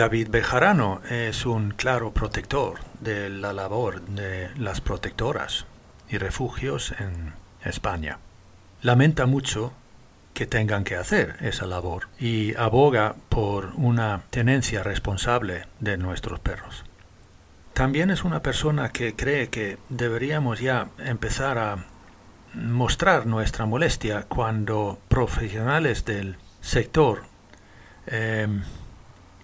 David 0.00 0.30
Bejarano 0.30 1.02
es 1.10 1.44
un 1.44 1.72
claro 1.72 2.14
protector 2.14 2.80
de 3.00 3.28
la 3.28 3.52
labor 3.52 4.00
de 4.00 4.48
las 4.56 4.80
protectoras 4.80 5.66
y 6.08 6.16
refugios 6.16 6.94
en 6.98 7.34
España. 7.62 8.18
Lamenta 8.80 9.26
mucho 9.26 9.74
que 10.32 10.46
tengan 10.46 10.84
que 10.84 10.96
hacer 10.96 11.36
esa 11.42 11.66
labor 11.66 12.08
y 12.18 12.54
aboga 12.56 13.14
por 13.28 13.72
una 13.74 14.22
tenencia 14.30 14.82
responsable 14.82 15.66
de 15.80 15.98
nuestros 15.98 16.40
perros. 16.40 16.86
También 17.74 18.08
es 18.08 18.24
una 18.24 18.40
persona 18.40 18.88
que 18.92 19.14
cree 19.14 19.50
que 19.50 19.76
deberíamos 19.90 20.60
ya 20.60 20.88
empezar 20.96 21.58
a 21.58 21.84
mostrar 22.54 23.26
nuestra 23.26 23.66
molestia 23.66 24.22
cuando 24.22 24.98
profesionales 25.08 26.06
del 26.06 26.38
sector 26.62 27.24
em, 28.06 28.62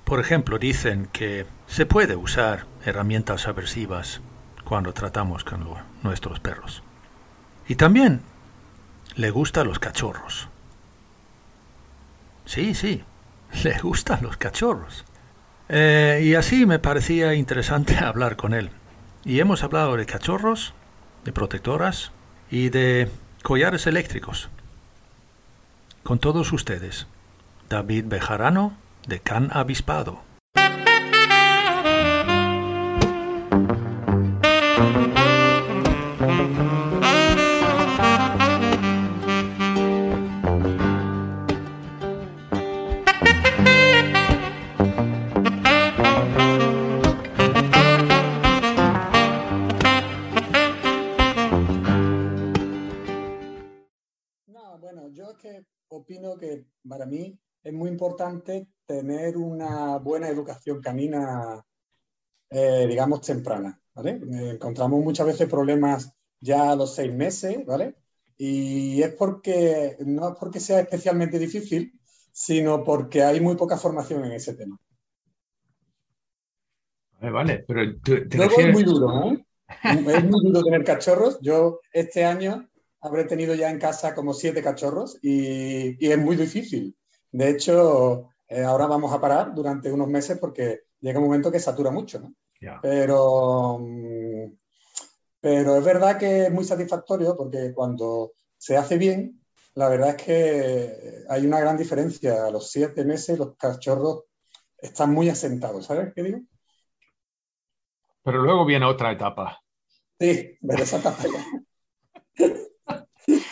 por 0.06 0.20
ejemplo, 0.20 0.60
dicen 0.60 1.08
que 1.12 1.46
se 1.66 1.84
puede 1.84 2.14
usar 2.14 2.64
herramientas 2.84 3.48
aversivas 3.48 4.20
cuando 4.62 4.92
tratamos 4.92 5.42
con 5.42 5.66
nuestros 6.04 6.38
perros. 6.38 6.84
Y 7.66 7.74
también 7.74 8.20
le 9.16 9.30
gustan 9.30 9.66
los 9.66 9.80
cachorros. 9.80 10.46
Sí, 12.44 12.74
sí, 12.74 13.02
le 13.64 13.76
gustan 13.80 14.20
los 14.22 14.36
cachorros. 14.36 15.04
Eh, 15.68 16.22
y 16.22 16.36
así 16.36 16.66
me 16.66 16.78
parecía 16.78 17.34
interesante 17.34 17.96
hablar 18.00 18.36
con 18.36 18.54
él. 18.54 18.70
Y 19.24 19.40
hemos 19.40 19.64
hablado 19.64 19.96
de 19.96 20.06
cachorros, 20.06 20.72
de 21.24 21.32
protectoras 21.32 22.12
y 22.48 22.68
de 22.68 23.10
collares 23.42 23.88
eléctricos. 23.88 24.50
Con 26.04 26.20
todos 26.20 26.52
ustedes, 26.52 27.08
David 27.68 28.04
Bejarano 28.06 28.85
de 29.06 29.20
Can 29.20 29.50
Avispado. 29.52 30.20
No, 54.48 54.78
bueno, 54.78 55.08
yo 55.10 55.36
que 55.38 55.64
opino 55.88 56.36
que 56.36 56.66
para 56.88 57.06
mí 57.06 57.38
es 57.66 57.72
muy 57.72 57.90
importante 57.90 58.68
tener 58.86 59.36
una 59.36 59.98
buena 59.98 60.28
educación 60.28 60.80
canina, 60.80 61.60
eh, 62.48 62.86
digamos, 62.88 63.22
temprana, 63.22 63.76
¿vale? 63.92 64.10
Eh, 64.12 64.50
encontramos 64.52 65.02
muchas 65.02 65.26
veces 65.26 65.48
problemas 65.48 66.12
ya 66.38 66.70
a 66.70 66.76
los 66.76 66.94
seis 66.94 67.12
meses, 67.12 67.66
¿vale? 67.66 67.96
Y 68.38 69.02
es 69.02 69.12
porque, 69.14 69.96
no 70.06 70.28
es 70.28 70.34
porque 70.38 70.60
sea 70.60 70.78
especialmente 70.78 71.40
difícil, 71.40 71.92
sino 72.30 72.84
porque 72.84 73.24
hay 73.24 73.40
muy 73.40 73.56
poca 73.56 73.76
formación 73.76 74.24
en 74.24 74.32
ese 74.32 74.54
tema. 74.54 74.78
Vale, 77.18 77.32
vale 77.32 77.64
pero 77.66 77.82
Luego 78.36 78.60
es 78.60 78.72
muy 78.72 78.84
duro, 78.84 79.32
¿eh? 79.32 79.44
es 79.82 80.24
muy 80.24 80.40
duro 80.40 80.62
tener 80.62 80.84
cachorros. 80.84 81.40
Yo 81.40 81.80
este 81.92 82.24
año 82.24 82.70
habré 83.00 83.24
tenido 83.24 83.56
ya 83.56 83.70
en 83.70 83.80
casa 83.80 84.14
como 84.14 84.34
siete 84.34 84.62
cachorros 84.62 85.18
y, 85.20 85.96
y 85.98 86.12
es 86.12 86.18
muy 86.18 86.36
difícil. 86.36 86.96
De 87.36 87.50
hecho, 87.50 88.30
eh, 88.48 88.62
ahora 88.62 88.86
vamos 88.86 89.12
a 89.12 89.20
parar 89.20 89.54
durante 89.54 89.92
unos 89.92 90.08
meses 90.08 90.38
porque 90.38 90.84
llega 91.00 91.18
un 91.18 91.26
momento 91.26 91.52
que 91.52 91.60
satura 91.60 91.90
mucho, 91.90 92.18
¿no? 92.18 92.34
Pero, 92.80 93.78
mm, 93.78 94.56
pero 95.38 95.76
es 95.76 95.84
verdad 95.84 96.18
que 96.18 96.44
es 96.44 96.50
muy 96.50 96.64
satisfactorio 96.64 97.36
porque 97.36 97.74
cuando 97.74 98.32
se 98.56 98.78
hace 98.78 98.96
bien, 98.96 99.44
la 99.74 99.90
verdad 99.90 100.16
es 100.16 100.24
que 100.24 101.24
hay 101.28 101.46
una 101.46 101.60
gran 101.60 101.76
diferencia. 101.76 102.46
A 102.46 102.50
los 102.50 102.70
siete 102.70 103.04
meses 103.04 103.38
los 103.38 103.54
cachorros 103.58 104.24
están 104.78 105.12
muy 105.12 105.28
asentados, 105.28 105.84
¿sabes 105.84 106.14
qué 106.14 106.22
digo? 106.22 106.40
Pero 108.22 108.38
luego 108.38 108.64
viene 108.64 108.86
otra 108.86 109.12
etapa. 109.12 109.62
Sí, 110.18 110.56
pero 110.66 110.82
esa 110.82 110.96
etapa 110.96 111.22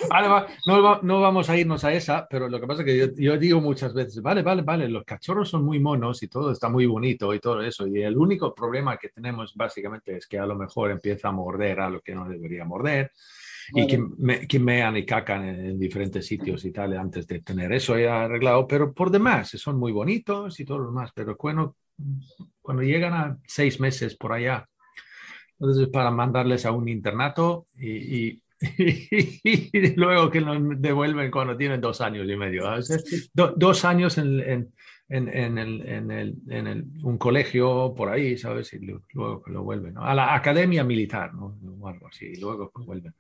Vale, 0.09 0.47
no, 0.67 1.01
no, 1.03 1.21
vamos 1.21 1.51
a 1.51 1.57
irnos 1.57 1.85
a 1.85 1.93
esa, 1.93 2.27
pero 2.29 2.49
lo 2.49 2.61
que 2.61 2.67
pasa 2.67 2.83
es 2.83 2.87
que 2.87 3.23
yo, 3.23 3.37
digo 3.37 3.61
muchas 3.61 3.93
veces, 3.93 4.23
vale, 4.23 4.43
vale, 4.43 4.63
vale, 4.63 4.89
los 4.89 5.05
cachorros 5.05 5.49
son 5.49 5.65
muy 5.65 5.81
monos 5.81 6.23
y 6.23 6.29
todo 6.29 6.53
está 6.53 6.69
muy 6.69 6.87
bonito 6.87 7.35
y 7.35 7.41
todo 7.41 7.61
eso, 7.63 7.87
y 7.87 8.03
el 8.03 8.17
único 8.17 8.55
problema 8.55 8.97
que 8.97 9.09
tenemos 9.09 9.55
básicamente 9.55 10.17
es 10.17 10.27
que 10.27 10.39
a 10.39 10.47
lo 10.47 10.55
mejor 10.55 10.91
empieza 10.91 11.29
a 11.29 11.33
morder 11.33 11.81
a 11.81 11.91
lo 11.91 12.01
que 12.01 12.15
no 12.15 12.29
debería 12.29 12.65
morder. 12.65 13.13
Y 13.73 13.87
que, 13.87 13.99
me, 14.19 14.47
que, 14.47 14.59
mean 14.59 14.95
y 14.99 15.07
cacan 15.07 15.43
en, 15.43 15.79
diferentes 15.79 16.27
sitios 16.27 16.67
y 16.67 16.71
tal, 16.71 16.99
antes 16.99 17.27
de 17.27 17.41
tener 17.41 17.73
eso 17.73 17.99
ya 17.99 18.25
arreglado, 18.25 18.67
pero 18.69 18.93
por 18.93 19.11
demás 19.11 19.49
son 19.53 19.79
muy 19.79 19.91
bonitos 19.91 20.61
y 20.61 20.67
todo 20.67 20.81
lo 20.81 20.87
demás, 20.89 21.13
pero 21.15 21.35
cuando, 21.35 21.75
cuando 22.61 22.83
llegan 22.83 23.15
a 23.15 23.39
seis 23.47 23.81
meses 23.81 24.17
por 24.17 24.35
allá, 24.35 24.69
entonces 25.59 25.89
para 25.89 26.11
mandarles 26.11 26.67
a 26.67 26.73
un 26.73 26.91
internato 26.91 27.65
y 27.79 28.43
y 28.44 28.44
luego 29.97 30.31
que 30.31 30.41
nos 30.41 30.81
devuelven 30.81 31.31
cuando 31.31 31.57
tienen 31.57 31.81
dos 31.81 32.01
años 32.01 32.29
y 32.29 32.37
medio. 32.37 32.65
dos 33.35 33.85
años 33.85 34.19
en, 34.19 34.41
en, 34.41 35.29
en, 35.29 35.59
el, 35.59 35.87
en, 35.87 36.11
el, 36.11 36.35
en 36.49 36.67
el, 36.67 36.85
un 37.03 37.19
colegio 37.19 37.93
por 37.95 38.09
ahí, 38.09 38.39
¿sabes? 38.39 38.73
Y 38.73 38.79
luego 39.13 39.43
que 39.43 39.53
lo 39.53 39.63
vuelven. 39.63 39.97
A 39.99 40.15
la 40.15 40.35
academia 40.35 40.85
militar, 40.85 41.35
¿no? 41.35 41.59
O 41.81 41.89
algo 41.89 42.09
así, 42.09 42.27
y 42.27 42.41
luego 42.41 42.71
que 42.71 42.83
vuelven. 42.83 43.15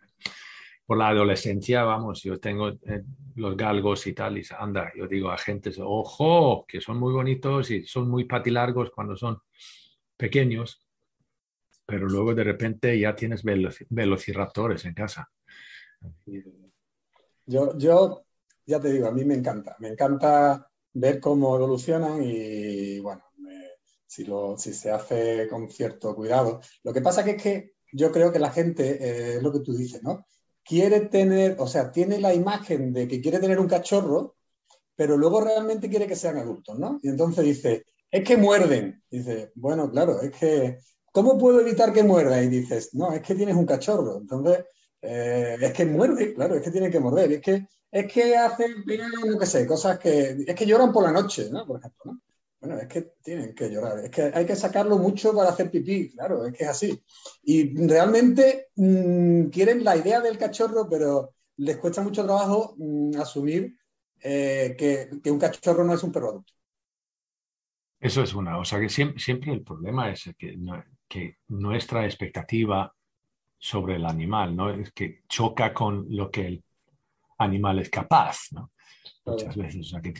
Por 0.87 0.99
la 0.99 1.09
adolescencia, 1.09 1.82
vamos, 1.82 2.22
yo 2.22 2.38
tengo 2.38 2.69
eh, 2.69 3.03
los 3.37 3.56
galgos 3.56 4.06
y 4.06 4.12
tal, 4.12 4.37
y 4.37 4.43
anda, 4.59 4.93
yo 4.94 5.06
digo 5.06 5.31
a 5.31 5.38
gente, 5.38 5.71
ojo, 5.78 6.66
que 6.69 6.81
son 6.81 6.99
muy 6.99 7.12
bonitos 7.12 7.71
y 7.71 7.84
son 7.87 8.11
muy 8.11 8.25
patilargos 8.25 8.91
cuando 8.91 9.16
son 9.16 9.38
pequeños, 10.16 10.84
pero 11.87 12.09
luego 12.09 12.34
de 12.34 12.45
repente 12.45 12.99
ya 12.99 13.15
tienes 13.15 13.43
velociraptores 13.89 14.84
en 14.84 14.95
casa. 14.95 15.31
Yo, 17.47 17.77
yo 17.77 18.25
ya 18.67 18.81
te 18.81 18.93
digo, 18.93 19.06
a 19.06 19.12
mí 19.12 19.25
me 19.25 19.34
encanta, 19.34 19.77
me 19.78 19.89
encanta 19.89 20.71
ver 20.94 21.21
cómo 21.21 21.56
evolucionan 21.56 22.23
y 22.23 22.99
bueno, 23.00 23.25
si, 24.06 24.25
lo, 24.25 24.56
si 24.56 24.73
se 24.73 24.91
hace 24.91 25.49
con 25.49 25.69
cierto 25.71 26.15
cuidado. 26.15 26.61
Lo 26.83 26.93
que 26.93 27.03
pasa 27.03 27.25
que 27.25 27.33
es 27.33 27.43
que 27.43 27.75
yo 27.93 28.11
creo 28.12 28.33
que 28.33 28.39
la 28.39 28.50
gente, 28.50 28.91
eh, 28.91 29.37
es 29.37 29.43
lo 29.43 29.53
que 29.53 29.61
tú 29.61 29.75
dices, 29.75 30.03
¿no? 30.03 30.27
Quiere 30.65 31.03
tener, 31.03 31.56
o 31.59 31.67
sea, 31.67 31.91
tiene 31.91 32.19
la 32.21 32.33
imagen 32.33 32.93
de 32.93 33.06
que 33.06 33.21
quiere 33.21 33.39
tener 33.39 33.59
un 33.59 33.69
cachorro, 33.69 34.37
pero 34.97 35.17
luego 35.17 35.41
realmente 35.41 35.91
quiere 35.91 36.06
que 36.06 36.17
sean 36.17 36.39
adultos, 36.39 36.78
¿no? 36.78 37.00
Y 37.03 37.09
entonces 37.09 37.44
dice, 37.44 37.84
es 38.11 38.25
que 38.25 38.37
muerden. 38.37 39.03
Dice, 39.11 39.53
bueno, 39.56 39.91
claro, 39.91 40.21
es 40.23 40.31
que 40.31 40.78
¿Cómo 41.14 41.38
puedo 41.38 41.60
evitar 41.60 41.92
que 41.92 42.02
muerda? 42.02 42.42
Y 42.42 42.48
dices, 42.48 42.92
no, 42.94 43.12
es 43.12 43.22
que 43.22 43.37
tienes 43.37 43.55
un 43.55 43.64
cachorro. 43.64 44.19
Entonces, 44.19 44.64
eh, 45.00 45.56
es 45.61 45.72
que 45.72 45.87
muerde, 45.87 46.34
claro, 46.34 46.56
es 46.56 46.62
que 46.62 46.72
tiene 46.72 46.90
que 46.90 46.99
morder. 46.99 47.31
Es 47.31 47.40
que, 47.40 47.69
es 47.88 48.12
que 48.12 48.37
hacen, 48.37 48.84
no 49.25 49.38
qué 49.38 49.46
sé, 49.46 49.64
cosas 49.64 49.96
que. 50.00 50.44
Es 50.44 50.55
que 50.56 50.66
lloran 50.66 50.93
por 50.93 51.05
la 51.05 51.12
noche, 51.12 51.50
¿no? 51.52 51.64
Por 51.64 51.78
ejemplo, 51.78 52.14
¿no? 52.14 52.20
Bueno, 52.58 52.81
es 52.81 52.88
que 52.88 53.02
tienen 53.22 53.55
que 53.55 53.70
llorar. 53.70 54.00
Es 54.00 54.11
que 54.11 54.22
hay 54.22 54.44
que 54.44 54.56
sacarlo 54.56 54.99
mucho 54.99 55.32
para 55.32 55.50
hacer 55.50 55.70
pipí, 55.70 56.11
claro, 56.11 56.46
es 56.46 56.52
que 56.52 56.64
es 56.64 56.70
así. 56.70 57.00
Y 57.44 57.87
realmente 57.87 58.70
mm, 58.75 59.50
quieren 59.50 59.84
la 59.84 59.96
idea 59.96 60.20
del 60.20 60.37
cachorro, 60.37 60.88
pero 60.90 61.34
les 61.58 61.76
cuesta 61.76 62.02
mucho 62.02 62.25
trabajo 62.25 62.75
mm, 62.76 63.20
asumir 63.20 63.76
eh, 64.20 64.75
que, 64.76 65.10
que, 65.22 65.31
un 65.31 65.38
cachorro 65.38 65.84
no 65.84 65.94
es 65.94 66.02
un 66.02 66.10
perro 66.10 66.31
adulto. 66.31 66.52
Eso 68.00 68.20
es 68.20 68.34
una, 68.34 68.58
o 68.58 68.64
sea 68.64 68.81
que 68.81 68.88
siempre, 68.88 69.20
siempre 69.20 69.52
el 69.52 69.62
problema 69.62 70.10
es 70.10 70.28
que 70.37 70.56
que 71.14 71.37
nuestra 71.46 72.05
expectativa 72.06 72.93
sobre 73.56 73.94
el 73.94 74.05
animal, 74.05 74.56
¿no? 74.56 74.69
Es 74.69 74.90
que 74.90 75.20
choca 75.28 75.72
con 75.72 76.06
lo 76.08 76.28
que 76.28 76.44
el 76.44 76.64
animal 77.38 77.78
es 77.78 77.88
capaz, 77.88 78.49
¿no? 78.50 78.72
muchas 79.25 79.55
veces. 79.55 79.87
O 79.87 79.90
sea, 79.90 80.00
que 80.02 80.12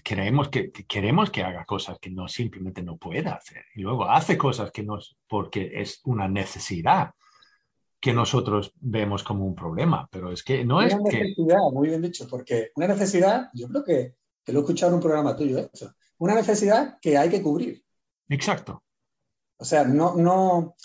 queremos 0.87 1.31
que 1.31 1.43
haga 1.43 1.65
cosas 1.65 1.99
que 1.99 2.11
no 2.11 2.29
simplemente 2.29 2.81
no 2.81 2.97
puede 2.97 3.29
hacer. 3.29 3.65
Y 3.75 3.81
luego 3.81 4.09
hace 4.09 4.39
cosas 4.39 4.71
que 4.71 4.85
no, 4.85 5.01
porque 5.29 5.69
es 5.75 6.01
una 6.05 6.29
necesidad 6.29 7.11
que 7.99 8.13
nosotros 8.13 8.73
vemos 8.77 9.25
como 9.25 9.45
un 9.45 9.57
problema. 9.57 10.09
Pero 10.13 10.31
es 10.31 10.45
que 10.45 10.65
no 10.65 10.81
es 10.81 10.95
que... 11.11 11.35
Muy 11.73 11.89
bien 11.89 12.03
dicho, 12.03 12.29
porque 12.31 12.71
una 12.77 12.87
necesidad, 12.87 13.49
yo 13.53 13.67
creo 13.67 13.83
que, 13.85 14.15
que 14.45 14.53
lo 14.53 14.61
he 14.61 14.63
escuchado 14.63 14.93
en 14.93 14.95
un 14.95 15.03
programa 15.03 15.35
tuyo, 15.35 15.59
eso. 15.73 15.93
una 16.19 16.37
necesidad 16.37 16.99
que 17.01 17.19
hay 17.19 17.31
que 17.31 17.43
cubrir. 17.43 17.83
Exacto. 18.29 18.85
O 19.65 19.67
sea, 19.67 19.83
no, 19.83 20.15
no, 20.15 20.77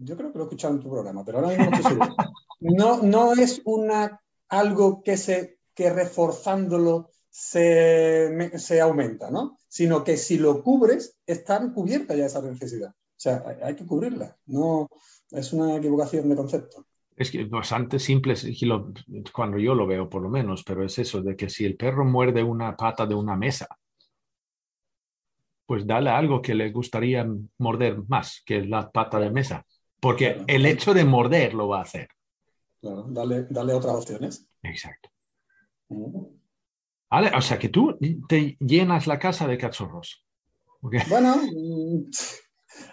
yo 0.00 0.16
creo 0.16 0.32
que 0.32 0.38
lo 0.38 0.44
he 0.44 0.46
escuchado 0.46 0.72
en 0.72 0.80
tu 0.80 0.88
programa, 0.88 1.22
pero 1.26 1.40
ahora 1.40 1.50
mismo 1.50 2.16
no 2.60 3.02
No, 3.02 3.34
es 3.34 3.60
una, 3.66 4.18
algo 4.48 5.02
que, 5.02 5.18
se, 5.18 5.58
que 5.74 5.90
reforzándolo 5.90 7.10
se, 7.28 8.50
se, 8.58 8.80
aumenta, 8.80 9.30
¿no? 9.30 9.58
Sino 9.68 10.02
que 10.04 10.16
si 10.16 10.38
lo 10.38 10.62
cubres, 10.62 11.18
están 11.26 11.74
cubierta 11.74 12.14
ya 12.14 12.24
esa 12.24 12.40
necesidad. 12.40 12.92
O 12.92 13.18
sea, 13.18 13.44
hay, 13.62 13.74
que 13.74 13.84
cubrirla. 13.84 14.38
No, 14.46 14.88
es 15.30 15.52
una 15.52 15.76
equivocación 15.76 16.30
de 16.30 16.36
concepto. 16.36 16.86
Es 17.14 17.30
que 17.30 17.44
bastante 17.44 17.98
simple, 17.98 18.36
cuando 19.34 19.58
yo 19.58 19.74
lo 19.74 19.86
veo 19.86 20.08
por 20.08 20.22
lo 20.22 20.30
menos, 20.30 20.64
pero 20.64 20.82
es 20.82 20.98
eso, 20.98 21.20
de 21.20 21.36
que 21.36 21.50
si 21.50 21.66
el 21.66 21.76
perro 21.76 22.06
muerde 22.06 22.42
una 22.42 22.74
pata 22.74 23.04
de 23.04 23.14
una 23.14 23.36
mesa, 23.36 23.68
pues 25.66 25.86
dale 25.86 26.10
algo 26.10 26.42
que 26.42 26.54
le 26.54 26.70
gustaría 26.70 27.26
morder 27.58 28.02
más 28.08 28.42
que 28.44 28.64
la 28.64 28.90
pata 28.90 29.18
de 29.18 29.30
mesa, 29.30 29.64
porque 30.00 30.42
el 30.46 30.66
hecho 30.66 30.94
de 30.94 31.04
morder 31.04 31.54
lo 31.54 31.68
va 31.68 31.78
a 31.78 31.82
hacer. 31.82 32.08
Claro, 32.80 33.06
dale, 33.08 33.46
dale 33.48 33.72
otras 33.72 33.94
opciones. 33.94 34.46
Exacto. 34.62 35.10
Vale, 37.10 37.30
o 37.36 37.40
sea 37.40 37.58
que 37.58 37.68
tú 37.68 37.98
te 38.28 38.56
llenas 38.58 39.06
la 39.06 39.18
casa 39.18 39.46
de 39.46 39.58
cachorros. 39.58 40.24
Bueno, 40.80 41.36
mm, 41.36 42.10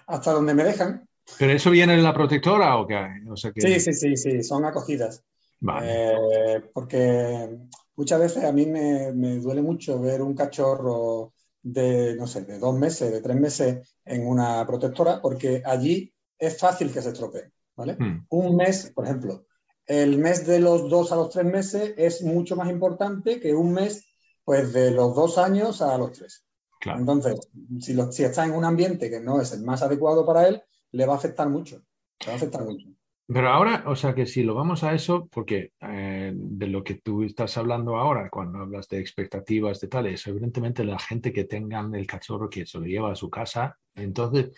hasta 0.07 0.31
donde 0.33 0.53
me 0.53 0.63
dejan. 0.63 1.07
¿Pero 1.37 1.53
eso 1.53 1.71
viene 1.71 1.93
en 1.93 2.03
la 2.03 2.13
protectora 2.13 2.77
o 2.77 2.87
qué? 2.87 3.07
Sí, 3.55 3.79
sí, 3.79 3.93
sí, 3.93 4.15
sí, 4.15 4.43
son 4.43 4.65
acogidas. 4.65 5.23
Vale. 5.59 5.87
Eh, 5.89 6.61
porque 6.73 7.49
muchas 7.95 8.19
veces 8.19 8.43
a 8.43 8.51
mí 8.51 8.65
me, 8.65 9.11
me, 9.13 9.37
duele 9.37 9.61
mucho 9.61 9.99
ver 9.99 10.21
un 10.21 10.35
cachorro 10.35 11.33
de, 11.61 12.15
no 12.15 12.27
sé, 12.27 12.41
de 12.45 12.59
dos 12.59 12.77
meses, 12.77 13.11
de 13.11 13.21
tres 13.21 13.35
meses 13.35 13.95
en 14.05 14.27
una 14.27 14.65
protectora, 14.65 15.21
porque 15.21 15.61
allí 15.65 16.13
es 16.37 16.57
fácil 16.57 16.91
que 16.91 17.01
se 17.01 17.09
estropee, 17.09 17.51
¿vale? 17.75 17.95
Hmm. 17.99 18.25
Un 18.29 18.55
mes, 18.55 18.91
por 18.93 19.05
ejemplo, 19.05 19.45
el 19.85 20.17
mes 20.17 20.45
de 20.45 20.59
los 20.59 20.89
dos 20.89 21.11
a 21.11 21.15
los 21.15 21.29
tres 21.29 21.45
meses 21.45 21.93
es 21.97 22.21
mucho 22.21 22.55
más 22.55 22.69
importante 22.69 23.39
que 23.39 23.53
un 23.53 23.73
mes, 23.73 24.07
pues, 24.43 24.71
de 24.71 24.91
los 24.91 25.15
dos 25.15 25.37
años 25.37 25.81
a 25.81 25.97
los 25.97 26.11
tres. 26.11 26.45
Entonces, 26.85 27.35
si, 27.79 27.97
si 28.11 28.23
está 28.23 28.45
en 28.45 28.53
un 28.53 28.63
ambiente 28.63 29.09
que 29.09 29.19
no 29.19 29.41
es 29.41 29.51
el 29.51 29.63
más 29.63 29.81
adecuado 29.81 30.25
para 30.25 30.47
él, 30.47 30.61
le 30.91 31.05
va 31.05 31.13
a 31.13 31.17
afectar 31.17 31.49
mucho. 31.49 31.83
Le 32.21 32.27
va 32.27 32.33
a 32.33 32.35
afectar 32.35 32.63
mucho. 32.63 32.87
Pero 33.31 33.49
ahora, 33.49 33.83
o 33.85 33.95
sea 33.95 34.15
que 34.15 34.25
si 34.25 34.41
lo 34.41 34.55
vamos 34.55 34.83
a 34.83 34.95
eso, 34.95 35.27
porque 35.27 35.73
eh, 35.81 36.31
de 36.33 36.67
lo 36.67 36.83
que 36.83 36.95
tú 36.95 37.21
estás 37.23 37.55
hablando 37.57 37.95
ahora, 37.95 38.27
cuando 38.27 38.57
hablas 38.57 38.87
de 38.87 38.99
expectativas 38.99 39.79
de 39.79 39.87
tales, 39.87 40.25
evidentemente 40.25 40.83
la 40.83 40.97
gente 40.97 41.31
que 41.31 41.43
tengan 41.43 41.93
el 41.93 42.07
cachorro 42.07 42.49
que 42.49 42.65
se 42.65 42.79
lo 42.79 42.85
lleva 42.85 43.11
a 43.11 43.15
su 43.15 43.29
casa, 43.29 43.77
entonces 43.93 44.49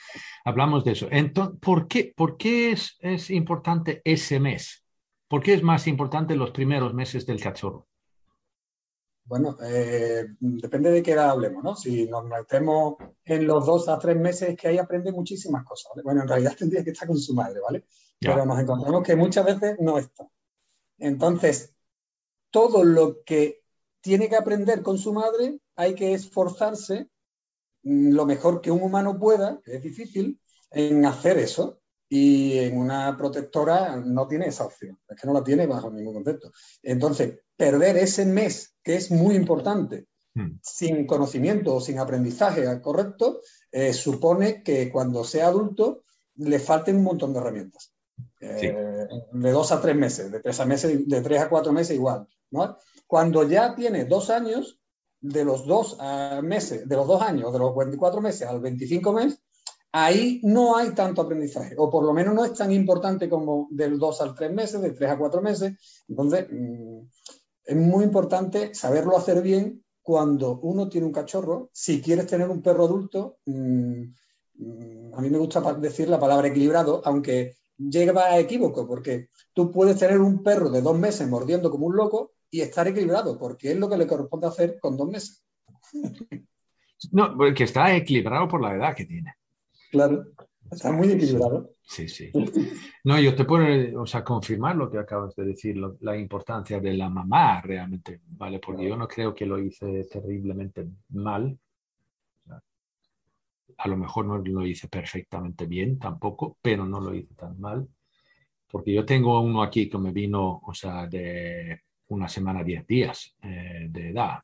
hablamos 0.46 0.86
de 0.86 0.94
eso. 0.94 1.10
Entonces, 1.12 1.60
¿por 1.60 1.90
qué, 1.90 2.14
por 2.16 2.38
qué 2.38 2.72
es, 2.72 2.98
es 3.02 3.30
importante 3.30 4.02
ese 4.06 4.40
mes? 4.40 4.86
¿Por 5.28 5.44
qué 5.44 5.54
es 5.54 5.64
más 5.64 5.86
importante 5.88 6.38
los 6.38 6.52
primeros 6.52 6.94
meses 6.94 7.26
del 7.26 7.42
cachorro? 7.42 7.88
Bueno, 9.24 9.58
eh, 9.64 10.26
depende 10.40 10.92
de 10.92 11.02
qué 11.02 11.12
edad 11.12 11.30
hablemos, 11.30 11.64
¿no? 11.64 11.76
Si 11.76 12.08
nos 12.08 12.26
metemos 12.26 12.96
en 13.24 13.48
los 13.48 13.66
dos 13.66 13.88
a 13.88 13.98
tres 13.98 14.18
meses, 14.18 14.58
que 14.58 14.68
ahí 14.68 14.78
aprende 14.78 15.12
muchísimas 15.12 15.64
cosas, 15.64 15.92
¿vale? 15.92 16.04
Bueno, 16.04 16.22
en 16.24 16.28
realidad 16.28 16.56
tendría 16.58 16.84
que 16.84 16.92
estar 16.92 17.08
con 17.08 17.18
su 17.18 17.34
madre, 17.34 17.60
¿vale? 17.62 17.86
pero 18.22 18.46
nos 18.46 18.60
encontramos 18.60 19.04
que 19.04 19.16
muchas 19.16 19.46
veces 19.46 19.78
no 19.80 19.98
está. 19.98 20.28
Entonces, 21.00 21.74
todo 22.52 22.84
lo 22.84 23.24
que 23.24 23.64
tiene 24.02 24.30
que 24.30 24.36
aprender 24.36 24.84
con 24.84 24.98
su 24.98 25.12
madre 25.14 25.60
hay 25.76 25.96
que 25.96 26.14
esforzarse 26.14 27.10
mm, 27.84 28.12
lo 28.14 28.26
mejor 28.26 28.62
que 28.62 28.72
un 28.72 28.84
humano 28.84 29.18
pueda, 29.18 29.60
que 29.64 29.78
es 29.78 29.84
difícil, 29.84 30.40
en 30.70 31.06
hacer 31.06 31.38
eso. 31.40 31.80
Y 32.14 32.58
en 32.60 32.78
una 32.78 33.16
protectora 33.16 33.96
no 33.96 34.28
tiene 34.28 34.48
esa 34.48 34.66
opción, 34.66 35.00
es 35.08 35.20
que 35.20 35.26
no 35.26 35.32
la 35.32 35.46
tiene 35.46 35.66
bajo 35.66 35.90
ningún 35.90 36.16
concepto. 36.16 36.52
Entonces, 36.84 37.40
perder 37.62 37.96
ese 37.98 38.26
mes, 38.26 38.74
que 38.82 38.96
es 38.96 39.12
muy 39.12 39.36
importante, 39.36 40.08
hmm. 40.34 40.58
sin 40.64 41.06
conocimiento 41.06 41.76
o 41.76 41.80
sin 41.80 42.00
aprendizaje 42.00 42.82
correcto, 42.82 43.42
eh, 43.72 43.94
supone 43.94 44.64
que 44.64 44.92
cuando 44.92 45.24
sea 45.24 45.46
adulto 45.46 46.02
le 46.38 46.58
falten 46.58 46.96
un 46.96 47.04
montón 47.04 47.34
de 47.34 47.40
herramientas. 47.40 47.94
Eh, 48.40 49.08
de 49.32 49.52
dos 49.52 49.72
a 49.72 49.80
tres 49.80 49.96
meses, 49.96 50.32
de 50.32 50.40
tres 50.40 50.60
a 50.60 50.66
meses, 50.66 51.08
de 51.08 51.22
tres 51.22 51.40
a 51.40 51.50
cuatro 51.50 51.72
meses 51.72 51.96
igual. 51.96 52.28
¿no? 52.50 52.78
Cuando 53.06 53.48
ya 53.48 53.76
tiene 53.76 54.06
dos 54.06 54.32
años, 54.32 54.80
de 55.20 55.46
los 55.46 55.68
dos 55.68 56.00
meses, 56.42 56.90
de 56.90 56.96
los 56.96 57.06
dos 57.06 57.22
años, 57.22 57.54
de 57.54 57.60
los 57.60 57.76
24 57.76 58.22
meses 58.22 58.48
al 58.48 58.60
25 58.60 59.14
mes, 59.14 59.40
ahí 59.92 60.42
no 60.44 60.76
hay 60.78 60.96
tanto 60.96 61.22
aprendizaje, 61.22 61.76
o 61.78 61.92
por 61.92 62.04
lo 62.04 62.12
menos 62.12 62.34
no 62.34 62.44
es 62.44 62.56
tan 62.56 62.72
importante 62.72 63.30
como 63.30 63.68
del 63.70 64.00
dos 64.00 64.20
al 64.22 64.34
tres 64.34 64.52
meses, 64.52 64.82
de 64.82 64.94
tres 64.94 65.12
a 65.12 65.18
cuatro 65.20 65.44
meses. 65.44 66.04
Entonces, 66.08 66.48
mm, 66.50 67.02
es 67.66 67.76
muy 67.76 68.04
importante 68.04 68.74
saberlo 68.74 69.18
hacer 69.18 69.42
bien 69.42 69.84
cuando 70.02 70.60
uno 70.60 70.90
tiene 70.90 71.08
un 71.08 71.14
cachorro. 71.14 71.70
Si 71.74 72.02
quieres 72.02 72.28
tener 72.28 72.50
un 72.50 72.62
perro 72.62 72.86
adulto, 72.86 73.38
mm, 73.46 74.02
mm, 74.56 75.14
a 75.14 75.22
mí 75.22 75.30
me 75.30 75.38
gusta 75.38 75.62
decir 75.74 76.10
la 76.10 76.20
palabra 76.20 76.48
equilibrado, 76.48 77.02
aunque 77.06 77.56
lleva 77.78 78.26
a 78.26 78.40
equívoco, 78.40 78.88
porque 78.88 79.30
tú 79.54 79.72
puedes 79.72 79.98
tener 79.98 80.20
un 80.20 80.44
perro 80.44 80.70
de 80.70 80.82
dos 80.82 80.98
meses 80.98 81.28
mordiendo 81.28 81.72
como 81.72 81.88
un 81.88 81.96
loco 81.96 82.34
y 82.50 82.62
estar 82.62 82.88
equilibrado, 82.88 83.38
porque 83.38 83.72
es 83.72 83.78
lo 83.78 83.90
que 83.90 83.98
le 83.98 84.08
corresponde 84.08 84.48
hacer 84.48 84.80
con 84.80 84.98
dos 84.98 85.10
meses. 85.10 85.44
No, 87.12 87.36
porque 87.36 87.64
está 87.64 87.96
equilibrado 87.96 88.48
por 88.48 88.62
la 88.62 88.76
edad 88.76 88.96
que 88.96 89.06
tiene. 89.06 89.34
Claro, 89.90 90.24
está 90.72 90.92
muy 90.92 91.12
equilibrado. 91.12 91.72
Sí, 91.84 92.08
sí. 92.08 92.32
No, 93.04 93.20
yo 93.20 93.36
te 93.36 93.46
puedo, 93.46 94.02
o 94.02 94.06
sea, 94.06 94.24
confirmar 94.24 94.76
lo 94.76 94.90
que 94.90 94.98
acabas 94.98 95.36
de 95.36 95.46
decir, 95.46 95.78
la 96.00 96.18
importancia 96.18 96.80
de 96.80 96.94
la 96.94 97.10
mamá 97.10 97.62
realmente, 97.62 98.22
¿vale? 98.28 98.60
Porque 98.60 98.88
yo 98.88 98.96
no 98.96 99.08
creo 99.08 99.36
que 99.36 99.46
lo 99.46 99.60
hice 99.60 100.06
terriblemente 100.06 100.88
mal, 101.10 101.58
a 103.84 103.88
lo 103.88 103.98
mejor 103.98 104.26
no 104.26 104.38
lo 104.38 104.66
hice 104.66 104.88
perfectamente 104.88 105.66
bien 105.66 105.98
tampoco, 105.98 106.58
pero 106.62 106.86
no 106.86 107.00
lo 107.00 107.16
hice 107.16 107.34
tan 107.34 107.60
mal. 107.60 107.88
Porque 108.70 108.94
yo 108.94 109.06
tengo 109.06 109.42
uno 109.42 109.64
aquí 109.64 109.90
que 109.90 109.98
me 109.98 110.12
vino, 110.12 110.62
o 110.64 110.74
sea, 110.74 111.08
de 111.08 111.82
una 112.08 112.30
semana, 112.30 112.64
diez 112.64 112.86
días 112.86 113.36
eh, 113.42 113.88
de 113.90 114.10
edad. 114.10 114.40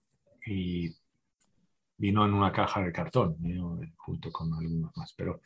Y 0.46 0.90
vino 1.98 2.26
en 2.26 2.34
una 2.34 2.52
caja 2.52 2.82
de 2.82 2.92
cartón, 2.92 3.38
junto 3.96 4.32
con 4.32 4.54
algunos 4.54 4.96
más. 4.98 5.14
Pero, 5.14 5.42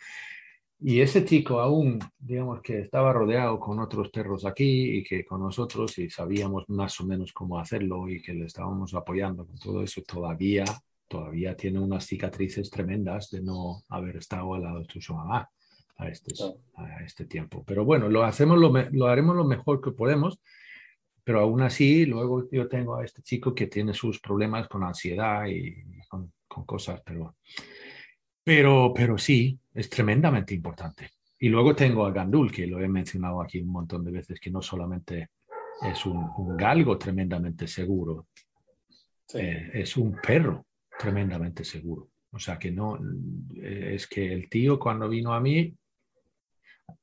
y 0.82 1.00
ese 1.00 1.24
chico 1.24 1.60
aún, 1.60 2.00
digamos 2.18 2.62
que 2.62 2.80
estaba 2.80 3.14
rodeado 3.14 3.60
con 3.60 3.80
otros 3.80 4.10
perros 4.10 4.46
aquí 4.46 4.98
y 4.98 5.04
que 5.04 5.24
con 5.24 5.42
nosotros 5.42 5.98
y 6.00 6.10
sabíamos 6.10 6.68
más 6.70 7.00
o 7.00 7.06
menos 7.06 7.32
cómo 7.34 7.60
hacerlo 7.60 8.10
y 8.10 8.22
que 8.22 8.34
le 8.34 8.46
estábamos 8.46 8.94
apoyando 8.94 9.46
con 9.46 9.58
todo 9.58 9.84
eso, 9.84 10.02
todavía 10.02 10.66
todavía 11.12 11.58
tiene 11.58 11.78
unas 11.80 12.06
cicatrices 12.06 12.70
tremendas 12.72 13.30
de 13.30 13.42
no 13.42 13.84
haber 13.90 14.16
estado 14.16 14.56
al 14.56 14.64
lado 14.64 14.80
de 14.80 15.02
su 15.02 15.14
mamá 15.14 15.50
a 15.98 16.08
este, 16.08 16.34
a 16.76 17.04
este 17.04 17.26
tiempo. 17.26 17.66
Pero 17.68 17.84
bueno, 17.84 18.08
lo, 18.08 18.24
hacemos 18.24 18.58
lo, 18.58 18.72
lo, 18.92 19.08
haremos 19.08 19.36
lo 19.36 19.44
mejor 19.44 19.82
que 19.82 19.92
podemos, 19.92 20.40
pero 21.26 21.42
aún 21.42 21.62
así 21.62 22.06
luego 22.06 22.50
yo 22.50 22.70
tengo 22.70 22.96
a 22.96 23.04
este 23.04 23.22
chico 23.22 23.54
que 23.54 23.68
tiene 23.68 23.94
sus 23.94 24.22
problemas 24.22 24.70
con 24.70 24.86
ansiedad 24.86 25.46
y, 25.48 25.84
con, 26.08 26.32
con, 26.48 26.66
cosas, 26.66 27.02
pero, 27.06 27.36
pero, 28.44 28.94
pero 28.96 29.18
sí, 29.18 29.60
es 29.74 29.90
tremendamente 29.90 30.54
importante. 30.54 31.12
Y 31.40 31.50
luego 31.50 31.76
tengo 31.76 32.06
a 32.06 32.12
Gandul, 32.12 32.52
que 32.52 32.68
lo 32.68 32.80
he 32.80 32.88
mencionado 32.88 33.42
aquí 33.42 33.60
un 33.60 33.72
montón 33.72 34.04
de 34.04 34.12
veces, 34.12 34.40
que 34.40 34.52
no 34.52 34.62
solamente 34.62 35.30
es 35.82 36.06
un, 36.06 36.30
un 36.38 36.56
galgo 36.56 36.98
tremendamente 36.98 37.68
seguro, 37.68 38.28
eh, 39.34 39.72
es 39.74 39.98
un 39.98 40.16
perro 40.22 40.66
tremendamente 40.98 41.64
seguro. 41.64 42.10
O 42.32 42.40
sea 42.40 42.58
que 42.58 42.72
no, 42.72 42.98
eh, 43.56 43.94
es 43.96 44.08
que 44.08 44.32
el 44.32 44.50
tío 44.50 44.80
cuando 44.80 45.10
vino 45.10 45.34
a 45.34 45.42
mí, 45.42 45.74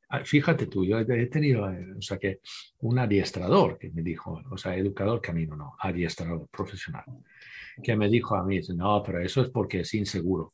ah, 0.09 0.25
fíjate 0.25 0.67
tú, 0.67 0.85
yo 0.85 0.99
he 0.99 1.27
tenido, 1.27 1.71
eh, 1.71 1.95
o 1.99 2.03
sea 2.03 2.19
que 2.19 2.41
un 2.81 2.99
adiestrador 2.99 3.79
que 3.79 3.91
me 3.91 4.03
dijo, 4.03 4.43
o 4.51 4.57
sea, 4.57 4.77
educador 4.77 5.21
camino, 5.21 5.57
no, 5.57 5.75
adiestrador 5.81 6.49
profesional, 6.49 7.05
que 7.83 7.97
me 7.97 8.09
dijo 8.09 8.37
a 8.37 8.45
mí, 8.45 8.61
no, 8.75 9.03
pero 9.05 9.21
eso 9.21 9.43
es 9.43 9.51
porque 9.51 9.81
es 9.81 9.95
inseguro. 9.95 10.53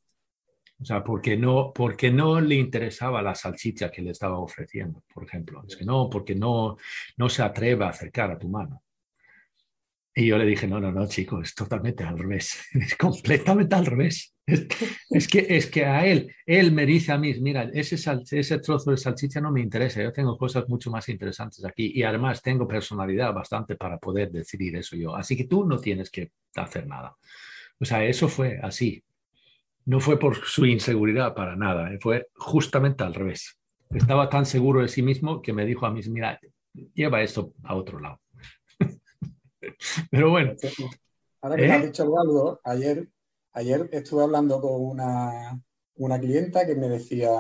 O 0.81 0.85
sea, 0.85 1.04
porque 1.04 1.37
no, 1.37 1.73
porque 1.75 2.11
no 2.11 2.40
le 2.40 2.57
interesaba 2.57 3.23
la 3.23 3.35
salchicha 3.35 3.90
que 3.90 4.02
le 4.02 4.11
estaba 4.11 4.38
ofreciendo, 4.38 5.04
por 5.12 5.25
ejemplo. 5.25 5.64
Es 5.66 5.76
que 5.76 5.85
no, 5.85 6.11
porque 6.11 6.35
no, 6.35 6.76
no 7.16 7.28
se 7.28 7.43
atreve 7.43 7.85
a 7.85 7.88
acercar 7.88 8.31
a 8.31 8.38
tu 8.38 8.49
mano. 8.49 8.83
Y 10.16 10.26
yo 10.26 10.38
le 10.38 10.47
dije, 10.47 10.69
no, 10.69 10.78
no, 10.78 10.93
no, 10.93 11.09
chico, 11.09 11.40
es 11.43 11.54
totalmente 11.57 12.04
al 12.04 12.16
revés, 12.16 12.62
es 12.75 12.95
completamente 12.97 13.75
al 13.75 13.87
revés. 13.87 14.33
Es, 14.47 15.26
que, 15.26 15.47
es 15.49 15.66
que 15.66 15.87
a 15.87 16.07
él, 16.07 16.33
él 16.45 16.71
me 16.71 16.85
dice 16.87 17.12
a 17.12 17.19
mí, 17.19 17.35
mira, 17.40 17.71
ese, 17.73 17.97
ese 18.31 18.59
trozo 18.59 18.90
de 18.90 18.97
salchicha 18.97 19.40
no 19.40 19.50
me 19.50 19.61
interesa, 19.61 20.02
yo 20.02 20.12
tengo 20.12 20.37
cosas 20.37 20.69
mucho 20.69 20.90
más 20.90 21.09
interesantes 21.09 21.64
aquí 21.64 21.93
y 21.95 22.02
además 22.02 22.43
tengo 22.43 22.69
personalidad 22.69 23.33
bastante 23.33 23.75
para 23.75 23.99
poder 23.99 24.31
decidir 24.31 24.76
eso 24.76 24.97
yo. 24.97 25.16
Así 25.16 25.37
que 25.37 25.45
tú 25.45 25.64
no 25.64 25.78
tienes 25.78 26.11
que 26.11 26.31
hacer 26.54 26.87
nada. 26.87 27.16
O 27.81 27.85
sea, 27.85 28.04
eso 28.04 28.28
fue 28.28 28.61
así. 28.62 29.02
No 29.86 30.00
fue 30.00 30.18
por 30.18 30.36
su 30.36 30.64
inseguridad 30.66 31.34
para 31.34 31.56
nada, 31.56 31.92
eh, 31.92 31.98
fue 32.00 32.28
justamente 32.36 33.04
al 33.04 33.14
revés. 33.14 33.58
Estaba 33.90 34.28
tan 34.28 34.46
seguro 34.46 34.80
de 34.80 34.88
sí 34.88 35.02
mismo 35.02 35.42
que 35.42 35.52
me 35.52 35.66
dijo 35.66 35.86
a 35.86 35.90
mí, 35.90 36.00
mira, 36.08 36.40
lleva 36.94 37.22
esto 37.22 37.52
a 37.62 37.74
otro 37.74 38.00
lado. 38.00 38.20
Pero 40.10 40.30
bueno. 40.30 40.54
Ahora 41.42 41.56
que 41.56 41.62
me 41.62 41.72
has 41.72 41.82
¿Eh? 41.82 41.86
dicho 41.86 42.02
algo, 42.18 42.60
ayer, 42.64 43.08
ayer 43.52 43.88
estuve 43.92 44.22
hablando 44.22 44.60
con 44.60 44.72
una, 44.80 45.60
una 45.96 46.18
clienta 46.18 46.66
que 46.66 46.74
me 46.74 46.88
decía, 46.88 47.30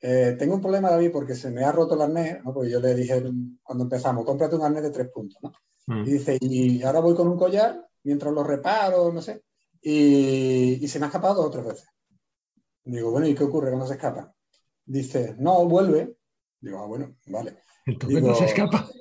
eh, 0.00 0.36
tengo 0.38 0.54
un 0.54 0.60
problema, 0.60 0.90
David, 0.90 1.10
porque 1.12 1.34
se 1.34 1.50
me 1.50 1.64
ha 1.64 1.72
roto 1.72 1.94
el 1.94 2.02
arnés, 2.02 2.42
¿no? 2.44 2.54
porque 2.54 2.70
yo 2.70 2.80
le 2.80 2.94
dije 2.94 3.22
cuando 3.62 3.84
empezamos, 3.84 4.24
cómprate 4.24 4.56
un 4.56 4.62
arnés 4.62 4.84
de 4.84 4.90
tres 4.90 5.08
puntos, 5.10 5.38
¿no? 5.42 5.52
Mm. 5.86 6.06
Y 6.06 6.10
dice, 6.12 6.38
y 6.40 6.82
ahora 6.82 7.00
voy 7.00 7.14
con 7.14 7.28
un 7.28 7.36
collar 7.36 7.86
mientras 8.04 8.32
lo 8.32 8.42
reparo, 8.42 9.12
no 9.12 9.20
sé, 9.20 9.42
y, 9.80 10.84
y 10.84 10.88
se 10.88 10.98
me 10.98 11.06
ha 11.06 11.08
escapado 11.08 11.34
dos 11.34 11.46
o 11.46 11.50
tres 11.50 11.64
veces. 11.64 11.88
Digo, 12.84 13.10
bueno, 13.10 13.26
¿y 13.26 13.34
qué 13.34 13.44
ocurre 13.44 13.68
cuando 13.68 13.86
se 13.86 13.94
escapa? 13.94 14.34
Dice, 14.84 15.36
no, 15.38 15.64
vuelve. 15.66 16.16
Digo, 16.60 16.78
ah, 16.78 16.86
bueno, 16.86 17.16
vale. 17.26 17.62
Entonces 17.86 18.22
no 18.22 18.34
se 18.34 18.44
escapa. 18.46 18.88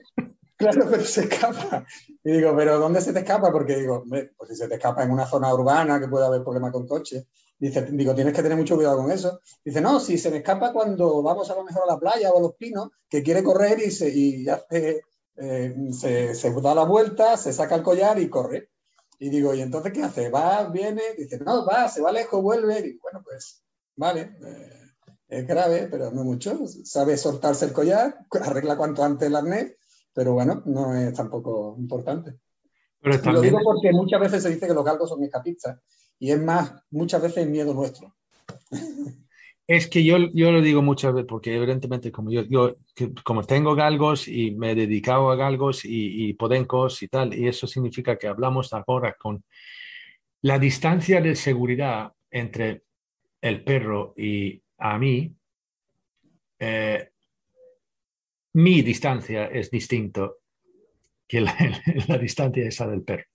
Claro, 0.59 0.87
pero 0.91 1.05
se 1.05 1.21
escapa. 1.21 1.85
Y 2.21 2.33
digo, 2.33 2.53
¿pero 2.53 2.79
dónde 2.79 2.99
se 2.99 3.13
te 3.13 3.19
escapa? 3.19 3.49
Porque 3.49 3.77
digo, 3.77 4.03
pues 4.09 4.29
si 4.49 4.57
se 4.57 4.67
te 4.67 4.75
escapa 4.75 5.03
en 5.03 5.11
una 5.11 5.25
zona 5.25 5.53
urbana 5.53 6.01
que 6.01 6.09
puede 6.09 6.25
haber 6.25 6.43
problemas 6.43 6.73
con 6.73 6.85
coches. 6.85 7.25
Dice, 7.57 7.87
digo, 7.93 8.13
tienes 8.13 8.33
que 8.33 8.43
tener 8.43 8.57
mucho 8.57 8.75
cuidado 8.75 8.97
con 8.97 9.09
eso. 9.09 9.39
Dice, 9.63 9.79
no, 9.79 10.01
si 10.01 10.17
se 10.17 10.29
me 10.29 10.37
escapa 10.39 10.73
cuando 10.73 11.23
vamos 11.23 11.49
a 11.49 11.55
lo 11.55 11.63
mejor 11.63 11.83
a 11.83 11.93
la 11.93 11.97
playa 11.97 12.31
o 12.31 12.39
a 12.39 12.41
los 12.41 12.55
pinos, 12.55 12.89
que 13.07 13.23
quiere 13.23 13.41
correr 13.41 13.79
y 13.79 13.89
se, 13.89 14.09
y 14.09 14.49
hace, 14.49 15.01
eh, 15.37 15.75
se, 15.91 16.35
se, 16.35 16.51
da 16.61 16.75
la 16.75 16.83
vuelta, 16.83 17.37
se 17.37 17.53
saca 17.53 17.75
el 17.75 17.83
collar 17.83 18.19
y 18.19 18.29
corre. 18.29 18.69
Y 19.19 19.29
digo, 19.29 19.53
¿y 19.53 19.61
entonces 19.61 19.91
qué 19.91 20.03
hace? 20.03 20.29
Va, 20.29 20.69
viene, 20.69 21.01
dice, 21.17 21.39
no, 21.39 21.65
va, 21.65 21.87
se 21.89 22.01
va 22.01 22.11
lejos, 22.11 22.41
vuelve. 22.41 22.79
Y 22.79 22.97
bueno, 22.99 23.21
pues, 23.23 23.63
vale, 23.95 24.35
eh, 24.45 24.81
es 25.27 25.47
grave, 25.47 25.87
pero 25.91 26.09
no 26.11 26.23
mucho. 26.23 26.57
Sabe 26.83 27.17
soltarse 27.17 27.65
el 27.65 27.73
collar, 27.73 28.25
arregla 28.41 28.77
cuanto 28.77 29.03
antes 29.03 29.27
el 29.27 29.35
arnés 29.35 29.75
pero 30.19 30.33
bueno, 30.33 30.61
no 30.65 30.93
es 30.93 31.13
tampoco 31.13 31.75
importante. 31.77 32.39
Pero 33.01 33.31
Lo 33.31 33.39
digo 33.39 33.59
porque 33.63 33.91
muchas 33.93 34.19
veces 34.19 34.43
se 34.43 34.49
dice 34.49 34.67
que 34.67 34.73
los 34.73 34.83
galgos 34.83 35.09
son 35.09 35.23
escapistas 35.23 35.79
y 36.19 36.31
es 36.31 36.41
más, 36.41 36.73
muchas 36.91 37.21
veces 37.21 37.45
es 37.45 37.49
miedo 37.49 37.73
nuestro. 37.73 38.13
Es 39.69 39.87
que 39.87 40.03
yo, 40.03 40.17
yo 40.33 40.51
lo 40.51 40.63
digo 40.63 40.81
muchas 40.81 41.13
veces 41.13 41.27
porque 41.29 41.55
evidentemente 41.55 42.11
como 42.11 42.31
yo, 42.31 42.75
como 43.23 43.43
tengo 43.43 43.75
galgos 43.75 44.27
y 44.27 44.49
me 44.49 44.71
he 44.71 44.75
dedicado 44.75 45.29
a 45.29 45.35
galgos 45.35 45.81
y, 45.83 46.33
podencos 46.33 47.03
y 47.03 47.07
tal, 47.07 47.35
y 47.35 47.47
eso 47.47 47.67
significa 47.67 48.17
que 48.17 48.27
hablamos 48.27 48.73
ahora 48.73 49.13
con 49.13 49.43
la 50.41 50.57
distancia 50.57 51.21
de 51.21 51.35
seguridad 51.35 52.11
entre 52.31 52.81
el 53.41 53.63
perro 53.63 54.15
y 54.17 54.59
a 54.79 54.97
mí, 54.97 55.35
eh, 56.57 57.11
mi 58.53 58.81
distancia 58.81 59.45
es 59.45 59.69
distinto 59.69 60.37
que 61.27 61.41
la, 61.41 61.53
distancia 62.19 62.67
esa 62.67 62.87
del 62.87 63.03
perro. 63.03 63.25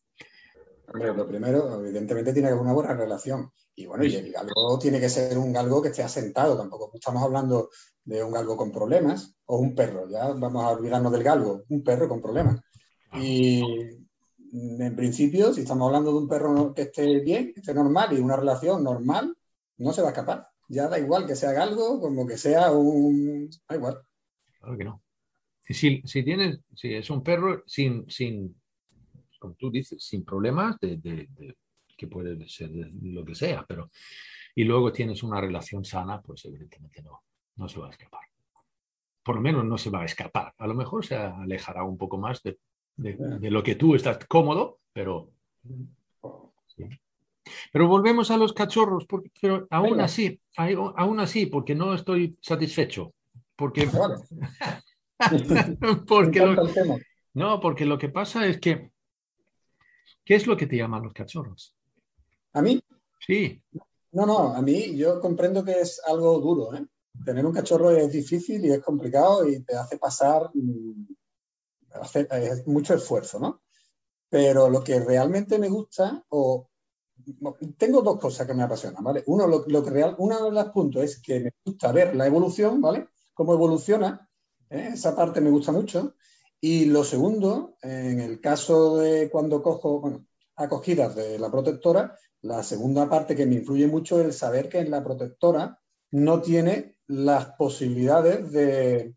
lo 0.95 1.29
primero, 1.29 1.79
evidentemente, 1.79 2.33
tiene 2.33 2.49
que 2.49 2.55
haber 2.55 2.65
una 2.65 2.73
buena 2.73 2.95
relación. 2.95 3.53
Y 3.77 3.87
bueno, 3.87 4.05
y 4.05 4.15
el 4.15 4.31
galgo 4.31 4.79
tiene 4.79 5.01
que 5.01 5.09
ser 5.09 5.37
un 5.37 5.53
galgo 5.53 5.83
que 5.83 5.89
esté 5.89 6.03
asentado. 6.03 6.57
Tampoco 6.57 6.91
estamos 6.95 7.23
hablando 7.23 7.71
de 8.05 8.23
un 8.23 8.33
galgo 8.33 8.57
con 8.57 8.71
problemas 8.71 9.37
o 9.47 9.59
un 9.59 9.75
perro. 9.75 10.09
Ya 10.09 10.29
vamos 10.29 10.65
a 10.65 10.71
olvidarnos 10.71 11.11
del 11.13 11.25
galgo, 11.25 11.65
un 11.69 11.83
perro 11.83 12.09
con 12.09 12.21
problemas. 12.21 12.61
Y 13.15 13.63
en 14.53 14.97
principio, 14.97 15.53
si 15.53 15.63
estamos 15.63 15.87
hablando 15.87 16.13
de 16.13 16.19
un 16.19 16.29
perro 16.29 16.73
que 16.73 16.83
esté 16.83 17.21
bien, 17.21 17.53
que 17.53 17.61
esté 17.61 17.75
normal 17.75 18.13
y 18.13 18.21
una 18.21 18.37
relación 18.37 18.85
normal, 18.85 19.37
no 19.79 19.93
se 19.93 20.03
va 20.03 20.09
a 20.09 20.11
escapar. 20.11 20.49
Ya 20.69 20.89
da 20.89 20.99
igual 20.99 21.27
que 21.27 21.37
sea 21.37 21.53
galgo 21.53 22.01
como 22.01 22.27
que 22.27 22.39
sea 22.39 22.71
un. 22.71 23.51
Da 23.69 23.77
igual. 23.77 24.01
Claro 24.61 24.79
que 24.79 24.85
no. 24.85 25.03
Si, 25.61 26.03
si, 26.05 26.23
tienes, 26.23 26.61
si 26.75 26.95
es 26.95 27.09
un 27.11 27.23
perro 27.23 27.63
sin, 27.67 28.09
sin, 28.09 28.55
como 29.39 29.55
tú 29.55 29.71
dices, 29.71 30.05
sin 30.05 30.25
problemas, 30.25 30.79
de, 30.81 31.29
que 31.97 32.07
puede 32.07 32.49
ser 32.49 32.71
lo 33.03 33.25
que 33.25 33.35
sea, 33.35 33.65
pero 33.67 33.91
y 34.55 34.65
luego 34.65 34.93
tienes 34.93 35.23
una 35.23 35.41
relación 35.41 35.85
sana, 35.85 36.21
pues 36.21 36.45
evidentemente 36.45 37.03
no, 37.03 37.23
no 37.57 37.69
se 37.69 37.81
va 37.81 37.89
a 37.89 37.91
escapar. 37.91 38.23
Por 39.23 39.37
lo 39.37 39.41
menos 39.41 39.65
no 39.65 39.79
se 39.79 39.91
va 39.91 40.03
a 40.03 40.05
escapar. 40.05 40.55
A 40.59 40.67
lo 40.67 40.75
mejor 40.75 41.05
se 41.05 41.17
alejará 41.17 41.83
un 41.83 41.99
poco 41.99 42.19
más 42.19 42.43
de, 42.43 42.59
de 42.97 43.51
lo 43.51 43.63
que 43.63 43.75
tú 43.75 43.95
estás 43.95 44.25
cómodo, 44.27 44.79
pero... 44.93 45.31
Pero 47.73 47.89
volvemos 47.89 48.31
a 48.31 48.37
los 48.37 48.53
cachorros, 48.53 49.05
porque, 49.07 49.31
pero 49.41 49.67
aún 49.71 50.01
así, 50.01 50.41
aún 50.57 51.21
así, 51.21 51.47
porque 51.47 51.75
no 51.75 51.95
estoy 51.95 52.39
satisfecho. 52.41 53.13
Porque, 53.57 53.89
porque 56.09 56.57
no, 57.35 57.61
porque 57.61 57.85
lo 57.85 57.99
que 57.99 58.09
pasa 58.09 58.47
es 58.47 58.61
que, 58.61 58.91
¿qué 60.25 60.37
es 60.37 60.47
lo 60.47 60.57
que 60.57 60.67
te 60.67 60.77
llaman 60.77 61.03
los 61.03 61.13
cachorros? 61.13 61.75
¿A 62.55 62.63
mí? 62.63 62.81
Sí. 63.27 63.63
No, 64.13 64.27
no, 64.27 64.55
a 64.55 64.63
mí 64.63 64.97
yo 64.97 65.21
comprendo 65.21 65.65
que 65.65 65.81
es 65.81 66.01
algo 66.07 66.39
duro. 66.39 66.75
¿eh? 66.75 66.87
Tener 67.25 67.45
un 67.45 67.53
cachorro 67.53 67.91
es 67.91 68.13
difícil 68.13 68.65
y 68.65 68.71
es 68.71 68.81
complicado 68.83 69.49
y 69.49 69.61
te 69.65 69.77
hace 69.77 69.99
pasar 69.99 70.51
mm, 70.55 71.07
mucho 72.67 72.95
esfuerzo, 72.95 73.39
¿no? 73.41 73.63
Pero 74.29 74.71
lo 74.71 74.83
que 74.83 75.01
realmente 75.01 75.59
me 75.59 75.69
gusta, 75.69 76.25
o 76.29 76.69
tengo 77.77 78.03
dos 78.03 78.19
cosas 78.19 78.47
que 78.47 78.55
me 78.55 78.63
apasionan, 78.63 79.03
¿vale? 79.03 79.23
Uno, 79.27 79.47
lo, 79.47 79.65
que 79.65 79.91
real, 79.91 80.15
uno 80.19 80.45
de 80.45 80.51
los 80.51 80.67
puntos 80.71 81.03
es 81.03 81.21
que 81.21 81.41
me 81.41 81.53
gusta 81.65 81.93
ver 81.93 82.15
la 82.15 82.27
evolución, 82.27 82.81
¿vale? 82.81 83.09
Cómo 83.33 83.55
evoluciona 83.55 84.29
¿eh? 84.71 84.91
Esa 84.95 85.15
parte 85.17 85.41
me 85.41 85.51
gusta 85.51 85.73
mucho. 85.73 86.15
Y 86.61 86.87
lo 86.87 87.05
segundo, 87.05 87.77
en 87.83 88.21
el 88.21 88.41
caso 88.41 88.97
de 88.97 89.31
cuando 89.31 89.63
cojo, 89.63 90.01
bueno, 90.01 90.27
acogidas 90.57 91.15
de 91.15 91.39
la 91.39 91.51
protectora, 91.51 92.17
la 92.45 92.63
segunda 92.63 93.09
parte 93.09 93.35
que 93.35 93.47
me 93.47 93.55
influye 93.57 93.87
mucho 93.87 94.21
es 94.21 94.27
el 94.27 94.33
saber 94.35 94.69
que 94.69 94.79
en 94.79 94.91
la 94.91 95.03
protectora 95.03 95.81
no 96.11 96.43
tiene 96.43 96.99
las 97.07 97.47
posibilidades 97.57 98.53
de, 98.53 99.15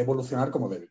evolucionar 0.00 0.50
como 0.50 0.68
debe. 0.68 0.90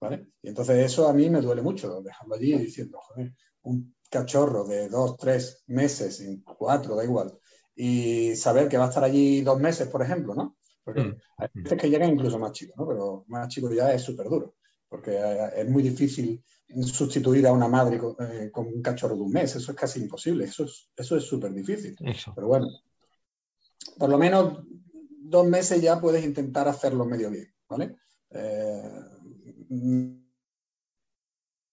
¿Vale? 0.00 0.26
Y 0.42 0.48
entonces 0.48 0.84
eso 0.84 1.08
a 1.08 1.14
mí 1.14 1.30
me 1.30 1.40
duele 1.40 1.62
mucho, 1.62 2.02
dejarlo 2.02 2.34
allí 2.34 2.58
diciendo, 2.58 2.98
joder, 3.00 3.32
un 3.62 3.96
cachorro 4.10 4.64
de 4.64 4.88
dos, 4.90 5.16
tres 5.16 5.64
meses, 5.68 6.22
cuatro, 6.58 6.94
da 6.94 7.04
igual, 7.04 7.38
y 7.74 8.36
saber 8.36 8.68
que 8.68 8.76
va 8.76 8.86
a 8.86 8.88
estar 8.88 9.04
allí 9.04 9.40
dos 9.40 9.58
meses, 9.58 9.88
por 9.88 10.02
ejemplo, 10.02 10.34
¿no? 10.34 10.58
Porque 10.84 11.04
mm. 11.04 11.16
hay 11.38 11.48
veces 11.54 11.78
que 11.80 11.88
llegan 11.88 12.10
incluso 12.10 12.38
más 12.38 12.52
chicos, 12.52 12.76
¿no? 12.76 12.86
Pero 12.86 13.24
más 13.28 13.48
chicos 13.48 13.74
ya 13.74 13.94
es 13.94 14.02
súper 14.02 14.28
duro, 14.28 14.56
porque 14.90 15.12
eh, 15.14 15.50
es 15.56 15.70
muy 15.70 15.82
difícil 15.82 16.44
sustituir 16.84 17.46
a 17.46 17.52
una 17.52 17.68
madre 17.68 18.00
eh, 18.20 18.50
con, 18.50 18.66
un 18.66 18.82
cachorro 18.82 19.14
de 19.14 19.22
un 19.22 19.32
mes, 19.32 19.56
eso 19.56 19.72
es 19.72 19.76
casi 19.76 20.00
imposible, 20.00 20.44
eso 20.44 20.64
es 20.64 20.90
eso 20.96 21.16
es 21.16 21.24
súper 21.24 21.52
difícil. 21.52 21.96
Pero 22.34 22.46
bueno, 22.46 22.68
por 23.98 24.08
lo 24.08 24.18
menos 24.18 24.64
dos 24.68 25.46
meses 25.46 25.80
ya 25.80 26.00
puedes 26.00 26.24
intentar 26.24 26.68
hacerlo 26.68 27.04
medio 27.04 27.30
bien, 27.30 27.52
¿vale? 27.68 27.96
Eh, 28.30 29.00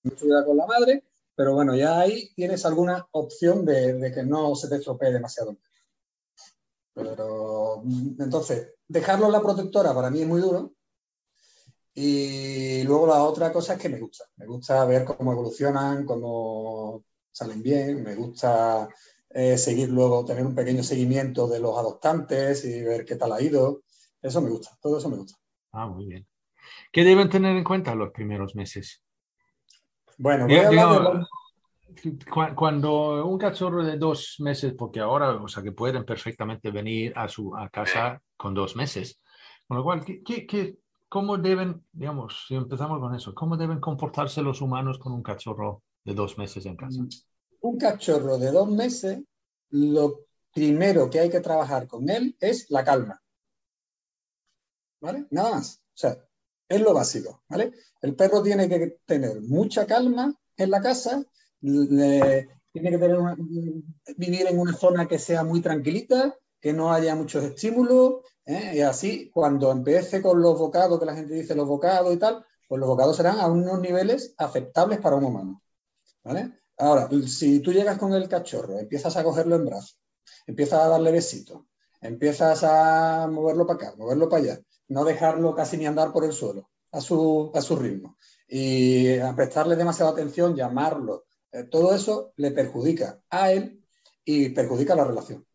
con 0.03 0.57
la 0.57 0.65
madre, 0.65 1.03
pero 1.35 1.53
bueno, 1.53 1.75
ya 1.75 1.99
ahí 1.99 2.33
tienes 2.35 2.65
alguna 2.65 3.07
opción 3.11 3.65
de, 3.65 3.93
de 3.93 4.11
que 4.11 4.23
no 4.23 4.55
se 4.55 4.67
te 4.69 4.75
estropee 4.75 5.11
demasiado. 5.11 5.57
Pero 6.93 7.83
entonces, 8.19 8.73
dejarlo 8.87 9.27
en 9.27 9.31
la 9.31 9.41
protectora 9.41 9.93
para 9.93 10.09
mí 10.09 10.21
es 10.21 10.27
muy 10.27 10.41
duro. 10.41 10.73
Y 12.01 12.81
luego 12.83 13.07
la 13.07 13.21
otra 13.23 13.51
cosa 13.51 13.73
es 13.73 13.81
que 13.81 13.89
me 13.89 13.99
gusta. 13.99 14.23
Me 14.37 14.45
gusta 14.45 14.85
ver 14.85 15.03
cómo 15.03 15.33
evolucionan, 15.33 16.05
cómo 16.05 17.03
salen 17.29 17.61
bien. 17.61 18.03
Me 18.03 18.15
gusta 18.15 18.87
eh, 19.29 19.57
seguir 19.57 19.89
luego, 19.89 20.23
tener 20.23 20.45
un 20.45 20.55
pequeño 20.55 20.81
seguimiento 20.81 21.45
de 21.49 21.59
los 21.59 21.77
adoptantes 21.77 22.63
y 22.63 22.83
ver 22.83 23.03
qué 23.03 23.17
tal 23.17 23.33
ha 23.33 23.41
ido. 23.41 23.81
Eso 24.21 24.39
me 24.39 24.49
gusta, 24.49 24.77
todo 24.81 24.97
eso 24.97 25.09
me 25.09 25.17
gusta. 25.17 25.37
Ah, 25.73 25.87
muy 25.87 26.05
bien. 26.05 26.25
¿Qué 26.89 27.03
deben 27.03 27.29
tener 27.29 27.57
en 27.57 27.65
cuenta 27.65 27.93
los 27.95 28.11
primeros 28.11 28.55
meses? 28.55 29.03
Bueno, 30.17 30.47
voy 30.47 30.55
a 30.55 30.67
hablar 30.69 31.27
cuando 32.55 33.25
un 33.25 33.37
cachorro 33.37 33.83
de 33.83 33.97
dos 33.97 34.37
meses, 34.39 34.73
porque 34.77 35.01
ahora, 35.01 35.31
o 35.31 35.49
sea, 35.49 35.61
que 35.61 35.73
pueden 35.73 36.05
perfectamente 36.05 36.71
venir 36.71 37.11
a 37.17 37.27
su 37.27 37.53
a 37.57 37.67
casa 37.67 38.21
con 38.37 38.53
dos 38.53 38.77
meses, 38.77 39.21
con 39.67 39.75
lo 39.75 39.83
cual, 39.83 40.05
¿qué, 40.05 40.23
qué, 40.23 40.77
cómo 41.09 41.37
deben, 41.37 41.83
digamos, 41.91 42.45
si 42.47 42.55
empezamos 42.55 42.99
con 42.99 43.15
eso, 43.15 43.33
cómo 43.33 43.57
deben 43.57 43.79
comportarse 43.79 44.41
los 44.41 44.61
humanos 44.61 44.99
con 44.99 45.11
un 45.11 45.23
cachorro 45.23 45.83
de 46.05 46.13
dos 46.13 46.37
meses 46.37 46.65
en 46.65 46.77
casa? 46.77 47.01
Mm. 47.01 47.09
Un 47.61 47.77
cachorro 47.77 48.37
de 48.37 48.51
dos 48.51 48.69
meses, 48.69 49.19
lo 49.71 50.27
primero 50.53 51.09
que 51.09 51.19
hay 51.19 51.29
que 51.29 51.41
trabajar 51.41 51.87
con 51.87 52.09
él 52.09 52.37
es 52.39 52.69
la 52.69 52.83
calma. 52.83 53.21
¿Vale? 55.01 55.27
Nada 55.31 55.55
más. 55.55 55.81
O 55.81 55.97
sea, 55.97 56.17
es 56.69 56.81
lo 56.81 56.93
básico, 56.93 57.43
¿vale? 57.49 57.73
El 58.01 58.15
perro 58.15 58.41
tiene 58.41 58.69
que 58.69 58.99
tener 59.05 59.41
mucha 59.41 59.85
calma 59.85 60.33
en 60.55 60.69
la 60.69 60.81
casa, 60.81 61.23
tiene 61.59 62.47
que 62.73 62.97
tener 62.97 63.35
vivir 64.15 64.47
en 64.47 64.59
una 64.59 64.73
zona 64.73 65.07
que 65.07 65.17
sea 65.19 65.43
muy 65.43 65.61
tranquilita, 65.61 66.37
que 66.61 66.71
no 66.73 66.93
haya 66.93 67.15
muchos 67.15 67.43
estímulos, 67.43 68.21
¿eh? 68.49 68.71
y 68.75 68.81
así 68.81 69.29
cuando 69.31 69.71
empiece 69.71 70.21
con 70.21 70.41
los 70.41 70.57
bocados, 70.57 70.99
que 70.99 71.05
la 71.05 71.15
gente 71.15 71.33
dice 71.33 71.55
los 71.55 71.67
bocados 71.67 72.13
y 72.13 72.17
tal, 72.17 72.43
pues 72.67 72.79
los 72.79 72.89
bocados 72.89 73.15
serán 73.15 73.39
a 73.39 73.47
unos 73.47 73.79
niveles 73.79 74.33
aceptables 74.37 74.99
para 74.99 75.15
un 75.15 75.25
humano. 75.25 75.61
Ahora, 76.77 77.09
si 77.27 77.59
tú 77.59 77.71
llegas 77.71 77.97
con 77.97 78.13
el 78.13 78.27
cachorro, 78.27 78.79
empiezas 78.79 79.15
a 79.17 79.23
cogerlo 79.23 79.55
en 79.55 79.65
brazos, 79.65 79.99
empiezas 80.47 80.79
a 80.79 80.87
darle 80.87 81.11
besitos, 81.11 81.61
empiezas 82.01 82.63
a 82.63 83.27
moverlo 83.31 83.65
para 83.65 83.87
acá, 83.87 83.95
moverlo 83.97 84.29
para 84.29 84.43
allá, 84.43 84.61
no 84.87 85.03
dejarlo 85.03 85.53
casi 85.55 85.77
ni 85.77 85.85
andar 85.85 86.11
por 86.11 86.25
el 86.25 86.31
suelo 86.31 86.69
a 86.91 87.01
su, 87.01 87.51
a 87.53 87.61
su 87.61 87.75
ritmo 87.75 88.17
y 88.47 89.17
a 89.17 89.35
prestarle 89.35 89.75
demasiada 89.75 90.11
atención, 90.11 90.55
llamarlo, 90.55 91.25
eh, 91.51 91.63
todo 91.63 91.93
eso 91.93 92.33
le 92.37 92.51
perjudica 92.51 93.21
a 93.29 93.51
él 93.51 93.83
y 94.23 94.49
perjudica 94.49 94.95
la 94.95 95.05
relación. 95.05 95.45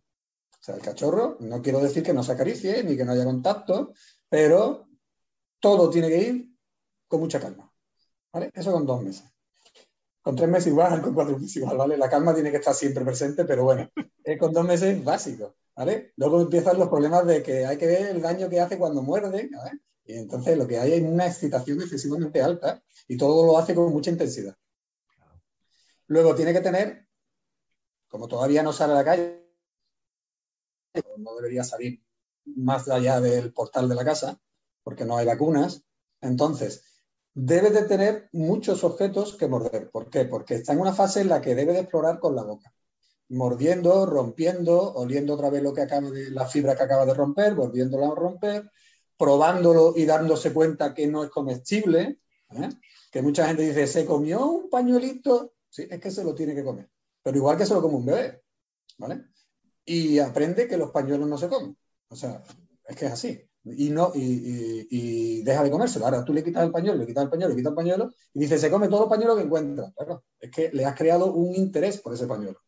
O 0.65 0.67
sea, 0.67 0.77
el 0.77 0.81
cachorro, 0.81 1.37
no 1.41 1.61
quiero 1.61 1.79
decir 1.79 2.03
que 2.03 2.15
no 2.15 2.23
se 2.23 2.33
acaricie 2.33 2.83
ni 2.85 2.97
que 2.97 3.05
no 3.05 3.13
haya 3.13 3.27
contacto, 3.27 3.93
pero 4.31 4.89
todo 5.61 5.91
tiene 5.91 6.09
que 6.09 6.23
ir 6.23 6.57
con 7.07 7.21
mucha 7.21 7.39
calma. 7.39 7.71
¿Vale? 8.33 8.51
Eso 8.55 8.73
con 8.73 8.87
dos 8.87 9.03
meses. 9.03 9.25
Con 10.23 10.35
tres 10.35 10.49
meses 10.49 10.69
igual, 10.69 11.03
con 11.03 11.13
cuatro 11.13 11.39
meses 11.39 11.57
igual, 11.57 11.77
¿vale? 11.77 11.99
La 11.99 12.09
calma 12.09 12.33
tiene 12.33 12.51
que 12.51 12.57
estar 12.57 12.73
siempre 12.73 13.05
presente, 13.05 13.45
pero 13.45 13.65
bueno, 13.65 13.91
con 14.41 14.55
dos 14.55 14.65
meses 14.65 15.05
básico. 15.05 15.55
¿vale? 15.77 16.15
Luego 16.17 16.41
empiezan 16.41 16.79
los 16.79 16.89
problemas 16.89 17.27
de 17.27 17.43
que 17.43 17.67
hay 17.67 17.77
que 17.77 17.87
ver 17.87 18.17
el 18.17 18.23
daño 18.23 18.49
que 18.49 18.63
hace 18.63 18.79
cuando 18.79 19.03
muerde, 19.03 19.51
Y 20.07 20.15
entonces 20.15 20.57
lo 20.57 20.67
que 20.67 20.79
hay 20.79 20.95
es 20.95 21.03
una 21.03 21.27
excitación 21.27 21.79
excesivamente 21.83 22.41
alta 22.41 22.83
y 23.07 23.19
todo 23.19 23.45
lo 23.45 23.59
hace 23.59 23.75
con 23.75 23.93
mucha 23.93 24.11
intensidad. 24.11 24.57
Luego 26.07 26.35
tiene 26.35 26.55
que 26.55 26.63
tener, 26.63 27.07
como 28.09 28.29
todavía 28.29 28.63
no 28.63 28.73
sale 28.73 28.95
a 28.95 28.97
la 28.97 29.05
calle, 29.05 29.44
no 31.19 31.35
debería 31.37 31.65
salir 31.65 32.03
más 32.45 32.89
allá 32.89 33.21
del 33.21 33.53
portal 33.53 33.89
de 33.89 33.95
la 33.95 34.05
casa, 34.05 34.41
porque 34.83 35.05
no 35.05 35.17
hay 35.17 35.27
vacunas, 35.27 35.85
entonces 36.21 36.85
debe 37.33 37.71
de 37.71 37.83
tener 37.85 38.29
muchos 38.33 38.85
objetos 38.85 39.37
que 39.37 39.49
morder. 39.49 39.91
¿Por 39.91 40.11
qué? 40.11 40.25
Porque 40.25 40.55
está 40.55 40.73
en 40.73 40.81
una 40.81 40.93
fase 40.93 41.21
en 41.21 41.29
la 41.29 41.41
que 41.41 41.55
debe 41.55 41.73
de 41.73 41.81
explorar 41.81 42.19
con 42.21 42.37
la 42.37 42.43
boca 42.43 42.75
mordiendo, 43.29 44.07
rompiendo, 44.07 44.95
oliendo 44.95 45.35
otra 45.35 45.51
vez 45.51 45.63
lo 45.63 45.73
que 45.73 45.83
acaba 45.83 46.11
de, 46.11 46.31
la 46.31 46.47
fibra 46.47 46.77
que 46.77 46.83
acaba 46.83 47.07
de 47.07 47.15
romper, 47.15 47.55
volviéndola 47.55 48.09
a 48.09 48.15
romper, 48.15 48.71
probándolo 49.17 49.95
y 49.97 50.05
dándose 50.05 50.53
cuenta 50.53 50.95
que 50.95 51.07
no 51.07 51.25
es 51.25 51.31
comestible, 51.31 52.21
¿eh? 52.51 52.69
que 53.11 53.23
mucha 53.23 53.47
gente 53.47 53.63
dice, 53.63 53.87
se 53.87 54.05
comió 54.05 54.47
un 54.47 54.71
pañuelito, 54.71 55.55
sí, 55.69 55.87
es 55.89 56.01
que 56.01 56.11
se 56.11 56.25
lo 56.25 56.35
tiene 56.35 56.55
que 56.55 56.65
comer, 56.65 56.91
pero 57.23 57.37
igual 57.37 57.57
que 57.57 57.67
se 57.67 57.75
lo 57.75 57.83
come 57.83 57.97
un 57.97 58.07
bebé, 58.07 58.43
¿vale? 58.99 59.27
Y 59.85 60.19
aprende 60.19 60.67
que 60.67 60.77
los 60.77 60.91
pañuelos 60.91 61.29
no 61.29 61.37
se 61.37 61.49
comen, 61.49 61.77
o 62.09 62.17
sea, 62.17 62.43
es 62.87 62.97
que 62.97 63.07
es 63.07 63.13
así, 63.13 63.41
y, 63.65 63.91
no, 63.91 64.13
y, 64.15 65.43
deja 65.43 65.63
de 65.63 65.71
comérselo. 65.71 66.05
Ahora 66.05 66.25
tú 66.25 66.33
le 66.33 66.43
quitas 66.43 66.65
el 66.65 66.71
pañuelo, 66.71 66.99
le 66.99 67.07
quitas 67.07 67.25
el 67.25 67.31
pañuelo, 67.31 67.51
le 67.51 67.57
quitas 67.57 67.71
el 67.71 67.77
pañuelo, 67.77 68.13
y 68.33 68.41
dice, 68.41 68.59
se 68.59 68.71
come 68.71 68.89
todos 68.89 69.01
los 69.01 69.11
pañuelos 69.11 69.37
que 69.37 69.45
encuentra. 69.45 69.93
es 70.41 70.51
que 70.51 70.71
le 70.73 70.85
has 70.85 70.97
creado 70.97 71.33
un 71.33 71.55
interés 71.55 71.99
por 71.99 72.15
ese 72.15 72.27
pañuelo 72.27 72.59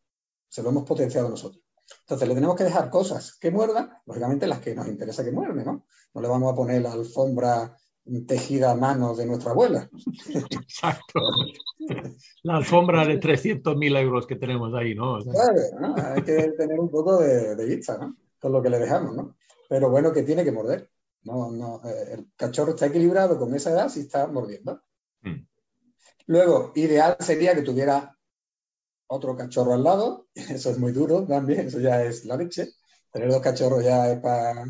se 0.49 0.62
lo 0.62 0.70
hemos 0.70 0.85
potenciado 0.85 1.28
nosotros. 1.28 1.62
Entonces 2.00 2.28
le 2.28 2.35
tenemos 2.35 2.56
que 2.56 2.64
dejar 2.64 2.90
cosas 2.90 3.37
que 3.38 3.50
muerdan, 3.50 3.90
lógicamente 4.06 4.46
las 4.46 4.61
que 4.61 4.75
nos 4.75 4.88
interesa 4.88 5.25
que 5.25 5.30
muerden, 5.30 5.64
¿no? 5.64 5.87
No 6.14 6.20
le 6.20 6.28
vamos 6.28 6.52
a 6.52 6.56
poner 6.56 6.82
la 6.82 6.92
alfombra 6.92 7.76
tejida 8.26 8.70
a 8.70 8.75
mano 8.75 9.14
de 9.14 9.26
nuestra 9.26 9.50
abuela. 9.50 9.88
Exacto. 10.50 11.20
La 12.42 12.57
alfombra 12.57 13.05
de 13.05 13.20
300.000 13.20 14.01
euros 14.01 14.27
que 14.27 14.37
tenemos 14.37 14.75
ahí, 14.75 14.94
¿no? 14.94 15.18
claro, 15.18 15.94
hay 16.14 16.22
que 16.22 16.53
tener 16.57 16.79
un 16.79 16.90
poco 16.90 17.18
de, 17.18 17.64
vista, 17.66 17.99
¿no? 17.99 18.16
Con 18.38 18.53
lo 18.53 18.62
que 18.62 18.70
le 18.70 18.79
dejamos, 18.79 19.14
¿no? 19.14 19.37
Pero 19.68 19.90
bueno, 19.90 20.12
que 20.12 20.22
tiene 20.22 20.44
que 20.44 20.53
morder. 20.53 20.90
No, 21.22 21.51
no, 21.51 21.81
eh, 21.85 22.12
el 22.12 22.29
cachorro 22.37 22.70
está 22.70 22.87
equilibrado 22.87 23.37
con 23.38 23.53
esa 23.55 23.70
edad 23.70 23.88
si 23.88 24.01
está 24.01 24.29
mordiendo. 24.29 24.81
Mm. 25.22 25.44
Luego, 26.27 26.72
ideal 26.77 27.16
sería 27.18 27.55
que 27.55 27.62
tuviera 27.62 28.16
otro 29.09 29.37
cachorro 29.37 29.75
al 29.75 29.83
lado, 29.83 30.29
eso 30.35 30.70
es 30.70 30.79
muy 30.79 30.92
duro 30.92 31.25
también, 31.27 31.66
eso 31.66 31.81
ya 31.81 32.03
es 32.03 32.25
la 32.25 32.37
leche. 32.37 32.68
Tener 33.11 33.31
dos 33.31 33.40
cachorros 33.40 33.83
ya 33.83 34.12
es 34.12 34.20
para, 34.20 34.64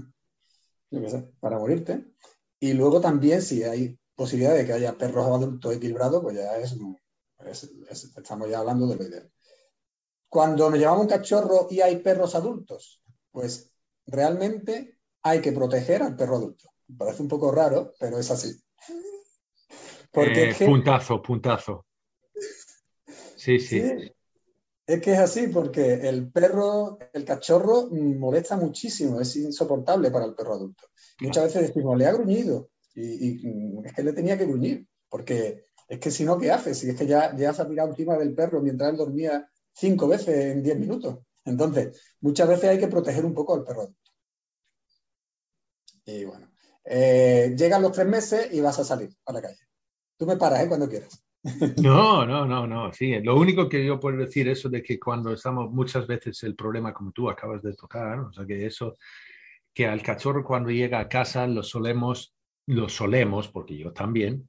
para 1.41 1.59
morirte. 1.59 2.07
Y 2.61 2.73
luego 2.73 3.01
también 3.01 3.43
si 3.43 3.63
hay 3.65 3.99
posibilidad 4.15 4.55
de 4.55 4.65
que 4.65 4.73
haya 4.73 4.97
perros 4.97 5.27
adultos 5.27 5.75
equilibrados, 5.75 6.23
pues 6.23 6.37
ya 6.37 6.57
es, 6.57 6.75
estamos 7.39 8.49
ya 8.49 8.59
hablando 8.59 8.87
de 8.87 8.97
lo 8.97 9.05
ideal. 9.05 9.31
Cuando 10.29 10.71
nos 10.71 10.79
llevamos 10.79 11.03
un 11.03 11.09
cachorro 11.09 11.69
y 11.71 11.81
hay 11.81 11.97
perros 11.97 12.35
adultos, 12.35 13.03
pues 13.31 13.73
realmente 14.07 14.99
hay 15.23 15.41
que 15.41 15.53
proteger 15.53 16.03
al 16.03 16.17
perro 16.17 16.37
adulto. 16.37 16.69
Parece 16.97 17.23
un 17.23 17.29
poco 17.29 17.51
raro, 17.51 17.95
pero 17.99 18.19
es 18.19 18.31
así. 18.31 18.53
Porque 20.11 20.51
eh, 20.51 20.55
puntazo, 20.67 21.21
puntazo. 21.21 21.87
sí. 23.37 23.59
sí. 23.59 24.13
Es 24.87 25.01
que 25.01 25.13
es 25.15 25.19
así, 25.19 25.49
porque 25.49 25.95
el 26.09 26.31
perro, 26.31 26.97
el 27.13 27.25
cachorro 27.25 27.89
molesta 27.91 28.57
muchísimo, 28.57 29.21
es 29.21 29.35
insoportable 29.35 30.13
para 30.13 30.27
el 30.27 30.35
perro 30.35 30.55
adulto. 30.55 30.85
Muchas 31.21 31.47
veces 31.47 31.69
decimos, 31.69 31.99
le 31.99 32.07
ha 32.07 32.13
gruñido, 32.13 32.71
y, 32.95 33.85
es 33.85 33.93
que 33.93 34.05
le 34.05 34.13
tenía 34.13 34.39
que 34.39 34.47
gruñir, 34.47 34.87
porque 35.09 35.66
es 35.89 36.01
que 36.01 36.11
si 36.11 36.25
no, 36.25 36.39
¿qué 36.39 36.51
hace? 36.51 36.75
Si 36.75 36.91
es 36.91 36.97
que 36.97 37.07
ya, 37.07 37.35
ya 37.37 37.53
se 37.53 37.63
ha 37.63 37.69
tirado 37.69 37.91
encima 37.91 38.17
del 38.17 38.35
perro 38.35 38.61
mientras 38.61 38.91
él 38.91 38.97
dormía 38.97 39.49
cinco 39.73 40.09
veces 40.09 40.57
en 40.57 40.63
diez 40.63 40.79
minutos. 40.79 41.19
Entonces, 41.45 42.17
muchas 42.21 42.49
veces 42.49 42.71
hay 42.71 42.79
que 42.79 42.89
proteger 42.89 43.25
un 43.25 43.35
poco 43.35 43.55
al 43.55 43.65
perro. 43.65 43.95
Y 46.05 46.25
bueno, 46.25 46.51
eh, 46.85 47.55
llegan 47.57 47.83
los 47.83 47.93
tres 47.93 48.07
meses 48.07 48.53
y 48.53 48.61
vas 48.61 48.79
a 48.79 48.85
salir 48.85 49.11
a 49.27 49.33
la 49.33 49.43
calle. 49.43 49.59
Tú 50.17 50.27
me 50.27 50.37
paras 50.37 50.65
¿eh? 50.65 50.69
cuando 50.69 50.89
quieras. 50.89 51.23
No, 51.81 52.27
no, 52.27 52.45
no, 52.45 52.67
no, 52.67 52.93
sí. 52.93 53.21
Lo 53.21 53.37
único 53.37 53.69
que 53.69 53.85
yo 53.85 54.01
puedo 54.01 54.17
decir 54.17 54.49
es 54.49 54.59
eso 54.59 54.69
de 54.69 54.83
que 54.83 54.99
cuando 54.99 55.33
estamos 55.33 55.71
muchas 55.71 56.07
veces 56.07 56.43
el 56.43 56.57
problema 56.57 56.93
como 56.93 57.13
tú 57.13 57.31
acabas 57.31 57.63
de 57.63 57.75
tocar, 57.75 58.19
o 58.19 58.33
sea 58.33 58.45
que 58.45 58.67
eso, 58.67 58.97
que 59.73 59.87
al 59.87 60.03
cachorro 60.03 60.43
cuando 60.43 60.71
llega 60.71 60.99
a 60.99 61.09
casa 61.09 61.47
lo 61.47 61.63
solemos, 61.63 62.35
lo 62.67 62.89
solemos, 62.89 63.47
porque 63.49 63.77
yo 63.77 63.93
también 63.93 64.49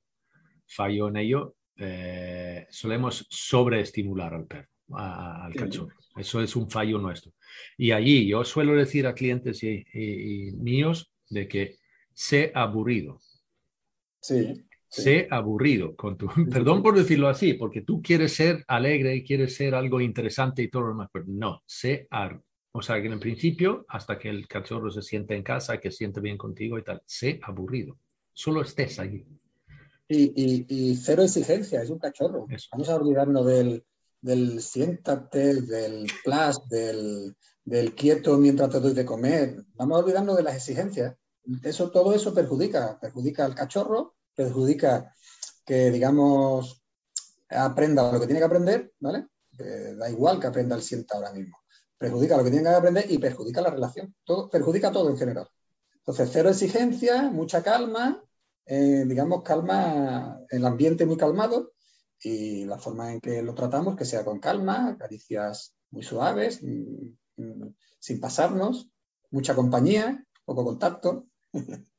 fallo 0.68 1.08
en 1.08 1.18
ello, 1.18 1.56
eh, 1.78 2.68
solemos 2.70 3.26
sobreestimular 3.30 4.34
al 4.34 4.46
perro, 4.46 4.70
al 4.94 5.54
cachorro. 5.54 5.96
Eso 6.16 6.42
es 6.42 6.56
un 6.56 6.70
fallo 6.70 6.98
nuestro. 6.98 7.34
Y 7.78 7.92
allí 7.92 8.28
yo 8.28 8.44
suelo 8.44 8.76
decir 8.76 9.06
a 9.08 9.14
clientes 9.14 9.64
y, 9.64 9.86
y 9.94 10.52
míos 10.54 11.12
de 11.30 11.48
que 11.48 11.78
sé 12.14 12.52
aburrido. 12.56 13.20
Sí. 14.22 14.64
Sé 14.90 15.28
aburrido 15.30 15.96
con 15.96 16.18
tu, 16.18 16.28
perdón 16.52 16.82
por 16.82 16.98
decirlo 16.98 17.28
así, 17.28 17.54
porque 17.54 17.82
tú 17.82 18.02
quieres 18.02 18.34
ser 18.34 18.64
alegre 18.68 19.16
y 19.16 19.24
quieres 19.24 19.56
ser 19.56 19.76
algo 19.76 20.02
interesante 20.02 20.64
y 20.64 20.70
todo 20.70 20.84
lo 20.84 20.88
demás, 20.90 21.10
pero 21.12 21.26
no, 21.28 21.62
sé, 21.66 22.08
o 22.72 22.82
sea, 22.82 23.02
que 23.02 23.08
en 23.08 23.14
el 23.14 23.20
principio, 23.20 23.86
hasta 23.90 24.18
que 24.18 24.30
el 24.30 24.48
cachorro 24.48 24.90
se 24.90 25.02
siente 25.02 25.36
en 25.36 25.44
casa, 25.44 25.80
que 25.80 25.92
siente 25.92 26.22
bien 26.22 26.38
contigo 26.38 26.78
y 26.78 26.84
tal, 26.84 27.02
sé 27.06 27.40
aburrido, 27.44 28.00
solo 28.34 28.62
estés 28.62 29.00
allí. 29.00 29.26
Y, 30.10 30.96
cero 30.96 31.24
exigencia, 31.24 31.82
es 31.82 31.90
un 31.90 32.00
cachorro. 32.00 32.48
Vamos 32.72 32.90
a 32.90 32.96
olvidarnos 32.96 33.46
del, 33.46 33.86
del 34.22 34.62
siéntate, 34.62 35.62
del 35.62 36.08
plus, 36.24 36.68
del, 36.70 37.36
del, 37.66 37.94
quieto 37.94 38.38
mientras 38.38 38.70
te 38.70 38.80
doy 38.80 38.94
de 38.94 39.06
comer. 39.06 39.66
Vamos 39.76 39.98
a 39.98 40.04
olvidarnos 40.04 40.38
de 40.38 40.44
las 40.44 40.56
exigencias. 40.56 41.16
Eso, 41.64 41.92
todo 41.92 42.14
eso 42.14 42.34
perjudica, 42.34 43.00
perjudica 43.00 43.46
al 43.46 43.56
cachorro 43.56 44.18
perjudica 44.38 45.14
que, 45.66 45.90
digamos, 45.90 46.84
aprenda 47.50 48.12
lo 48.12 48.20
que 48.20 48.28
tiene 48.28 48.40
que 48.40 48.46
aprender, 48.46 48.94
¿vale? 49.00 49.28
da 49.52 50.08
igual 50.08 50.40
que 50.40 50.46
aprenda 50.46 50.76
el 50.76 50.84
sienta 50.84 51.16
ahora 51.16 51.34
mismo. 51.34 51.58
Perjudica 51.98 52.38
lo 52.38 52.44
que 52.44 52.52
tiene 52.52 52.70
que 52.70 52.76
aprender 52.76 53.06
y 53.10 53.18
perjudica 53.18 53.60
la 53.60 53.72
relación. 53.72 54.16
Todo, 54.24 54.48
perjudica 54.50 54.92
todo 54.92 55.10
en 55.10 55.18
general. 55.18 55.50
Entonces, 55.96 56.30
cero 56.32 56.50
exigencia, 56.50 57.24
mucha 57.24 57.64
calma, 57.64 58.24
eh, 58.68 59.06
digamos, 59.08 59.44
calma, 59.44 60.40
el 60.50 60.66
ambiente 60.66 61.06
muy 61.06 61.18
calmado 61.18 61.74
y 62.22 62.66
la 62.66 62.78
forma 62.78 63.14
en 63.14 63.22
que 63.22 63.42
lo 63.42 63.54
tratamos, 63.54 63.96
que 63.96 64.06
sea 64.06 64.26
con 64.26 64.40
calma, 64.40 64.98
caricias 65.00 65.76
muy 65.92 66.04
suaves, 66.04 66.62
mm, 66.64 67.42
mm, 67.42 67.76
sin 68.00 68.20
pasarnos, 68.20 68.90
mucha 69.32 69.56
compañía, 69.56 70.24
poco 70.46 70.66
contacto. 70.66 71.28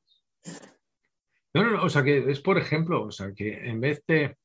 No, 1.54 1.64
no, 1.64 1.70
no, 1.70 1.82
o 1.82 1.88
sea 1.88 2.04
que 2.04 2.30
es 2.30 2.40
por 2.40 2.58
ejemplo, 2.58 3.04
o 3.04 3.10
sea 3.10 3.32
que 3.34 3.68
en 3.68 3.80
vez 3.80 4.04
de, 4.06 4.36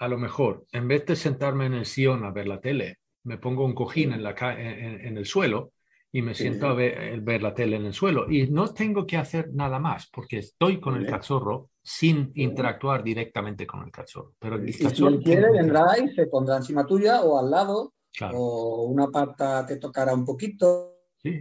a 0.00 0.08
lo 0.08 0.18
mejor, 0.18 0.66
en 0.72 0.88
vez 0.88 1.06
de 1.06 1.14
sentarme 1.14 1.66
en 1.66 1.74
el 1.74 1.86
sillón 1.86 2.24
a 2.24 2.32
ver 2.32 2.48
la 2.48 2.60
tele, 2.60 2.98
me 3.22 3.38
pongo 3.38 3.64
un 3.64 3.74
cojín 3.74 4.12
en, 4.12 4.22
la 4.24 4.34
en, 4.58 5.16
el 5.16 5.24
suelo 5.24 5.72
y 6.12 6.22
me 6.22 6.34
siento 6.34 6.66
a 6.66 6.74
ver, 6.74 7.20
ver, 7.20 7.42
la 7.42 7.54
tele 7.54 7.76
en 7.76 7.86
el 7.86 7.94
suelo 7.94 8.30
y 8.30 8.48
no 8.48 8.72
tengo 8.72 9.06
que 9.06 9.16
hacer 9.16 9.50
nada 9.52 9.78
más 9.78 10.08
porque 10.12 10.38
estoy 10.38 10.80
con 10.80 10.96
el 10.96 11.06
cachorro 11.06 11.70
sin 11.82 12.32
interactuar 12.34 13.04
directamente 13.04 13.66
con 13.66 13.82
el 13.84 13.92
cachorro. 13.92 14.34
Pero 14.38 14.56
el 14.56 14.72
si 14.72 14.84
él 15.04 15.20
quiere, 15.22 15.52
vendrá 15.52 15.96
y 15.98 16.12
se 16.14 16.26
pondrá 16.26 16.56
encima 16.56 16.84
tuya 16.84 17.22
o 17.22 17.38
al 17.38 17.50
lado 17.50 17.94
o 18.32 18.82
una 18.84 19.08
pata 19.08 19.64
te 19.64 19.76
tocará 19.76 20.12
un 20.12 20.24
poquito. 20.24 20.96
Sí. 21.22 21.40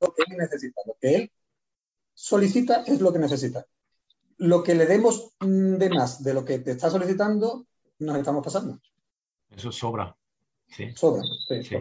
Lo 0.00 0.12
que 0.12 0.22
él 0.28 0.36
necesita, 0.36 0.80
lo 0.86 0.96
que 1.00 1.14
él 1.14 1.32
solicita 2.12 2.84
es 2.86 3.00
lo 3.00 3.12
que 3.12 3.18
necesita. 3.18 3.66
Lo 4.38 4.62
que 4.62 4.74
le 4.74 4.84
demos 4.84 5.32
de 5.40 5.88
más 5.90 6.22
de 6.22 6.34
lo 6.34 6.44
que 6.44 6.58
te 6.58 6.72
está 6.72 6.90
solicitando, 6.90 7.66
nos 8.00 8.18
estamos 8.18 8.44
pasando. 8.44 8.78
Eso 9.48 9.72
sobra. 9.72 10.14
Sí. 10.66 10.92
Sobra, 10.94 11.22
sí, 11.62 11.78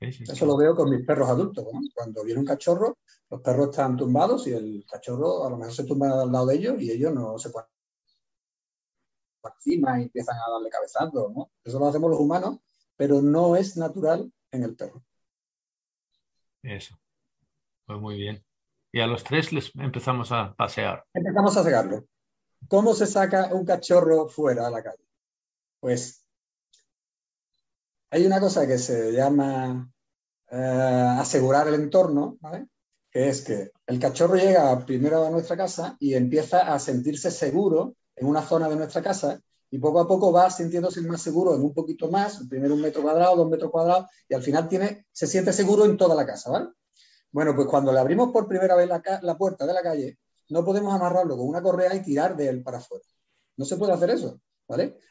Eso 0.00 0.46
lo 0.46 0.56
veo 0.56 0.74
con 0.74 0.90
mis 0.90 1.04
perros 1.04 1.28
adultos. 1.28 1.64
Cuando 1.94 2.22
viene 2.24 2.40
un 2.40 2.46
cachorro, 2.46 2.98
los 3.30 3.40
perros 3.40 3.70
están 3.70 3.96
tumbados 3.96 4.46
y 4.46 4.52
el 4.52 4.84
cachorro 4.88 5.44
a 5.44 5.50
lo 5.50 5.56
mejor 5.56 5.72
se 5.72 5.84
tumba 5.84 6.22
al 6.22 6.30
lado 6.30 6.46
de 6.46 6.56
ellos 6.56 6.80
y 6.80 6.90
ellos 6.90 7.14
no 7.14 7.38
se 7.38 7.50
pueden 7.50 7.68
encima 9.54 9.98
y 10.00 10.04
empiezan 10.04 10.36
a 10.36 10.50
darle 10.50 10.70
cabezazos. 10.70 11.32
¿no? 11.32 11.50
Eso 11.64 11.78
lo 11.78 11.88
hacemos 11.88 12.10
los 12.10 12.20
humanos, 12.20 12.58
pero 12.96 13.22
no 13.22 13.56
es 13.56 13.76
natural 13.76 14.30
en 14.50 14.62
el 14.62 14.76
perro. 14.76 15.02
Eso. 16.62 16.98
Pues 17.86 18.00
muy 18.00 18.16
bien. 18.16 18.44
Y 18.92 19.00
a 19.00 19.06
los 19.06 19.22
tres 19.22 19.52
les 19.52 19.74
empezamos 19.76 20.32
a 20.32 20.54
pasear. 20.54 21.04
Empezamos 21.12 21.56
a 21.56 21.62
sacarlo. 21.62 22.04
¿Cómo 22.68 22.94
se 22.94 23.06
saca 23.06 23.54
un 23.54 23.64
cachorro 23.64 24.28
fuera 24.28 24.66
a 24.66 24.70
la 24.70 24.82
calle? 24.82 25.04
Pues 25.78 26.25
hay 28.10 28.26
una 28.26 28.40
cosa 28.40 28.66
que 28.66 28.78
se 28.78 29.12
llama 29.12 29.90
eh, 30.50 31.16
asegurar 31.18 31.68
el 31.68 31.74
entorno, 31.74 32.38
que 33.10 33.28
es 33.28 33.42
que 33.42 33.70
el 33.86 33.98
cachorro 33.98 34.36
llega 34.36 34.84
primero 34.84 35.24
a 35.24 35.30
nuestra 35.30 35.56
casa 35.56 35.96
y 35.98 36.14
empieza 36.14 36.72
a 36.72 36.78
sentirse 36.78 37.30
seguro 37.30 37.96
en 38.14 38.26
una 38.26 38.42
zona 38.42 38.68
de 38.68 38.76
nuestra 38.76 39.02
casa 39.02 39.40
y 39.70 39.78
poco 39.78 40.00
a 40.00 40.06
poco 40.08 40.32
va 40.32 40.50
sintiéndose 40.50 41.00
más 41.02 41.20
seguro 41.20 41.54
en 41.54 41.62
un 41.62 41.74
poquito 41.74 42.08
más, 42.08 42.46
primero 42.48 42.74
un 42.74 42.80
metro 42.80 43.02
cuadrado, 43.02 43.36
dos 43.36 43.50
metros 43.50 43.70
cuadrados, 43.70 44.06
y 44.28 44.34
al 44.34 44.42
final 44.42 44.68
tiene, 44.68 45.06
se 45.10 45.26
siente 45.26 45.52
seguro 45.52 45.84
en 45.84 45.96
toda 45.96 46.14
la 46.14 46.24
casa, 46.24 46.50
¿vale? 46.50 46.68
Bueno, 47.32 47.54
pues 47.54 47.66
cuando 47.66 47.92
le 47.92 47.98
abrimos 47.98 48.30
por 48.32 48.46
primera 48.46 48.76
vez 48.76 48.88
la 49.22 49.36
puerta 49.36 49.66
de 49.66 49.74
la 49.74 49.82
calle, 49.82 50.18
no 50.48 50.64
podemos 50.64 50.94
amarrarlo 50.94 51.36
con 51.36 51.48
una 51.48 51.60
correa 51.60 51.94
y 51.94 52.02
tirar 52.02 52.36
de 52.36 52.48
él 52.48 52.62
para 52.62 52.78
afuera. 52.78 53.04
No 53.56 53.64
se 53.64 53.76
puede 53.76 53.92
hacer 53.92 54.10
eso, 54.10 54.40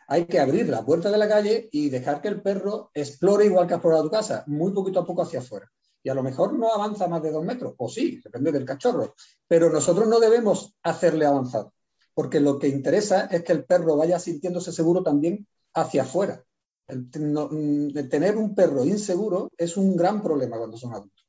Hay 0.08 0.26
que 0.26 0.40
abrir 0.40 0.70
la 0.70 0.86
puerta 0.86 1.10
de 1.10 1.18
la 1.18 1.28
calle 1.28 1.70
y 1.72 1.90
dejar 1.90 2.22
que 2.22 2.28
el 2.28 2.42
perro 2.42 2.92
explore 2.94 3.46
igual 3.46 3.68
que 3.68 3.74
ha 3.74 3.78
explorado 3.78 4.04
tu 4.04 4.12
casa, 4.12 4.44
muy 4.48 4.72
poquito 4.74 5.00
a 5.00 5.06
poco 5.06 5.22
hacia 5.22 5.40
afuera. 5.40 5.72
Y 6.04 6.10
a 6.10 6.14
lo 6.14 6.22
mejor 6.22 6.54
no 6.54 6.72
avanza 6.72 7.08
más 7.08 7.22
de 7.24 7.32
dos 7.32 7.44
metros, 7.44 7.74
o 7.78 7.90
sí, 7.90 8.22
depende 8.24 8.52
del 8.52 8.66
cachorro, 8.66 9.16
pero 9.48 9.72
nosotros 9.72 10.08
no 10.08 10.20
debemos 10.20 10.76
hacerle 10.84 11.26
avanzar 11.26 11.68
porque 12.16 12.40
lo 12.40 12.58
que 12.58 12.70
interesa 12.70 13.26
es 13.26 13.44
que 13.44 13.52
el 13.52 13.66
perro 13.66 13.98
vaya 13.98 14.18
sintiéndose 14.18 14.72
seguro 14.72 15.04
también 15.04 15.46
hacia 15.76 16.04
afuera. 16.04 16.44
Mm, 16.88 17.90
tener 18.10 18.38
un 18.38 18.56
perro 18.56 18.86
inseguro 18.86 19.52
es 19.58 19.76
un 19.76 19.96
gran 19.96 20.24
problema 20.24 20.58
cuando 20.58 20.78
son 20.78 20.94
adultos. 20.94 21.28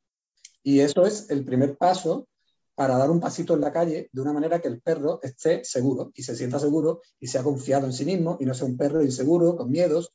Y 0.62 0.80
eso 0.80 1.04
es 1.04 1.28
el 1.30 1.44
primer 1.44 1.76
paso 1.76 2.28
para 2.76 2.98
dar 2.98 3.10
un 3.10 3.18
pasito 3.18 3.54
en 3.54 3.62
la 3.62 3.72
calle 3.72 4.10
de 4.12 4.20
una 4.20 4.34
manera 4.34 4.60
que 4.60 4.68
el 4.68 4.82
perro 4.82 5.18
esté 5.22 5.64
seguro 5.64 6.12
y 6.14 6.22
se 6.22 6.36
sienta 6.36 6.58
seguro 6.58 7.00
y 7.18 7.26
sea 7.26 7.42
confiado 7.42 7.86
en 7.86 7.92
sí 7.92 8.04
mismo 8.04 8.36
y 8.38 8.44
no 8.44 8.52
sea 8.52 8.66
un 8.66 8.76
perro 8.76 9.02
inseguro, 9.02 9.56
con 9.56 9.70
miedos. 9.70 10.12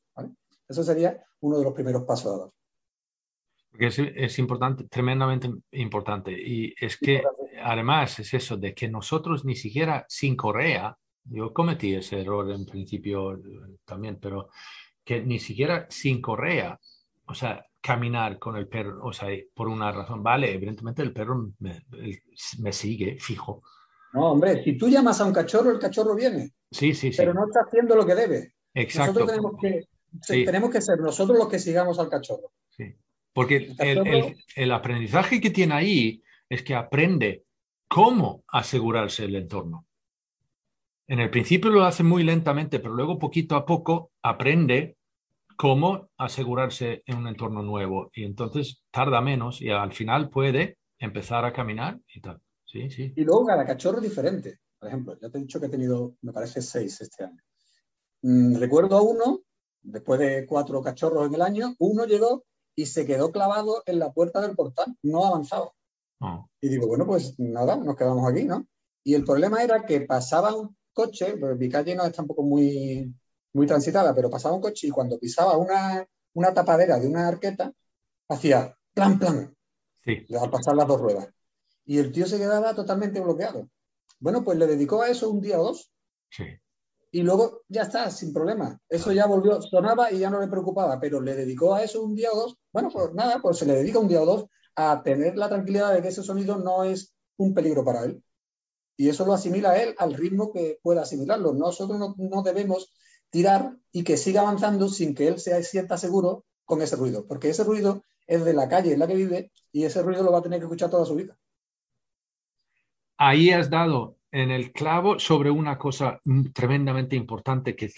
Eso 0.69 0.84
sería 0.84 1.26
uno 1.41 1.58
de 1.58 1.63
los 1.63 1.74
primeros 1.74 2.04
pasos 2.04 2.34
a 2.34 2.38
dar. 2.38 2.50
Porque 3.71 3.88
es, 3.88 4.38
importante, 4.38 4.84
tremendamente 4.84 5.50
importante. 5.71 6.32
Y 6.32 6.74
es 6.80 6.97
que 6.97 7.24
además 7.63 8.19
es 8.19 8.34
eso 8.34 8.58
de 8.58 8.76
que 8.76 8.88
nosotros 8.88 9.43
ni 9.43 9.56
siquiera 9.56 10.06
sin 10.08 10.36
correa, 10.36 10.95
yo 11.24 11.52
cometí 11.52 11.95
ese 11.95 12.21
error 12.21 12.52
en 12.52 12.65
principio 12.65 13.34
eh, 13.34 13.39
también, 13.86 14.19
pero 14.21 14.50
que 15.04 15.21
ni 15.21 15.39
siquiera 15.39 15.88
sin 15.89 16.21
correa, 16.21 16.80
o 17.32 17.36
sea, 17.36 17.65
caminar 17.82 18.38
con 18.38 18.56
el 18.58 18.67
perro, 18.67 19.04
o 19.04 19.12
sea, 19.13 19.30
por 19.56 19.67
una 19.67 19.91
razón, 19.91 20.22
vale, 20.22 20.54
evidentemente 20.54 21.02
el 21.02 21.13
perro 21.13 21.52
me, 21.60 21.84
me 22.60 22.74
sigue 22.74 23.17
fijo. 23.20 23.63
No, 24.13 24.32
hombre, 24.32 24.63
si 24.63 24.78
tú 24.78 24.89
llamas 24.89 25.22
a 25.22 25.26
un 25.26 25.34
cachorro, 25.34 25.72
el 25.72 25.80
cachorro 25.80 26.15
viene. 26.15 26.52
Sí, 26.70 26.94
sí, 26.94 27.12
sí. 27.12 27.17
Pero 27.17 27.34
no 27.34 27.46
está 27.46 27.62
haciendo 27.62 27.96
lo 27.96 28.06
que 28.06 28.15
debe. 28.15 28.54
Exacto. 28.74 29.22
Nosotros 29.22 29.30
tenemos 29.30 29.62
que, 29.62 30.46
tenemos 30.46 30.70
que 30.70 30.82
ser 30.82 31.00
nosotros 31.00 31.38
los 31.38 31.48
que 31.48 31.60
sigamos 31.60 31.98
al 32.00 32.10
cachorro. 32.10 32.52
Sí. 32.70 32.94
Porque 33.34 33.74
el, 34.56 34.72
aprendizaje 34.72 35.39
que 35.39 35.50
tiene 35.50 35.74
ahí 35.74 36.24
es 36.50 36.63
que 36.63 36.76
aprende 36.76 37.46
cómo 37.88 38.44
asegurarse 38.50 39.26
el 39.26 39.36
entorno. 39.36 39.86
En 41.08 41.20
el 41.20 41.30
principio 41.30 41.72
lo 41.72 41.84
hace 41.84 42.04
muy 42.04 42.24
lentamente, 42.24 42.80
pero 42.80 42.94
luego 42.94 43.20
poquito 43.20 43.56
a 43.56 43.65
poco 43.65 44.12
aprende 44.22 44.98
cómo 45.62 46.10
asegurarse 46.17 47.04
en 47.06 47.17
un 47.19 47.28
entorno 47.28 47.62
nuevo. 47.62 48.10
Y 48.15 48.24
entonces 48.24 48.82
tarda 48.89 49.21
menos 49.21 49.62
y 49.62 49.69
al 49.69 49.93
final 49.93 50.32
puede 50.32 50.80
empezar 50.97 51.45
a 51.45 51.54
caminar 51.54 52.00
y 52.15 52.19
tal. 52.19 52.41
Sí, 52.65 52.89
sí. 52.89 53.13
Y 53.15 53.24
luego 53.24 53.45
cada 53.45 53.63
cachorro 53.63 53.97
es 53.97 54.06
diferente. 54.06 54.58
Por 54.80 54.88
ejemplo, 54.88 55.19
ya 55.21 55.30
te 55.30 55.38
he 55.38 55.41
dicho 55.41 55.60
que 55.60 55.67
he 55.67 55.69
tenido, 55.69 56.15
me 56.24 56.34
parece, 56.34 56.63
seis 56.63 57.00
este 57.02 57.26
año. 57.26 57.43
Mm, 58.24 58.56
recuerdo 58.56 58.97
a 58.97 59.04
uno, 59.04 59.41
después 59.84 60.19
de 60.19 60.47
cuatro 60.47 60.82
cachorros 60.82 61.28
en 61.28 61.36
el 61.36 61.43
año, 61.43 61.76
uno 61.78 62.06
llegó 62.06 62.43
y 62.76 62.88
se 62.88 63.06
quedó 63.06 63.32
clavado 63.32 63.84
en 63.86 64.00
la 64.00 64.12
puerta 64.12 64.41
del 64.41 64.56
portal, 64.56 64.97
no 65.04 65.28
avanzaba. 65.28 65.71
Ah. 66.21 66.43
Y 66.60 66.69
digo, 66.69 66.88
bueno, 66.88 67.06
pues 67.06 67.36
nada, 67.38 67.76
nos 67.76 67.95
quedamos 67.95 68.28
aquí, 68.28 68.45
¿no? 68.45 68.65
Y 69.04 69.13
el 69.13 69.24
problema 69.24 69.62
era 69.62 69.86
que 69.86 70.02
pasaba 70.02 70.56
un 70.56 70.76
coche, 70.91 71.38
pues 71.38 71.56
mi 71.56 71.69
calle 71.69 71.93
no 71.93 72.04
es 72.04 72.13
tampoco 72.13 72.41
muy, 72.41 73.13
muy 73.54 73.68
transitada, 73.68 74.14
pero 74.14 74.30
pasaba 74.30 74.56
un 74.56 74.62
coche 74.62 74.88
y 74.88 74.92
cuando 74.92 75.20
pisaba 75.20 75.58
una, 75.58 76.06
una 76.34 76.54
tapadera 76.54 77.00
de 77.00 77.08
una 77.08 77.28
arqueta, 77.28 77.72
hacía 78.30 78.76
plan, 78.94 79.20
plan, 79.20 79.56
sí. 80.04 80.26
al 80.40 80.50
pasar 80.50 80.76
las 80.76 80.88
dos 80.88 81.02
ruedas. 81.02 81.30
Y 81.86 81.98
el 81.98 82.12
tío 82.12 82.26
se 82.26 82.38
quedaba 82.38 82.74
totalmente 82.76 83.20
bloqueado. 83.20 83.70
Bueno, 84.20 84.44
pues 84.44 84.58
le 84.58 84.68
dedicó 84.68 85.02
a 85.02 85.10
eso 85.10 85.30
un 85.30 85.42
día 85.42 85.60
o 85.60 85.64
dos. 85.64 85.92
Sí 86.30 86.46
y 87.12 87.24
luego 87.24 87.64
ya 87.68 87.84
está, 87.84 88.10
sin 88.10 88.34
problema. 88.34 88.80
Eso 88.88 89.12
ya 89.12 89.26
volvió, 89.26 89.62
sonaba 89.62 90.12
y 90.12 90.20
ya 90.20 90.30
no 90.30 90.40
le 90.40 90.48
preocupaba, 90.48 91.00
pero 91.00 91.20
le 91.20 91.36
dedicó 91.36 91.76
a 91.76 91.84
eso 91.84 92.02
un 92.02 92.16
día 92.16 92.30
o 92.32 92.38
dos. 92.38 92.58
Bueno, 92.72 92.90
pues 92.92 93.14
nada, 93.14 93.40
pues 93.42 93.58
se 93.58 93.66
le 93.66 93.74
dedica 93.74 94.00
un 94.00 94.08
día 94.08 94.22
o 94.22 94.26
dos 94.26 94.46
a 94.76 95.04
tener 95.04 95.38
la 95.38 95.50
tranquilidad 95.50 95.94
de 95.94 96.02
que 96.02 96.08
ese 96.08 96.24
sonido 96.24 96.58
no 96.58 96.86
es 96.86 97.14
un 97.38 97.54
peligro 97.54 97.84
para 97.84 98.06
él. 98.06 98.24
Y 98.96 99.10
eso 99.10 99.26
lo 99.26 99.34
asimila 99.34 99.78
él 99.82 99.94
al 99.98 100.14
ritmo 100.14 100.54
que 100.54 100.80
pueda 100.82 101.02
asimilarlo. 101.02 101.54
Nosotros 101.54 102.00
no, 102.18 102.44
debemos 102.44 102.94
tirar 103.32 103.76
y 103.91 104.04
que 104.04 104.17
siga 104.17 104.41
avanzando 104.41 104.88
sin 104.88 105.15
que 105.15 105.28
él 105.28 105.39
se 105.39 105.63
sienta 105.63 105.98
seguro 105.98 106.46
con 106.65 106.82
ese 106.82 106.96
ruido, 106.96 107.26
porque 107.28 107.50
ese 107.50 107.63
ruido 107.63 108.04
es 108.28 108.46
de 108.46 108.54
la 108.54 108.70
calle 108.70 108.94
en 108.94 109.00
la 109.00 109.08
que 109.08 109.15
vive 109.15 109.52
y 109.72 109.84
ese 109.84 110.04
ruido 110.04 110.24
lo 110.24 110.32
va 110.32 110.39
a 110.39 110.44
tener 110.44 110.60
que 110.60 110.65
escuchar 110.65 110.89
toda 110.89 111.06
su 111.06 111.15
vida. 111.15 111.36
Ahí 113.17 113.52
has 113.52 113.70
dado 113.70 114.17
en 114.32 114.52
el 114.52 114.72
clavo 114.72 115.20
sobre 115.20 115.52
una 115.52 115.78
cosa 115.78 116.20
tremendamente 116.54 117.15
importante 117.15 117.76
que 117.76 117.91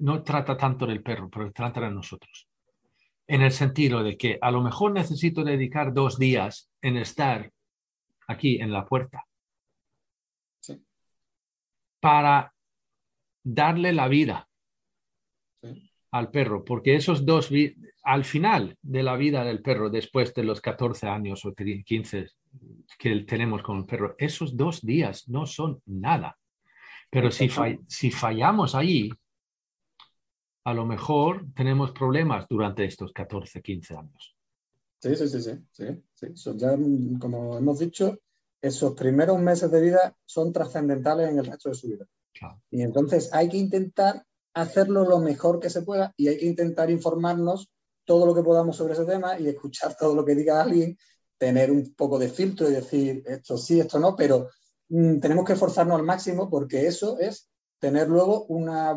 no 0.00 0.22
trata 0.22 0.56
tanto 0.56 0.86
del 0.86 1.02
perro, 1.02 1.28
pero 1.28 1.52
trata 1.52 1.80
de 1.80 1.90
nosotros. 1.90 2.48
En 3.26 3.42
el 3.42 3.50
sentido 3.50 4.02
de 4.04 4.16
que 4.16 4.38
a 4.40 4.50
lo 4.50 4.62
mejor 4.62 4.92
necesito 4.92 5.42
dedicar 5.42 5.92
dos 5.92 6.18
días 6.18 6.70
en 6.80 6.96
estar 6.96 7.50
aquí 8.28 8.60
en 8.60 8.72
la 8.72 8.84
puerta 8.84 9.24
para 12.00 12.54
darle 13.42 13.92
la 13.92 14.06
vida 14.06 14.48
al 16.18 16.30
perro, 16.30 16.64
porque 16.64 16.96
esos 16.96 17.24
dos, 17.24 17.50
al 18.02 18.24
final 18.24 18.76
de 18.82 19.02
la 19.02 19.16
vida 19.16 19.44
del 19.44 19.62
perro, 19.62 19.90
después 19.90 20.34
de 20.34 20.44
los 20.44 20.60
14 20.60 21.06
años 21.06 21.44
o 21.44 21.54
15 21.54 22.26
que 22.98 23.20
tenemos 23.20 23.62
con 23.62 23.78
el 23.78 23.84
perro, 23.84 24.14
esos 24.18 24.56
dos 24.56 24.82
días 24.82 25.28
no 25.28 25.46
son 25.46 25.80
nada. 25.86 26.38
Pero 27.10 27.30
si, 27.30 27.48
si 27.86 28.10
fallamos 28.10 28.74
ahí, 28.74 29.10
a 30.64 30.74
lo 30.74 30.84
mejor 30.84 31.46
tenemos 31.54 31.92
problemas 31.92 32.46
durante 32.48 32.84
estos 32.84 33.12
14, 33.12 33.62
15 33.62 33.96
años. 33.96 34.36
Sí, 34.98 35.14
sí, 35.14 35.28
sí, 35.28 35.40
sí. 35.70 36.34
sí, 36.34 36.50
ya, 36.56 36.76
como 37.20 37.56
hemos 37.56 37.78
dicho, 37.78 38.18
esos 38.60 38.94
primeros 38.94 39.38
meses 39.38 39.70
de 39.70 39.80
vida 39.80 40.16
son 40.24 40.52
trascendentales 40.52 41.30
en 41.30 41.38
el 41.38 41.46
resto 41.46 41.68
de 41.68 41.74
su 41.76 41.88
vida. 41.88 42.06
Y 42.70 42.82
entonces 42.82 43.32
hay 43.32 43.48
que 43.48 43.56
intentar 43.56 44.25
hacerlo 44.56 45.04
lo 45.04 45.18
mejor 45.18 45.60
que 45.60 45.68
se 45.68 45.82
pueda 45.82 46.14
y 46.16 46.28
hay 46.28 46.38
que 46.38 46.46
intentar 46.46 46.90
informarnos 46.90 47.70
todo 48.04 48.24
lo 48.24 48.34
que 48.34 48.42
podamos 48.42 48.76
sobre 48.76 48.94
ese 48.94 49.04
tema 49.04 49.38
y 49.38 49.48
escuchar 49.48 49.94
todo 49.96 50.14
lo 50.14 50.24
que 50.24 50.34
diga 50.34 50.62
alguien 50.62 50.96
tener 51.36 51.70
un 51.70 51.94
poco 51.94 52.18
de 52.18 52.30
filtro 52.30 52.68
y 52.68 52.72
decir 52.72 53.22
esto 53.26 53.58
sí, 53.58 53.78
esto 53.78 53.98
no, 53.98 54.16
pero 54.16 54.48
mm, 54.88 55.18
tenemos 55.18 55.44
que 55.44 55.52
esforzarnos 55.52 55.98
al 55.98 56.06
máximo 56.06 56.48
porque 56.48 56.86
eso 56.86 57.18
es 57.18 57.50
tener 57.78 58.08
luego 58.08 58.46
una, 58.46 58.96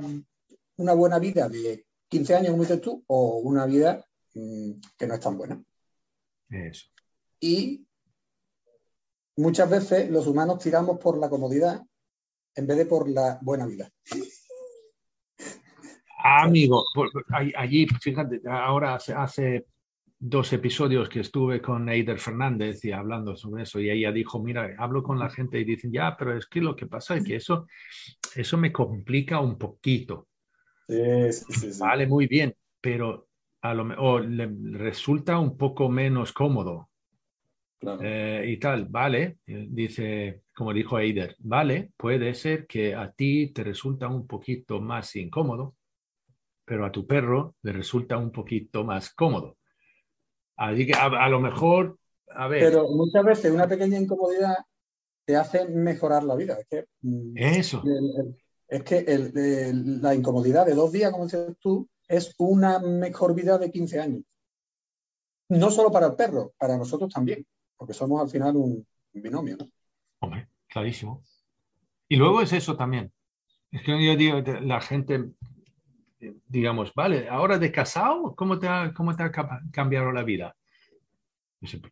una 0.77 0.93
buena 0.93 1.19
vida 1.19 1.49
de 1.49 1.85
15 2.07 2.35
años, 2.35 2.51
como 2.51 2.63
dices 2.63 2.79
tú, 2.79 3.03
o 3.07 3.39
una 3.39 3.65
vida 3.65 4.05
mm, 4.35 4.71
que 4.97 5.07
no 5.07 5.13
es 5.13 5.19
tan 5.19 5.37
buena. 5.37 5.61
Eso. 6.49 6.85
Y 7.41 7.85
muchas 9.35 9.69
veces 9.69 10.09
los 10.09 10.25
humanos 10.25 10.59
tiramos 10.59 10.97
por 10.99 11.17
la 11.17 11.29
comodidad 11.29 11.81
en 12.55 12.65
vez 12.65 12.77
de 12.77 12.85
por 12.85 13.09
la 13.09 13.39
buena 13.41 13.65
vida. 13.65 13.91
Amigo, 16.21 16.83
allí, 17.55 17.87
fíjate, 17.87 18.41
ahora 18.49 18.95
hace, 18.95 19.13
hace 19.13 19.65
dos 20.19 20.51
episodios 20.51 21.07
que 21.07 21.21
estuve 21.21 21.61
con 21.61 21.87
Eider 21.87 22.19
Fernández 22.19 22.83
y 22.83 22.91
hablando 22.91 23.37
sobre 23.37 23.63
eso 23.63 23.79
y 23.79 23.89
ella 23.89 24.11
dijo, 24.11 24.43
mira, 24.43 24.75
hablo 24.77 25.01
con 25.01 25.17
la 25.17 25.29
gente 25.29 25.59
y 25.59 25.63
dicen, 25.63 25.93
ya, 25.93 26.17
pero 26.17 26.37
es 26.37 26.45
que 26.45 26.59
lo 26.59 26.75
que 26.75 26.87
pasa 26.87 27.15
es 27.15 27.23
que 27.23 27.37
eso, 27.37 27.67
eso 28.35 28.57
me 28.57 28.71
complica 28.73 29.39
un 29.39 29.57
poquito. 29.57 30.27
Vale, 31.79 32.05
muy 32.05 32.27
bien, 32.27 32.53
pero 32.81 33.27
a 33.61 33.73
lo 33.73 33.85
mejor 33.85 34.25
le 34.25 34.49
resulta 34.77 35.39
un 35.39 35.57
poco 35.57 35.87
menos 35.87 36.33
cómodo. 36.33 36.89
Eh, 38.01 38.43
y 38.45 38.57
tal, 38.57 38.87
vale, 38.89 39.37
eh, 39.47 39.67
dice, 39.69 40.41
como 40.53 40.73
dijo 40.73 40.99
Eider, 40.99 41.37
vale, 41.39 41.91
puede 41.95 42.33
ser 42.33 42.67
que 42.67 42.93
a 42.93 43.09
ti 43.09 43.53
te 43.53 43.63
resulta 43.63 44.09
un 44.09 44.27
poquito 44.27 44.81
más 44.81 45.15
incómodo, 45.15 45.75
pero 46.69 46.85
a 46.85 46.91
tu 46.91 47.07
perro 47.07 47.55
le 47.63 47.73
resulta 47.73 48.15
un 48.19 48.31
poquito 48.31 48.83
más 48.83 49.09
cómodo. 49.15 49.57
Así 50.55 50.85
que 50.85 50.93
a, 50.93 51.27
lo 51.27 51.39
mejor, 51.39 51.97
a 52.27 52.47
ver. 52.47 52.61
Pero 52.61 52.87
muchas 52.89 53.25
veces 53.25 53.51
una 53.51 53.67
pequeña 53.67 53.97
incomodidad 53.97 54.55
te 55.25 55.35
hace 55.35 55.67
mejorar 55.67 56.23
la 56.23 56.35
vida. 56.35 56.59
Es 56.59 56.67
que, 56.67 56.85
mm, 57.01 57.35
Eso. 57.35 57.81
es 58.67 58.83
que 58.83 59.73
la 59.73 60.13
incomodidad 60.13 60.67
de 60.67 60.75
dos 60.75 60.91
días, 60.91 61.11
como 61.11 61.23
dices 61.23 61.57
tú, 61.59 61.89
es 62.07 62.35
una 62.37 62.77
mejor 62.77 63.33
vida 63.33 63.57
de 63.57 63.71
15 63.71 63.99
años. 63.99 64.23
No 65.49 65.71
solo 65.71 65.91
para 65.91 66.05
el 66.05 66.13
perro, 66.13 66.53
para 66.55 66.77
nosotros 66.77 67.11
también, 67.11 67.43
porque 67.77 67.95
somos 67.95 68.21
al 68.21 68.29
final 68.29 68.55
un, 68.57 68.85
binomio. 69.11 69.57
Hombre, 70.19 70.49
clarísimo. 70.67 71.23
Y 72.07 72.15
luego 72.15 72.43
es 72.43 72.53
eso 72.53 72.77
también. 72.77 73.11
Es 73.71 73.81
que 73.81 74.05
yo 74.05 74.15
digo, 74.15 74.39
la 74.61 74.81
gente 74.81 75.31
digamos, 76.47 76.93
vale, 76.93 77.27
ahora 77.29 77.57
de 77.57 77.71
casado, 77.71 78.35
¿cómo 78.35 78.59
te 78.59 78.67
ha, 78.67 78.93
cómo 78.93 79.15
te 79.15 79.23
ha 79.23 79.31
cambiado 79.71 80.11
la 80.11 80.23
vida? 80.23 80.55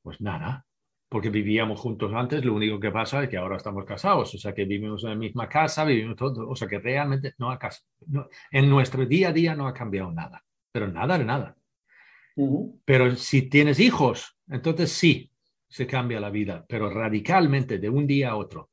pues 0.01 0.21
nada, 0.21 0.65
porque 1.09 1.29
vivíamos 1.29 1.79
juntos 1.79 2.13
antes, 2.13 2.43
lo 2.43 2.53
único 2.53 2.79
que 2.79 2.91
pasa 2.91 3.23
es 3.23 3.29
que 3.29 3.37
ahora 3.37 3.57
estamos 3.57 3.85
casados, 3.85 4.33
o 4.33 4.37
sea 4.37 4.53
que 4.53 4.65
vivimos 4.65 5.03
en 5.03 5.09
la 5.09 5.15
misma 5.15 5.49
casa, 5.49 5.83
vivimos 5.83 6.15
todos, 6.15 6.45
o 6.47 6.55
sea 6.55 6.67
que 6.67 6.79
realmente 6.79 7.33
no 7.37 7.51
ha 7.51 7.59
no, 8.07 8.27
en 8.51 8.69
nuestro 8.69 9.05
día 9.05 9.29
a 9.29 9.33
día 9.33 9.55
no 9.55 9.67
ha 9.67 9.73
cambiado 9.73 10.11
nada, 10.11 10.43
pero 10.71 10.87
nada 10.87 11.17
de 11.17 11.25
nada. 11.25 11.57
Pero 12.85 13.15
si 13.15 13.49
tienes 13.49 13.79
hijos, 13.79 14.37
entonces 14.47 14.91
sí, 14.91 15.31
se 15.67 15.87
cambia 15.87 16.19
la 16.19 16.29
vida, 16.29 16.65
pero 16.67 16.89
radicalmente 16.89 17.79
de 17.79 17.89
un 17.89 18.05
día 18.05 18.31
a 18.31 18.35
otro. 18.35 18.69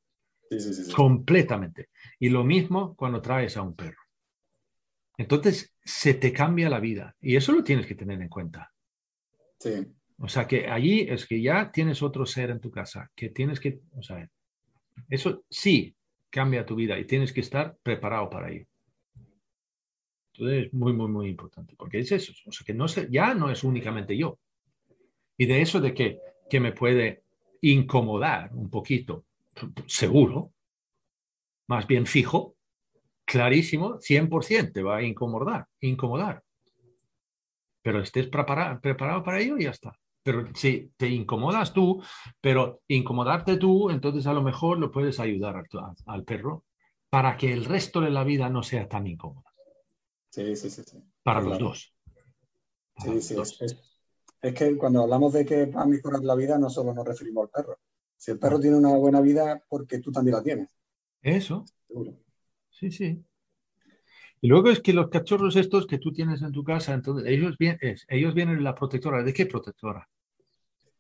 completamente. 0.95 1.89
Y 2.19 2.29
lo 2.29 2.45
mismo 2.45 2.95
cuando 2.95 3.21
traes 3.21 3.57
a 3.57 3.63
un 3.63 3.75
perro. 3.75 4.04
Entonces 5.17 5.75
se 5.85 6.15
te 6.15 6.33
cambia 6.33 6.69
la 6.69 6.81
vida 6.81 7.17
y 7.21 7.37
eso 7.37 7.53
lo 7.53 7.63
tienes 7.63 7.87
que 7.87 7.95
tener 7.95 8.21
en 8.21 8.29
cuenta. 8.29 8.73
Sí. 9.59 9.87
O 10.19 10.29
sea 10.29 10.47
que 10.47 10.69
allí 10.69 11.07
es 11.09 11.27
que 11.27 11.41
ya 11.41 11.71
tienes 11.71 12.03
otro 12.03 12.27
ser 12.27 12.51
en 12.51 12.61
tu 12.61 12.71
casa, 12.71 13.11
que 13.15 13.31
tienes 13.31 13.61
que, 13.61 13.81
o 13.97 14.03
sea, 14.03 14.29
eso 15.09 15.45
sí 15.51 15.95
cambia 16.31 16.67
tu 16.67 16.75
vida 16.75 16.99
y 16.99 17.05
tienes 17.05 17.33
que 17.33 17.41
estar 17.41 17.77
preparado 17.83 18.31
para 18.31 18.51
ello. 18.51 18.67
Entonces 20.33 20.67
es 20.67 20.75
muy, 20.75 20.93
muy, 20.93 21.09
muy 21.09 21.29
importante, 21.29 21.75
porque 21.77 22.01
es 22.01 22.11
eso, 22.11 22.33
o 22.47 22.53
sea 22.53 22.65
que 22.65 22.75
no 22.75 22.87
ya 22.87 23.35
no 23.35 23.51
es 23.51 23.63
únicamente 23.63 24.17
yo. 24.17 24.39
Y 25.37 25.47
de 25.47 25.63
eso 25.63 25.81
de 25.81 25.95
que, 25.95 26.19
que 26.51 26.61
me 26.61 26.73
puede 26.73 27.23
incomodar 27.61 28.53
un 28.53 28.69
poquito, 28.69 29.25
seguro, 29.87 30.53
más 31.69 31.87
bien 31.87 32.07
fijo, 32.07 32.57
clarísimo, 33.25 33.99
100% 34.01 34.73
te 34.73 34.83
va 34.83 34.97
a 34.97 35.03
incomodar, 35.03 35.67
incomodar. 35.81 36.43
Pero 37.83 38.01
estés 38.01 38.29
preparado, 38.29 38.81
preparado 38.81 39.23
para 39.23 39.41
ello 39.41 39.59
y 39.59 39.65
ya 39.65 39.71
está. 39.71 39.99
Pero 40.23 40.47
si 40.55 40.91
te 40.97 41.07
incomodas 41.09 41.75
tú, 41.75 42.03
pero 42.41 42.81
incomodarte 42.89 43.59
tú, 43.59 43.91
entonces 43.91 44.27
a 44.27 44.33
lo 44.33 44.43
mejor 44.43 44.79
lo 44.79 44.91
puedes 44.91 45.21
ayudar 45.21 45.63
al, 46.07 46.25
perro 46.25 46.65
para 47.11 47.37
que 47.37 47.53
el 47.53 47.67
resto 47.67 48.01
de 48.01 48.11
la 48.11 48.25
vida 48.25 48.49
no 48.49 48.63
sea 48.63 48.89
tan 48.89 49.07
incómoda. 49.07 49.53
Sí, 50.31 50.57
sí, 50.57 50.71
sí. 50.71 50.83
Para 51.23 51.43
los 51.43 51.59
dos. 51.59 51.95
sí, 52.97 53.21
sí. 53.21 53.37
Es, 54.41 54.55
que 54.55 54.77
cuando 54.77 55.03
hablamos 55.03 55.33
de 55.33 55.45
que 55.45 55.67
va 55.67 55.83
a 55.83 55.87
mejorar 55.87 56.23
la 56.23 56.35
vida, 56.35 56.59
no 56.59 56.69
solo 56.69 56.93
nos 56.93 57.07
referimos 57.07 57.45
al 57.45 57.51
perro. 57.51 57.79
Si 58.17 58.31
el 58.31 58.39
perro 58.39 58.61
tiene 58.61 58.77
una 58.77 58.95
buena 58.97 59.21
vida, 59.21 59.63
porque 59.69 59.99
tú 59.99 60.11
también 60.11 60.37
la 60.37 60.43
tienes. 60.43 60.69
Eso. 61.23 61.65
Seguro. 61.87 62.24
Sí, 62.75 62.91
sí. 62.91 63.25
Y 64.41 64.49
luego 64.49 64.69
es 64.69 64.81
que 64.81 64.93
los 64.93 65.09
cachorros 65.09 65.57
estos 65.57 65.87
que 65.87 65.99
tú 65.99 66.13
tienes 66.13 66.43
en 66.43 66.53
tu 66.53 66.63
casa, 66.63 66.93
entonces 66.93 67.27
ellos, 67.27 67.57
vienen, 67.57 67.97
ellos 68.09 68.35
vienen 68.35 68.57
de 68.57 68.63
la 68.63 68.75
protectora. 68.75 69.23
¿De 69.23 69.33
qué 69.33 69.47
protectora? 69.47 70.07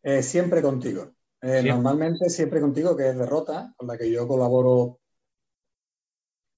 Eh, 0.02 0.22
siempre 0.22 0.62
contigo. 0.62 1.12
Eh, 1.42 1.62
normalmente 1.62 2.30
siempre 2.30 2.60
contigo, 2.60 2.96
que 2.96 3.10
es 3.10 3.18
Derrota, 3.18 3.74
con 3.76 3.88
la 3.88 3.98
que 3.98 4.10
yo 4.10 4.26
colaboro 4.26 5.00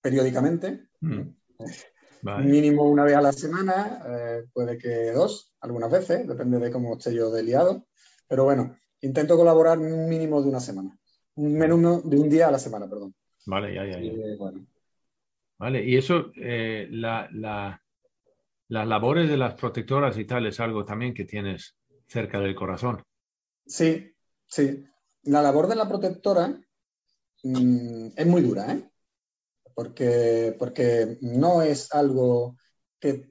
periódicamente. 0.00 0.88
Mm. 1.00 1.22
Mínimo 2.44 2.88
una 2.88 3.04
vez 3.04 3.16
a 3.16 3.22
la 3.22 3.32
semana, 3.32 4.02
eh, 4.06 4.44
puede 4.52 4.78
que 4.78 5.12
dos, 5.12 5.54
algunas 5.60 5.90
veces, 5.90 6.26
depende 6.26 6.58
de 6.58 6.70
cómo 6.70 6.96
esté 6.96 7.14
yo 7.14 7.30
de 7.30 7.42
liado. 7.42 7.86
Pero 8.28 8.44
bueno, 8.44 8.76
intento 9.00 9.36
colaborar 9.36 9.78
un 9.78 10.08
mínimo 10.08 10.42
de 10.42 10.48
una 10.48 10.60
semana. 10.60 10.96
Un 11.36 11.54
menos 11.54 12.08
de 12.08 12.16
un 12.16 12.28
día 12.28 12.48
a 12.48 12.52
la 12.52 12.58
semana, 12.58 12.88
perdón. 12.88 13.14
Vale, 13.46 13.74
ya, 13.74 13.84
ya. 13.86 14.00
ya. 14.00 14.12
bueno, 14.38 14.66
¿Vale? 15.58 15.84
Y 15.84 15.96
eso, 15.96 16.30
eh, 16.36 16.86
la, 16.90 17.28
las 18.68 18.86
labores 18.86 19.28
de 19.28 19.36
las 19.36 19.54
protectoras 19.54 20.18
y 20.18 20.24
tal 20.24 20.46
es 20.46 20.60
algo 20.60 20.84
también 20.84 21.14
que 21.14 21.24
tienes 21.24 21.76
cerca 22.06 22.38
del 22.40 22.54
corazón. 22.54 23.02
Sí, 23.64 24.12
sí. 24.46 24.84
La 25.24 25.42
labor 25.42 25.66
de 25.66 25.76
la 25.76 25.88
protectora 25.88 26.48
mm, 27.42 28.08
es 28.16 28.26
muy 28.26 28.42
dura, 28.42 28.72
¿eh? 28.72 28.90
Porque, 29.74 30.54
porque 30.58 31.18
no 31.20 31.62
es 31.62 31.92
algo 31.92 32.56
que, 32.98 33.30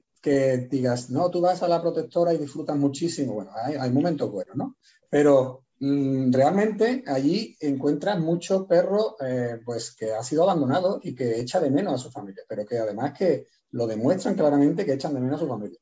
digas, 0.68 1.10
no, 1.10 1.30
tú 1.30 1.40
vas 1.40 1.62
a 1.62 1.68
la 1.68 1.80
protectora 1.80 2.34
y 2.34 2.38
disfrutas 2.38 2.76
muchísimo. 2.76 3.34
Bueno, 3.34 3.52
hay, 3.54 3.74
hay 3.74 3.90
momentos 3.90 4.30
buenos, 4.30 4.56
¿no? 4.56 4.76
Pero 5.08 5.65
realmente 5.78 7.04
allí 7.06 7.56
encuentras 7.60 8.18
muchos 8.18 8.66
perros 8.66 9.14
eh, 9.20 9.60
pues 9.64 9.94
que 9.94 10.12
ha 10.12 10.22
sido 10.22 10.44
abandonado 10.44 11.00
y 11.02 11.14
que 11.14 11.38
echa 11.38 11.60
de 11.60 11.70
menos 11.70 11.94
a 11.94 11.98
su 11.98 12.10
familia, 12.10 12.44
pero 12.48 12.64
que 12.64 12.78
además 12.78 13.12
que 13.16 13.46
lo 13.72 13.86
demuestran 13.86 14.34
claramente 14.34 14.86
que 14.86 14.94
echan 14.94 15.14
de 15.14 15.20
menos 15.20 15.36
a 15.36 15.44
su 15.44 15.48
familia 15.48 15.78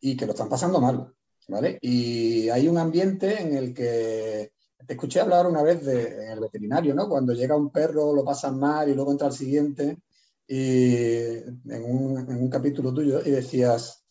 y 0.00 0.16
que 0.16 0.26
lo 0.26 0.32
están 0.32 0.48
pasando 0.48 0.80
mal, 0.80 1.12
¿vale? 1.48 1.78
Y 1.80 2.48
hay 2.48 2.66
un 2.68 2.78
ambiente 2.78 3.40
en 3.40 3.54
el 3.54 3.72
que 3.72 4.52
te 4.84 4.94
escuché 4.94 5.20
hablar 5.20 5.46
una 5.46 5.62
vez 5.62 5.84
de, 5.84 6.24
en 6.24 6.30
el 6.32 6.40
veterinario, 6.40 6.94
¿no? 6.94 7.08
Cuando 7.08 7.32
llega 7.32 7.56
un 7.56 7.70
perro, 7.70 8.12
lo 8.14 8.24
pasan 8.24 8.58
mal 8.58 8.88
y 8.88 8.94
luego 8.94 9.12
entra 9.12 9.28
el 9.28 9.32
siguiente 9.32 9.98
y 10.48 11.36
en 11.36 11.84
un 11.84 12.48
capítulo 12.48 12.94
tuyo 12.94 13.20
y 13.24 13.30
decías, 13.30 14.05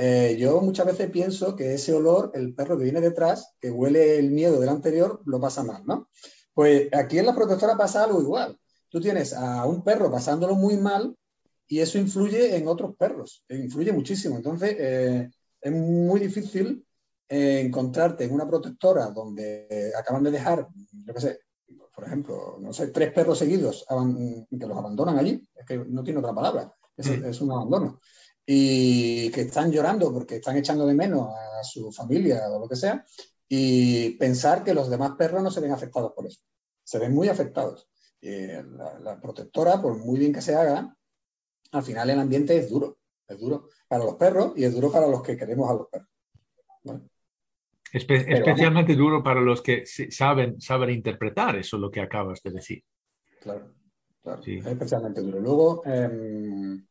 eh, 0.00 0.36
yo 0.38 0.60
muchas 0.60 0.86
veces 0.86 1.10
pienso 1.10 1.56
que 1.56 1.74
ese 1.74 1.92
olor, 1.92 2.30
el 2.32 2.54
perro 2.54 2.78
que 2.78 2.84
viene 2.84 3.00
detrás, 3.00 3.56
que 3.60 3.68
huele 3.68 4.16
el 4.20 4.30
miedo 4.30 4.60
del 4.60 4.68
anterior, 4.68 5.20
lo 5.24 5.40
pasa 5.40 5.64
mal, 5.64 5.82
¿no? 5.84 6.08
Pues 6.54 6.88
aquí 6.92 7.18
en 7.18 7.26
la 7.26 7.34
protectora 7.34 7.76
pasa 7.76 8.04
algo 8.04 8.22
igual. 8.22 8.56
Tú 8.88 9.00
tienes 9.00 9.32
a 9.32 9.66
un 9.66 9.82
perro 9.82 10.08
pasándolo 10.08 10.54
muy 10.54 10.76
mal 10.76 11.16
y 11.66 11.80
eso 11.80 11.98
influye 11.98 12.56
en 12.56 12.68
otros 12.68 12.94
perros, 12.94 13.44
influye 13.48 13.90
muchísimo. 13.90 14.36
Entonces, 14.36 14.76
eh, 14.78 15.30
es 15.60 15.72
muy 15.72 16.20
difícil 16.20 16.86
eh, 17.28 17.62
encontrarte 17.64 18.22
en 18.22 18.32
una 18.32 18.46
protectora 18.46 19.06
donde 19.06 19.92
acaban 19.98 20.22
de 20.22 20.30
dejar, 20.30 20.68
yo 20.92 21.12
qué 21.12 21.20
sé, 21.20 21.40
por 21.92 22.04
ejemplo, 22.04 22.56
no 22.60 22.72
sé, 22.72 22.86
tres 22.92 23.12
perros 23.12 23.36
seguidos 23.36 23.84
que 24.48 24.66
los 24.66 24.78
abandonan 24.78 25.18
allí, 25.18 25.42
es 25.56 25.66
que 25.66 25.76
no 25.76 26.04
tiene 26.04 26.20
otra 26.20 26.32
palabra, 26.32 26.72
es, 26.96 27.10
mm. 27.10 27.24
es 27.24 27.40
un 27.40 27.50
abandono 27.50 27.98
y 28.50 29.30
que 29.30 29.42
están 29.42 29.70
llorando 29.70 30.10
porque 30.10 30.36
están 30.36 30.56
echando 30.56 30.86
de 30.86 30.94
menos 30.94 31.28
a 31.28 31.62
su 31.62 31.92
familia 31.92 32.48
o 32.50 32.58
lo 32.58 32.66
que 32.66 32.76
sea, 32.76 33.04
y 33.46 34.16
pensar 34.16 34.64
que 34.64 34.72
los 34.72 34.88
demás 34.88 35.12
perros 35.18 35.42
no 35.42 35.50
se 35.50 35.60
ven 35.60 35.70
afectados 35.70 36.12
por 36.14 36.26
eso. 36.26 36.40
Se 36.82 36.98
ven 36.98 37.14
muy 37.14 37.28
afectados. 37.28 37.90
la, 38.22 39.20
protectora, 39.20 39.82
por 39.82 39.98
muy 39.98 40.18
bien 40.18 40.32
que 40.32 40.40
se 40.40 40.54
haga, 40.54 40.96
al 41.72 41.82
final 41.82 42.08
el 42.08 42.20
ambiente 42.20 42.56
es 42.56 42.70
duro. 42.70 42.96
Es 43.28 43.38
duro 43.38 43.68
para 43.86 44.04
los 44.04 44.14
perros 44.14 44.54
y 44.56 44.64
es 44.64 44.72
duro 44.72 44.90
para 44.90 45.08
los 45.08 45.22
que 45.22 45.36
queremos 45.36 45.70
a 45.70 45.74
los 45.74 45.88
perros. 45.88 46.08
especialmente 47.92 48.94
duro 48.94 49.22
para 49.22 49.42
los 49.42 49.60
que 49.60 49.84
saben, 49.84 50.58
saben 50.58 50.88
interpretar 50.88 51.56
eso 51.56 51.76
lo 51.76 51.90
que 51.90 52.00
acabas 52.00 52.42
de 52.42 52.50
decir. 52.50 52.82
claro, 53.42 53.74
claro. 54.22 54.40
Es 54.42 54.64
especialmente 54.64 55.20
duro. 55.20 55.38
Luego, 55.38 55.82
em, 55.84 56.88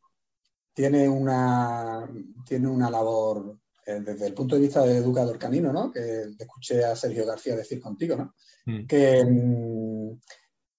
tiene, 0.78 1.10
una, 1.10 2.08
tiene 2.46 2.68
una 2.68 2.92
labor 2.92 3.58
eh, 3.84 4.00
desde 4.00 4.28
el 4.28 4.36
punto 4.36 4.54
de 4.54 4.62
vista 4.62 4.86
de 4.86 4.98
educador 4.98 5.40
canino, 5.40 5.74
¿no? 5.74 5.92
Que 5.92 6.26
escuché 6.38 6.86
a 6.86 6.96
Sergio 6.96 7.26
García 7.26 7.56
decir 7.56 7.82
contigo, 7.82 8.16
¿no? 8.16 8.36
Mm. 8.68 8.86
Mm, 8.86 10.20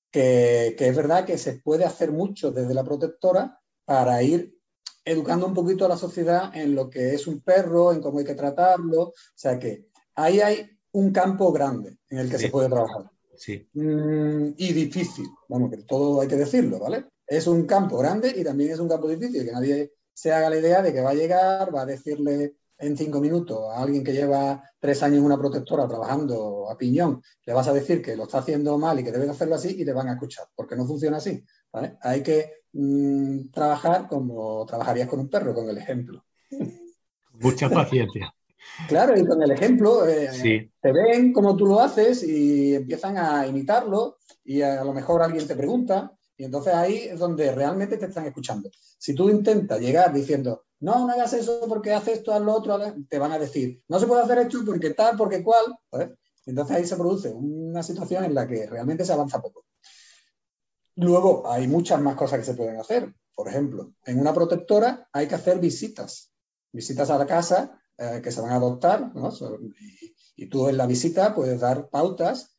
que, 0.08 0.76
que, 0.78 0.88
es 0.88 0.96
verdad 0.96 1.24
que 1.24 1.36
se 1.36 1.54
puede 1.54 1.84
hacer 1.84 2.12
mucho 2.12 2.52
desde 2.52 2.74
la 2.74 2.84
protectora 2.84 3.58
para 3.84 4.22
ir 4.22 4.56
educando 5.04 5.46
un 5.48 5.54
poquito 5.54 5.84
a 5.84 5.88
la 5.88 5.96
sociedad 5.96 6.56
en 6.56 6.76
lo 6.76 6.88
que 6.88 7.14
es 7.14 7.26
un 7.26 7.40
perro, 7.40 7.92
en 7.92 8.00
cómo 8.00 8.20
hay 8.20 8.24
que 8.24 8.36
tratarlo. 8.36 9.02
O 9.02 9.14
sea 9.34 9.58
que 9.58 9.88
ahí 10.14 10.38
hay 10.38 10.78
un 10.92 11.10
campo 11.10 11.50
grande 11.50 11.98
en 12.08 12.18
el 12.18 12.30
que 12.30 12.38
se 12.38 12.50
puede 12.50 12.68
trabajar. 12.68 13.10
Sí. 13.36 13.68
Mm, 13.72 14.54
y 14.56 14.72
difícil, 14.72 15.26
vamos, 15.48 15.70
que 15.72 15.78
todo 15.78 16.20
hay 16.20 16.28
que 16.28 16.36
decirlo, 16.36 16.78
¿vale? 16.78 17.06
Es 17.28 17.46
un 17.46 17.66
campo 17.66 17.98
grande 17.98 18.32
y 18.34 18.42
también 18.42 18.72
es 18.72 18.80
un 18.80 18.88
campo 18.88 19.06
difícil, 19.06 19.44
que 19.44 19.52
nadie 19.52 19.92
se 20.12 20.32
haga 20.32 20.50
la 20.50 20.58
idea 20.58 20.82
de 20.82 20.92
que 20.92 21.00
va 21.00 21.10
a 21.10 21.14
llegar, 21.14 21.72
va 21.74 21.82
a 21.82 21.86
decirle 21.86 22.54
en 22.78 22.96
cinco 22.96 23.20
minutos 23.20 23.58
a 23.72 23.82
alguien 23.82 24.02
que 24.02 24.12
lleva 24.12 24.62
tres 24.78 25.02
años 25.02 25.18
en 25.18 25.24
una 25.24 25.38
protectora 25.38 25.86
trabajando 25.86 26.70
a 26.70 26.78
piñón, 26.78 27.22
le 27.44 27.52
vas 27.52 27.68
a 27.68 27.72
decir 27.72 28.00
que 28.00 28.16
lo 28.16 28.24
está 28.24 28.38
haciendo 28.38 28.78
mal 28.78 28.98
y 28.98 29.04
que 29.04 29.12
debe 29.12 29.28
hacerlo 29.28 29.56
así 29.56 29.76
y 29.78 29.84
te 29.84 29.92
van 29.92 30.08
a 30.08 30.12
escuchar, 30.12 30.46
porque 30.54 30.76
no 30.76 30.86
funciona 30.86 31.18
así. 31.18 31.44
¿vale? 31.72 31.96
Hay 32.02 32.22
que 32.22 32.62
mm, 32.72 33.50
trabajar 33.50 34.08
como 34.08 34.64
trabajarías 34.64 35.08
con 35.08 35.20
un 35.20 35.28
perro, 35.28 35.54
con 35.54 35.68
el 35.68 35.78
ejemplo. 35.78 36.24
Mucha 37.34 37.68
paciencia. 37.68 38.32
Claro, 38.86 39.18
y 39.18 39.24
con 39.24 39.42
el 39.42 39.50
ejemplo 39.50 40.06
eh, 40.06 40.70
te 40.80 40.92
ven 40.92 41.32
como 41.32 41.56
tú 41.56 41.66
lo 41.66 41.80
haces 41.80 42.22
y 42.22 42.74
empiezan 42.74 43.16
a 43.16 43.46
imitarlo 43.46 44.18
y 44.44 44.62
a 44.62 44.84
lo 44.84 44.92
mejor 44.92 45.22
alguien 45.22 45.46
te 45.46 45.56
pregunta 45.56 46.17
y 46.38 46.44
entonces 46.44 46.72
ahí 46.72 46.98
es 46.98 47.18
donde 47.18 47.52
realmente 47.52 47.96
te 47.96 48.06
están 48.06 48.24
escuchando. 48.24 48.70
Si 48.96 49.12
tú 49.12 49.28
intentas 49.28 49.80
llegar 49.80 50.12
diciendo, 50.12 50.66
no, 50.78 51.04
no 51.04 51.12
hagas 51.12 51.32
eso 51.32 51.60
porque 51.68 51.92
haces 51.92 52.18
esto, 52.18 52.32
haz 52.32 52.40
lo 52.40 52.54
otro, 52.54 52.78
te 53.08 53.18
van 53.18 53.32
a 53.32 53.40
decir, 53.40 53.82
no 53.88 53.98
se 53.98 54.06
puede 54.06 54.22
hacer 54.22 54.38
esto 54.38 54.60
porque 54.64 54.94
tal, 54.94 55.16
porque 55.16 55.42
cual. 55.42 55.64
Entonces 56.46 56.76
ahí 56.76 56.86
se 56.86 56.94
produce 56.94 57.30
una 57.30 57.82
situación 57.82 58.24
en 58.24 58.34
la 58.34 58.46
que 58.46 58.66
realmente 58.66 59.04
se 59.04 59.12
avanza 59.12 59.42
poco. 59.42 59.66
Luego 60.94 61.50
hay 61.50 61.66
muchas 61.66 62.00
más 62.00 62.14
cosas 62.14 62.38
que 62.38 62.44
se 62.44 62.54
pueden 62.54 62.78
hacer. 62.78 63.12
Por 63.34 63.48
ejemplo, 63.48 63.94
en 64.04 64.20
una 64.20 64.32
protectora 64.32 65.08
hay 65.12 65.26
que 65.26 65.34
hacer 65.34 65.58
visitas, 65.58 66.32
visitas 66.72 67.10
a 67.10 67.18
la 67.18 67.26
casa 67.26 67.82
eh, 67.96 68.20
que 68.22 68.30
se 68.30 68.40
van 68.40 68.52
a 68.52 68.56
adoptar, 68.56 69.12
y, 70.36 70.44
y, 70.44 70.48
tú 70.48 70.68
en 70.68 70.76
la 70.76 70.86
visita 70.86 71.34
puedes 71.34 71.58
dar 71.58 71.88
pautas 71.88 72.57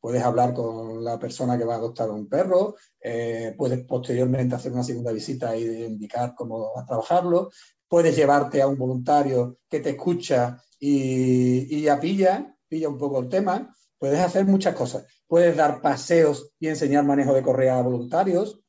puedes 0.00 0.22
hablar 0.22 0.52
con 0.54 1.02
la 1.02 1.18
persona 1.18 1.56
que 1.56 1.64
va 1.64 1.74
a 1.74 1.78
adoptar 1.78 2.10
un 2.10 2.28
perro, 2.28 2.76
eh, 3.00 3.54
puedes 3.56 3.84
posteriormente 3.84 4.54
hacer 4.54 4.72
una 4.72 4.82
segunda 4.82 5.12
visita 5.12 5.56
y 5.56 5.84
indicar 5.84 6.34
cómo 6.34 6.72
vas 6.74 6.84
a 6.84 6.86
trabajarlo, 6.86 7.50
puedes 7.88 8.14
llevarte 8.14 8.60
a 8.60 8.66
un 8.66 8.76
voluntario 8.76 9.58
que 9.68 9.80
te 9.80 9.90
escucha 9.90 10.62
y, 10.78 11.82
ya 11.82 11.98
pilla, 11.98 12.54
pilla 12.68 12.88
un 12.88 12.98
poco 12.98 13.20
el 13.20 13.28
tema, 13.28 13.74
puedes 13.98 14.20
hacer 14.20 14.44
muchas 14.44 14.74
cosas, 14.74 15.06
puedes 15.26 15.56
dar 15.56 15.80
paseos 15.80 16.52
y 16.60 16.68
enseñar 16.68 17.04
manejo 17.04 17.32
de 17.32 17.42
correa 17.42 17.78
a 17.78 17.82
voluntarios. 17.82 18.60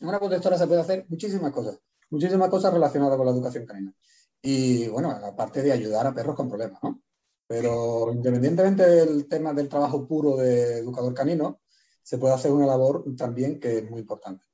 En 0.00 0.08
una 0.08 0.18
protectora 0.18 0.56
se 0.56 0.66
puede 0.66 0.80
hacer 0.80 1.06
muchísimas 1.08 1.52
cosas, 1.52 1.78
muchísimas 2.10 2.48
cosas 2.48 2.72
relacionadas 2.72 3.16
con 3.16 3.26
la 3.26 3.32
educación 3.32 3.66
canina. 3.66 3.92
Y 4.40 4.86
bueno, 4.88 5.10
aparte 5.10 5.62
de 5.62 5.72
ayudar 5.72 6.06
a 6.06 6.14
perros 6.14 6.36
con 6.36 6.48
problemas, 6.48 6.80
¿no? 6.82 7.02
Pero 7.46 8.12
independientemente 8.12 8.84
del 8.84 9.28
tema 9.28 9.52
del 9.52 9.68
trabajo 9.68 10.06
puro 10.06 10.36
de 10.36 10.78
educador 10.78 11.14
canino, 11.14 11.60
se 12.02 12.18
puede 12.18 12.34
hacer 12.34 12.52
una 12.52 12.66
labor 12.66 13.04
también 13.16 13.60
que 13.60 13.78
es 13.78 13.90
muy 13.90 14.00
importante. 14.00 14.44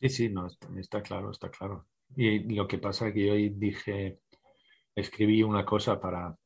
Sí, 0.00 0.08
sí, 0.08 0.28
no, 0.28 0.48
está, 0.78 1.02
claro, 1.02 1.30
está 1.30 1.50
claro. 1.50 1.86
Y 2.16 2.40
lo 2.54 2.66
que 2.66 2.78
pasa 2.78 3.08
es 3.08 3.14
que 3.14 3.30
hoy 3.30 3.50
dije, 3.50 4.20
escribí 4.94 5.42
una 5.42 5.64
cosa 5.64 6.00
para, 6.00 6.36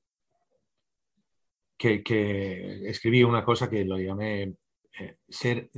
que, 1.77 2.03
que 2.03 2.89
escribí 2.89 3.23
una 3.25 3.45
cosa 3.45 3.71
que 3.71 3.85
lo 3.85 3.99
llamé 3.99 4.57
eh, 4.99 5.17
ser, 5.29 5.71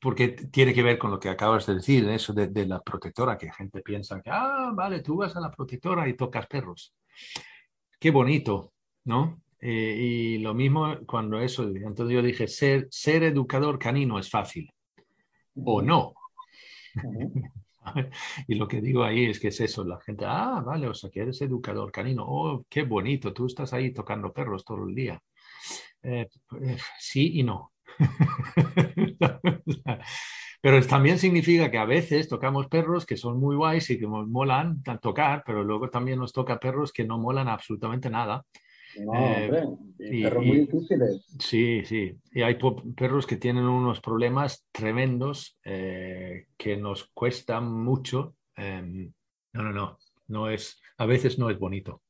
porque 0.00 0.28
tiene 0.28 0.74
que 0.74 0.82
ver 0.82 0.98
con 0.98 1.10
lo 1.10 1.18
que 1.18 1.28
acabas 1.28 1.66
de 1.66 1.76
decir, 1.76 2.08
eso 2.08 2.32
de, 2.32 2.48
de, 2.48 2.66
la 2.66 2.82
protectora, 2.82 3.38
que 3.38 3.52
gente 3.52 3.80
piensa 3.82 4.20
que, 4.20 4.30
ah, 4.30 4.72
vale, 4.74 5.00
tú 5.00 5.16
vas 5.16 5.34
a 5.36 5.40
la 5.40 5.50
protectora 5.50 6.08
y 6.08 6.16
tocas 6.16 6.46
perros. 6.46 6.94
Qué 7.98 8.10
bonito, 8.10 8.73
¿no? 9.04 9.40
Eh, 9.60 9.96
y 9.98 10.38
lo 10.38 10.52
mismo 10.52 10.98
cuando 11.06 11.40
eso, 11.40 11.62
entonces 11.62 12.14
yo 12.14 12.22
dije, 12.22 12.46
ser, 12.46 12.86
ser 12.90 13.22
educador 13.22 13.78
canino 13.78 14.18
es 14.18 14.28
fácil, 14.28 14.70
o 15.54 15.80
no. 15.80 16.12
y 18.48 18.54
lo 18.56 18.68
que 18.68 18.82
digo 18.82 19.04
ahí 19.04 19.24
es 19.24 19.40
que 19.40 19.48
es 19.48 19.60
eso, 19.60 19.84
la 19.84 19.98
gente, 20.00 20.26
ah, 20.26 20.62
vale, 20.64 20.86
o 20.86 20.94
sea, 20.94 21.10
que 21.10 21.20
eres 21.20 21.40
educador 21.40 21.90
canino, 21.90 22.24
oh, 22.26 22.66
qué 22.68 22.82
bonito, 22.82 23.32
tú 23.32 23.46
estás 23.46 23.72
ahí 23.72 23.92
tocando 23.92 24.34
perros 24.34 24.66
todo 24.66 24.86
el 24.86 24.94
día. 24.94 25.18
Eh, 26.02 26.28
eh, 26.60 26.76
sí 26.98 27.40
y 27.40 27.42
no. 27.42 27.72
pero 30.60 30.86
también 30.86 31.18
significa 31.18 31.70
que 31.70 31.78
a 31.78 31.86
veces 31.86 32.28
tocamos 32.28 32.66
perros 32.66 33.06
que 33.06 33.16
son 33.16 33.40
muy 33.40 33.56
guays 33.56 33.88
y 33.90 33.98
que 33.98 34.06
molan 34.06 34.82
tocar, 35.00 35.42
pero 35.46 35.64
luego 35.64 35.88
también 35.88 36.18
nos 36.18 36.34
toca 36.34 36.58
perros 36.58 36.92
que 36.92 37.04
no 37.04 37.18
molan 37.18 37.48
absolutamente 37.48 38.10
nada 38.10 38.44
no, 39.00 39.14
eh, 39.14 39.44
hombre, 39.44 40.22
perros 40.22 40.46
muy 40.46 40.58
difíciles. 40.60 41.26
Sí, 41.38 41.84
sí. 41.84 42.16
Y 42.32 42.42
hay 42.42 42.58
perros 42.96 43.26
que 43.26 43.36
tienen 43.36 43.64
unos 43.64 44.00
problemas 44.00 44.66
tremendos 44.72 45.58
eh, 45.64 46.46
que 46.56 46.76
nos 46.76 47.10
cuestan 47.14 47.70
mucho. 47.70 48.36
Em, 48.56 49.12
no, 49.52 49.62
no, 49.62 49.72
no. 49.72 49.98
No 50.28 50.48
es, 50.48 50.80
a 50.98 51.06
veces 51.06 51.38
no 51.38 51.50
es 51.50 51.58
bonito. 51.58 52.02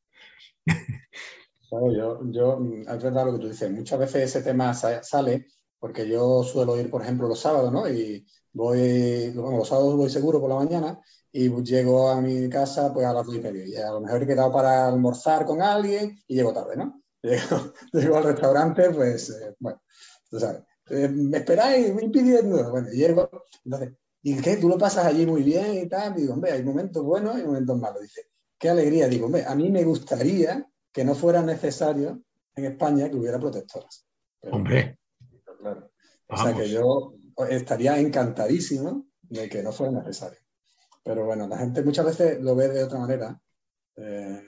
yo, 1.71 2.21
yo, 2.31 2.61
es 2.89 3.03
verdad 3.03 3.27
lo 3.27 3.33
que 3.35 3.41
tú 3.41 3.49
dices. 3.49 3.71
Muchas 3.71 3.99
veces 3.99 4.23
ese 4.25 4.43
tema 4.43 4.73
sale 4.75 5.47
porque 5.85 6.09
yo 6.09 6.43
suelo 6.43 6.81
ir, 6.81 6.89
por 6.89 7.03
ejemplo, 7.03 7.29
los 7.29 7.39
sábados, 7.39 7.71
¿no? 7.71 7.87
Y 7.87 8.27
voy, 8.55 9.29
bueno, 9.33 9.59
los 9.59 9.69
sábados 9.69 9.95
voy 9.97 10.09
seguro 10.09 10.41
por 10.41 10.49
la 10.49 10.57
mañana 10.57 10.99
y 11.31 11.51
llego 11.63 12.09
a 12.09 12.23
mi 12.23 12.49
casa 12.49 12.91
pues 12.91 13.05
a 13.05 13.13
las 13.13 13.27
dos 13.27 13.35
y 13.35 13.41
media. 13.41 13.67
Y 13.67 13.77
a 13.77 13.91
lo 13.91 14.01
mejor 14.01 14.23
he 14.23 14.27
quedado 14.27 14.51
para 14.51 14.89
almorzar 14.89 15.45
con 15.45 15.61
alguien 15.61 16.19
y 16.27 16.37
llego 16.37 16.55
tarde, 16.55 16.79
¿no? 16.79 17.03
Llego, 17.93 18.17
al 18.17 18.25
restaurante, 18.25 18.89
pues, 18.93 19.29
eh, 19.29 19.55
bueno, 19.59 19.83
tú 20.31 20.41
sabes, 20.41 20.63
eh, 20.89 21.07
me 21.07 21.37
esperáis, 21.37 21.93
voy 21.93 22.09
pidiendo. 22.09 22.71
Bueno, 22.71 22.89
llego, 22.89 23.29
entonces, 23.63 23.93
¿y 24.23 24.41
qué? 24.41 24.57
Tú 24.57 24.71
lo 24.71 24.79
pasas 24.79 25.05
allí 25.05 25.27
muy 25.27 25.43
bien 25.43 25.75
y 25.75 25.87
tal. 25.87 26.15
digo, 26.15 26.33
hombre, 26.33 26.53
hay 26.53 26.63
momentos 26.63 27.05
buenos 27.05 27.39
y 27.39 27.43
momentos 27.43 27.79
malos. 27.79 28.01
Dice, 28.01 28.23
qué 28.59 28.71
alegría. 28.71 29.07
Digo, 29.07 29.27
hombre, 29.27 29.45
a 29.47 29.55
mí 29.55 29.69
me 29.69 29.85
gustaría 29.85 30.67
que 30.91 31.05
no 31.05 31.15
fuera 31.15 31.43
necesario 31.43 32.23
en 32.57 32.65
España 32.65 33.11
que 33.11 33.17
hubiera 33.17 33.39
protectoras. 33.39 34.07
hombre. 34.51 34.97
Claro. 35.65 35.91
O 36.29 36.37
sea 36.37 36.55
que 36.55 36.69
yo 36.69 37.15
estaría 37.49 37.99
encantadísimo 37.99 39.07
de 39.23 39.49
que 39.49 39.63
no 39.63 39.73
fuera 39.73 39.93
necesario. 39.93 40.39
Pero 41.03 41.25
bueno, 41.25 41.49
la 41.49 41.57
gente 41.57 41.83
muchas 41.83 42.05
veces 42.05 42.43
lo 42.43 42.55
ve 42.55 42.69
de 42.69 42.85
otra 42.85 42.99
manera. 42.99 43.41
Eh, 43.97 44.43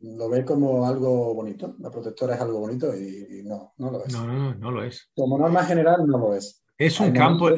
lo 0.00 0.30
ve 0.30 0.46
como 0.46 0.86
algo 0.86 1.34
bonito. 1.34 1.76
La 1.78 1.90
protectora 1.90 2.36
es 2.36 2.40
algo 2.40 2.60
bonito 2.60 2.96
y, 2.96 3.42
no, 3.44 3.74
no 3.76 3.90
lo 3.90 4.04
es. 4.04 4.12
No, 4.14 4.26
no, 4.26 4.54
no 4.54 4.70
lo 4.70 4.82
es. 4.82 5.10
Como 5.14 5.36
norma 5.36 5.62
general, 5.64 6.06
no 6.06 6.16
lo 6.16 6.34
es. 6.34 6.64
Es 6.78 7.00
un 7.00 7.12
campo, 7.12 7.50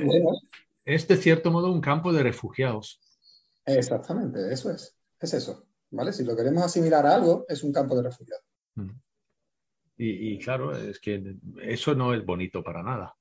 es 0.85 1.07
de 1.07 1.17
cierto 1.17 1.53
modo 1.53 1.71
un 1.71 1.81
campo 1.81 2.13
de 2.13 2.25
refugiados. 2.25 3.01
Exactamente, 3.65 4.53
eso 4.53 4.73
es. 4.73 4.97
Es 5.21 5.35
eso. 5.35 5.67
¿Vale? 5.91 6.13
Si 6.13 6.25
lo 6.25 6.35
queremos 6.35 6.65
asimilar 6.65 7.07
a 7.07 7.15
algo, 7.15 7.45
es 7.49 7.63
un 7.63 7.73
campo 7.73 7.95
de 7.97 8.03
refugiados. 8.03 8.45
Mm. 8.75 8.91
Y, 9.99 10.35
y, 10.35 10.39
claro, 10.39 10.77
es 10.77 11.01
que 11.01 11.35
eso 11.63 11.95
no 11.95 12.15
es 12.15 12.25
bonito 12.25 12.63
para 12.63 12.83
nada. 12.83 13.15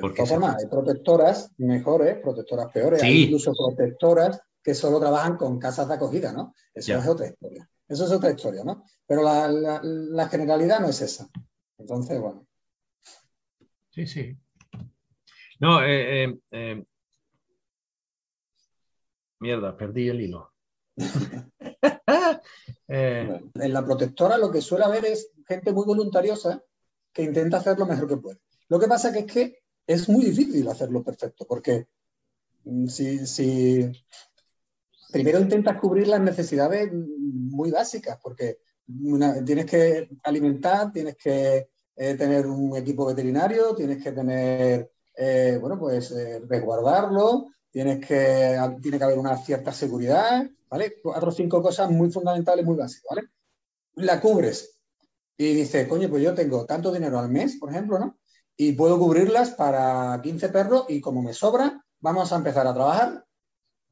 Todas 0.00 0.28
formas, 0.28 0.56
hay 0.58 0.68
protectoras 0.70 1.52
mejores, 1.58 2.18
protectoras 2.18 2.72
peores, 2.72 3.02
hay 3.02 3.24
incluso 3.24 3.52
protectoras 3.52 4.40
que 4.62 4.74
solo 4.74 5.00
trabajan 5.00 5.36
con 5.36 5.58
casas 5.58 5.88
de 5.88 5.94
acogida, 5.94 6.32
¿no? 6.32 6.54
Eso 6.72 6.96
es 6.96 7.06
otra 7.06 7.26
historia. 7.26 7.68
Eso 7.88 8.06
es 8.06 8.12
otra 8.12 8.30
historia, 8.30 8.64
¿no? 8.64 8.84
Pero 9.06 9.22
la, 9.22 10.28
generalidad 10.28 10.80
no 10.80 10.88
es 10.88 11.02
esa. 11.02 11.28
Entonces, 11.76 12.20
bueno. 12.20 12.46
Sí, 13.90 14.06
sí. 14.06 14.38
No, 15.60 15.82
eh, 15.82 16.24
eh, 16.24 16.38
eh, 16.52 16.84
mierda, 19.40 19.76
perdí 19.76 20.08
el 20.08 20.20
hilo. 20.22 20.52
en 22.88 23.72
la 23.72 23.84
protectora 23.84 24.36
lo 24.36 24.50
que 24.50 24.60
suele 24.60 24.84
haber 24.84 25.04
es 25.06 25.30
gente 25.46 25.72
muy 25.72 25.86
voluntariosa 25.86 26.62
que 27.12 27.22
intenta 27.22 27.58
hacer 27.58 27.78
lo 27.78 27.86
mejor 27.86 28.08
que 28.08 28.16
puede. 28.16 28.38
Lo 28.68 28.78
que 28.78 28.88
pasa 28.88 29.10
es 29.16 29.24
que 29.26 29.62
es 29.86 30.08
muy 30.08 30.24
difícil 30.24 30.66
hacerlo 30.68 31.02
perfecto, 31.02 31.44
porque 31.46 31.88
mm, 32.64 32.86
si, 32.86 33.92
primero 35.12 35.40
intentas 35.40 35.78
cubrir 35.78 36.08
las 36.08 36.20
necesidades 36.20 36.90
muy 36.92 37.70
básicas, 37.70 38.18
porque 38.22 38.58
tienes 39.44 39.66
que 39.66 40.08
alimentar, 40.24 40.92
tienes 40.92 41.16
que 41.16 41.68
eh, 41.96 42.14
tener 42.14 42.46
un 42.46 42.76
equipo 42.76 43.06
veterinario, 43.06 43.74
tienes 43.74 44.02
que 44.02 44.12
tener 44.12 44.90
eh, 45.16 45.58
bueno, 45.60 45.78
pues 45.78 46.10
eh, 46.12 46.40
resguardarlo, 46.48 47.48
tienes 47.70 48.04
que, 48.06 48.58
tiene 48.80 48.98
que 48.98 49.04
haber 49.04 49.18
una 49.18 49.36
cierta 49.36 49.72
seguridad, 49.72 50.48
¿vale? 50.72 50.94
Cuatro 51.02 51.28
o 51.28 51.32
cinco 51.32 51.62
cosas 51.62 51.90
muy 51.90 52.10
fundamentales, 52.10 52.64
muy 52.64 52.76
básicas, 52.76 53.04
¿vale? 53.10 53.28
La 53.96 54.18
cubres 54.22 54.80
y 55.36 55.52
dices, 55.52 55.86
coño, 55.86 56.08
pues 56.08 56.22
yo 56.22 56.32
tengo 56.32 56.64
tanto 56.64 56.90
dinero 56.90 57.18
al 57.18 57.28
mes, 57.28 57.56
por 57.56 57.68
ejemplo, 57.68 57.98
¿no? 57.98 58.18
Y 58.56 58.72
puedo 58.72 58.98
cubrirlas 58.98 59.50
para 59.50 60.18
15 60.22 60.48
perros 60.48 60.86
y 60.88 60.98
como 60.98 61.20
me 61.20 61.34
sobra, 61.34 61.84
vamos 62.00 62.32
a 62.32 62.36
empezar 62.36 62.66
a 62.66 62.72
trabajar 62.72 63.22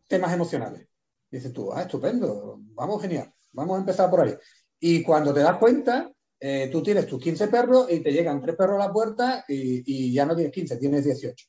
temas 0.06 0.32
emocionales. 0.32 0.88
Dices 1.30 1.52
tú, 1.52 1.70
ah, 1.70 1.82
estupendo, 1.82 2.58
vamos 2.72 3.02
genial, 3.02 3.30
vamos 3.52 3.76
a 3.76 3.80
empezar 3.80 4.08
por 4.08 4.22
ahí. 4.22 4.34
Y 4.78 5.02
cuando 5.02 5.34
te 5.34 5.40
das 5.40 5.58
cuenta, 5.58 6.10
eh, 6.40 6.70
tú 6.72 6.82
tienes 6.82 7.06
tus 7.06 7.22
15 7.22 7.48
perros 7.48 7.88
y 7.90 8.00
te 8.00 8.10
llegan 8.10 8.40
tres 8.40 8.56
perros 8.56 8.76
a 8.76 8.86
la 8.86 8.92
puerta 8.92 9.44
y, 9.46 10.14
ya 10.14 10.24
no 10.24 10.34
tienes 10.34 10.52
15, 10.54 10.78
tienes 10.78 11.04
18. 11.04 11.46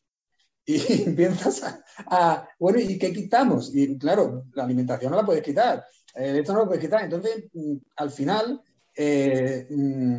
Y 0.66 0.76
empiezas 1.07 1.64
a, 1.97 2.47
bueno, 2.59 2.80
¿y 2.80 2.97
qué 2.97 3.12
quitamos? 3.12 3.74
Y 3.74 3.97
claro, 3.97 4.45
la 4.53 4.64
alimentación 4.64 5.12
no 5.12 5.18
la 5.18 5.26
puedes 5.26 5.43
quitar, 5.43 5.84
eh, 6.16 6.38
esto 6.39 6.53
no 6.53 6.59
lo 6.59 6.66
puedes 6.68 6.84
quitar. 6.84 7.03
Entonces, 7.03 7.45
mm, 7.53 7.76
al 7.95 8.12
final, 8.12 8.62
eh, 8.95 9.68
mm, 9.70 10.16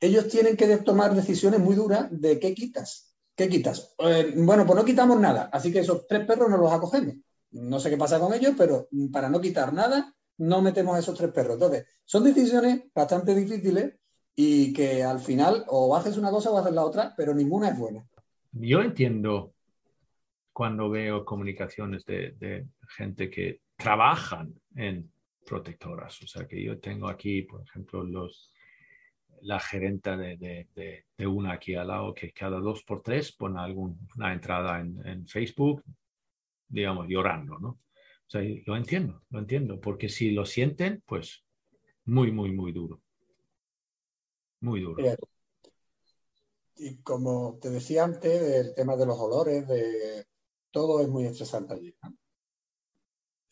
ellos 0.00 0.28
tienen 0.28 0.56
que 0.56 0.76
tomar 0.78 1.14
decisiones 1.14 1.60
muy 1.60 1.74
duras 1.74 2.08
de 2.10 2.38
qué 2.38 2.54
quitas. 2.54 3.10
¿Qué 3.36 3.48
quitas? 3.48 3.96
bueno, 4.36 4.64
pues 4.64 4.76
no 4.78 4.84
quitamos 4.84 5.18
nada, 5.18 5.50
así 5.52 5.72
que 5.72 5.80
esos 5.80 6.06
tres 6.06 6.24
perros 6.24 6.48
no 6.48 6.56
los 6.56 6.72
acogemos. 6.72 7.16
No 7.50 7.80
sé 7.80 7.90
qué 7.90 7.96
pasa 7.96 8.20
con 8.20 8.32
ellos, 8.32 8.54
pero 8.56 8.88
para 9.12 9.28
no 9.28 9.40
quitar 9.40 9.72
nada, 9.72 10.14
no 10.38 10.62
metemos 10.62 10.94
a 10.94 11.00
esos 11.00 11.16
tres 11.16 11.32
perros. 11.32 11.54
Entonces, 11.54 11.84
son 12.04 12.22
decisiones 12.22 12.84
bastante 12.94 13.34
difíciles 13.34 13.94
y 14.36 14.72
que 14.72 15.02
al 15.02 15.20
final 15.20 15.64
o 15.68 15.96
haces 15.96 16.16
una 16.16 16.30
cosa 16.30 16.50
o 16.50 16.58
haces 16.58 16.72
la 16.72 16.84
otra, 16.84 17.14
pero 17.16 17.34
ninguna 17.34 17.70
es 17.70 17.78
buena. 17.78 18.06
Yo 18.52 18.80
entiendo 18.80 19.53
cuando 20.54 20.88
veo 20.88 21.24
comunicaciones 21.24 22.04
de, 22.06 22.66
gente 22.88 23.28
que 23.28 23.60
trabajan 23.76 24.54
en 24.76 25.10
protectoras. 25.44 26.22
O 26.22 26.28
sea, 26.28 26.46
que 26.46 26.62
yo 26.62 26.78
tengo 26.78 27.08
aquí, 27.08 27.42
por 27.42 27.62
ejemplo, 27.62 28.04
los, 28.04 28.52
la 29.42 29.58
gerenta 29.58 30.16
de, 30.16 31.04
una 31.26 31.54
aquí 31.54 31.74
al 31.74 31.88
lado 31.88 32.14
que 32.14 32.32
cada 32.32 32.60
dos 32.60 32.84
por 32.84 33.02
tres 33.02 33.32
pone 33.32 33.60
alguna 33.60 34.32
entrada 34.32 34.80
en, 34.80 35.04
en, 35.04 35.26
Facebook, 35.26 35.82
digamos, 36.68 37.08
llorando, 37.08 37.58
¿no? 37.58 37.68
O 37.68 38.30
sea, 38.30 38.40
lo 38.64 38.76
entiendo, 38.76 39.24
lo 39.30 39.40
entiendo, 39.40 39.80
porque 39.80 40.08
si 40.08 40.30
lo 40.30 40.46
sienten, 40.46 41.02
pues 41.04 41.44
muy, 42.04 42.30
muy, 42.30 42.52
muy 42.52 42.70
duro. 42.70 43.02
Muy 44.60 44.82
duro. 44.82 45.02
Y 46.76 46.96
como 46.98 47.58
te 47.60 47.70
decía 47.70 48.04
antes, 48.04 48.40
el 48.40 48.74
tema 48.74 48.94
de 48.94 49.06
los 49.06 49.18
olores, 49.18 49.66
de 49.66 50.26
todo 50.74 51.00
es 51.00 51.08
muy 51.08 51.24
estresante 51.24 51.74
allí. 51.74 51.94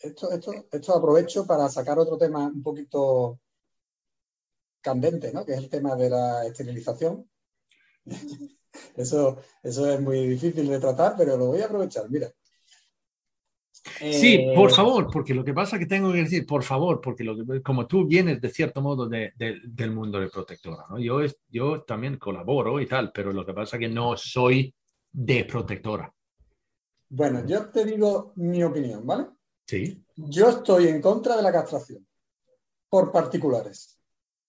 Esto, 0.01 0.33
esto, 0.33 0.53
esto 0.73 0.97
aprovecho 0.97 1.47
para 1.47 1.69
sacar 1.69 1.97
otro 1.97 2.19
tema 2.19 2.49
un 2.49 2.61
poquito 2.61 3.39
candente, 4.81 5.33
¿no? 5.33 5.47
que 5.47 5.53
es 5.53 5.59
el 5.59 5.69
tema 5.69 5.95
de 5.95 6.11
la 6.11 6.45
esterilización. 6.45 7.31
eso, 8.97 9.39
eso 9.63 9.89
es 9.89 10.01
muy 10.01 10.27
difícil 10.27 10.67
de 10.67 10.81
tratar, 10.81 11.15
pero 11.17 11.37
lo 11.37 11.47
voy 11.47 11.61
a 11.61 11.67
aprovechar. 11.67 12.11
Mira, 12.11 12.29
Sí, 13.99 14.47
por 14.55 14.71
eh, 14.71 14.75
favor, 14.75 15.09
porque 15.13 15.35
lo 15.35 15.45
que 15.45 15.55
pasa 15.55 15.77
es 15.77 15.81
que 15.81 15.87
tengo 15.87 16.13
que 16.13 16.19
decir, 16.19 16.47
por 16.47 16.63
favor, 16.63 17.01
porque 17.01 17.25
lo 17.25 17.37
como 17.63 17.87
tú 17.87 18.07
vienes 18.07 18.41
de 18.41 18.49
cierto 18.49 18.81
modo 18.81 19.09
del 19.09 19.91
mundo 19.93 20.21
de 20.21 20.29
protectora, 20.29 20.85
¿no? 20.89 21.01
Yo, 21.01 21.19
yo 21.49 21.83
también 21.83 22.17
colaboro 22.17 22.81
y 22.81 22.87
tal, 22.87 23.11
pero 23.13 23.33
lo 23.33 23.45
que 23.45 23.55
pasa 23.55 23.77
es 23.77 23.81
que 23.81 23.89
no 23.89 24.17
soy 24.17 24.73
de 25.11 25.45
protectora. 25.45 26.13
Bueno, 27.15 27.45
yo 27.45 27.69
te 27.69 27.85
digo 27.85 28.33
mi 28.37 28.65
opinión, 28.65 29.07
¿vale? 29.07 29.27
Sí. 29.67 30.03
Yo 30.17 30.49
estoy 30.49 30.89
en 30.89 31.03
contra 31.03 31.37
de 31.37 31.43
la 31.43 31.53
castración 31.53 32.07
por 32.89 33.13
particulares, 33.13 33.99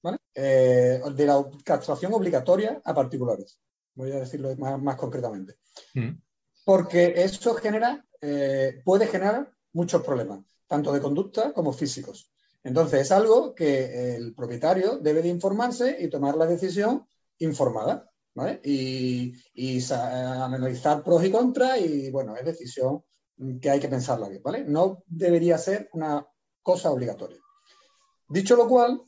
¿vale? 0.01 0.19
Eh, 0.33 1.01
de 1.13 1.25
la 1.25 1.43
castración 1.65 2.13
obligatoria 2.13 2.81
a 2.85 2.93
particulares. 2.93 3.59
Voy 3.95 4.13
a 4.13 4.21
decirlo 4.21 4.55
más, 4.55 4.95
concretamente. 4.95 5.57
Mm. 5.93 6.11
Porque 6.63 7.13
eso 7.17 7.53
genera 7.55 8.05
eh, 8.21 8.81
puede 8.85 9.07
generar 9.07 9.51
muchos 9.73 10.01
problemas, 10.01 10.39
tanto 10.65 10.93
de 10.93 11.01
conducta 11.01 11.51
como 11.51 11.73
físicos. 11.73 12.31
Entonces, 12.63 13.01
es 13.01 13.11
algo 13.11 13.53
que 13.53 14.15
el 14.15 14.33
propietario 14.33 14.99
debe 14.99 15.21
de 15.21 15.27
informarse 15.27 15.97
y 15.99 16.09
tomar 16.09 16.37
la 16.37 16.45
decisión 16.45 17.05
informada, 17.39 18.09
¿vale? 18.35 18.61
Y, 18.63 19.33
analizar 19.91 21.03
pros 21.03 21.23
y 21.23 21.31
contras 21.31 21.79
y, 21.81 22.11
bueno, 22.11 22.35
es 22.35 22.45
decisión 22.45 23.03
que 23.61 23.69
hay 23.69 23.79
que 23.79 23.89
pensarla 23.89 24.29
bien, 24.29 24.41
¿vale? 24.43 24.63
No 24.63 25.03
debería 25.07 25.57
ser 25.57 25.89
una 25.93 26.25
cosa 26.61 26.91
obligatoria. 26.91 27.39
Dicho 28.29 28.55
lo 28.55 28.67
cual, 28.67 29.01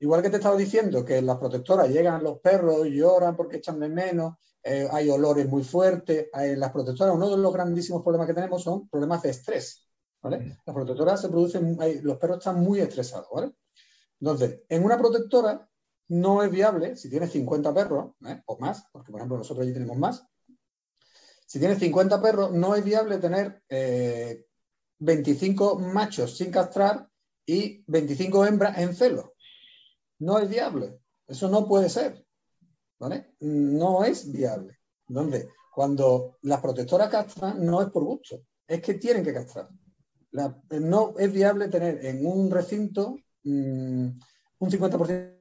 igual 0.00 0.22
que 0.22 0.30
te 0.30 0.36
estaba 0.36 0.56
diciendo 0.56 1.04
que 1.04 1.18
en 1.18 1.26
las 1.26 1.38
protectoras 1.38 1.88
llegan 1.88 2.24
los 2.24 2.40
perros 2.40 2.86
y 2.86 2.96
lloran 2.96 3.36
porque 3.36 3.58
echan 3.58 3.78
de 3.80 3.88
menos 3.88 4.34
eh, 4.62 4.88
hay 4.90 5.08
olores 5.10 5.48
muy 5.48 5.62
fuertes. 5.62 6.28
En 6.32 6.58
las 6.58 6.72
protectoras, 6.72 7.14
uno 7.14 7.30
de 7.30 7.36
los 7.36 7.52
grandísimos 7.52 8.02
problemas 8.02 8.26
que 8.26 8.34
tenemos 8.34 8.62
son 8.62 8.88
problemas 8.88 9.22
de 9.22 9.30
estrés. 9.30 9.86
¿vale? 10.20 10.38
Mm. 10.38 10.58
Las 10.66 10.74
protectoras 10.74 11.20
se 11.20 11.28
producen, 11.28 11.78
los 12.02 12.18
perros 12.18 12.38
están 12.38 12.60
muy 12.60 12.80
estresados. 12.80 13.28
¿vale? 13.32 13.52
Entonces, 14.20 14.62
en 14.68 14.84
una 14.84 14.98
protectora 14.98 15.68
no 16.08 16.42
es 16.42 16.50
viable, 16.50 16.96
si 16.96 17.10
tienes 17.10 17.32
50 17.32 17.74
perros 17.74 18.12
¿eh? 18.26 18.42
o 18.46 18.58
más, 18.58 18.84
porque 18.92 19.10
por 19.10 19.20
ejemplo 19.20 19.38
nosotros 19.38 19.64
allí 19.64 19.72
tenemos 19.72 19.96
más, 19.96 20.26
si 21.46 21.58
tienes 21.58 21.78
50 21.78 22.20
perros, 22.20 22.52
no 22.52 22.74
es 22.74 22.84
viable 22.84 23.18
tener 23.18 23.62
25 24.98 25.80
eh, 25.80 25.92
machos 25.92 26.36
sin 26.36 26.50
castrar 26.50 27.08
y 27.46 27.84
25 27.86 28.46
hembras 28.46 28.78
en 28.78 28.94
celo. 28.94 29.34
No 30.18 30.38
es 30.38 30.48
viable. 30.48 30.98
Eso 31.28 31.48
no 31.48 31.68
puede 31.68 31.88
ser. 31.88 32.26
¿vale? 32.98 33.34
No 33.40 34.04
es 34.04 34.30
viable. 34.30 34.78
Donde 35.06 35.48
cuando 35.72 36.38
las 36.42 36.60
protectoras 36.60 37.10
castran 37.10 37.64
no 37.64 37.82
es 37.82 37.90
por 37.90 38.04
gusto, 38.04 38.42
es 38.66 38.80
que 38.80 38.94
tienen 38.94 39.24
que 39.24 39.34
castrar. 39.34 39.68
no 40.80 41.14
es 41.16 41.32
viable 41.32 41.68
tener 41.68 42.04
en 42.04 42.26
un 42.26 42.50
recinto 42.50 43.16
mm, 43.44 44.08
un 44.58 44.70
50% 44.70 45.35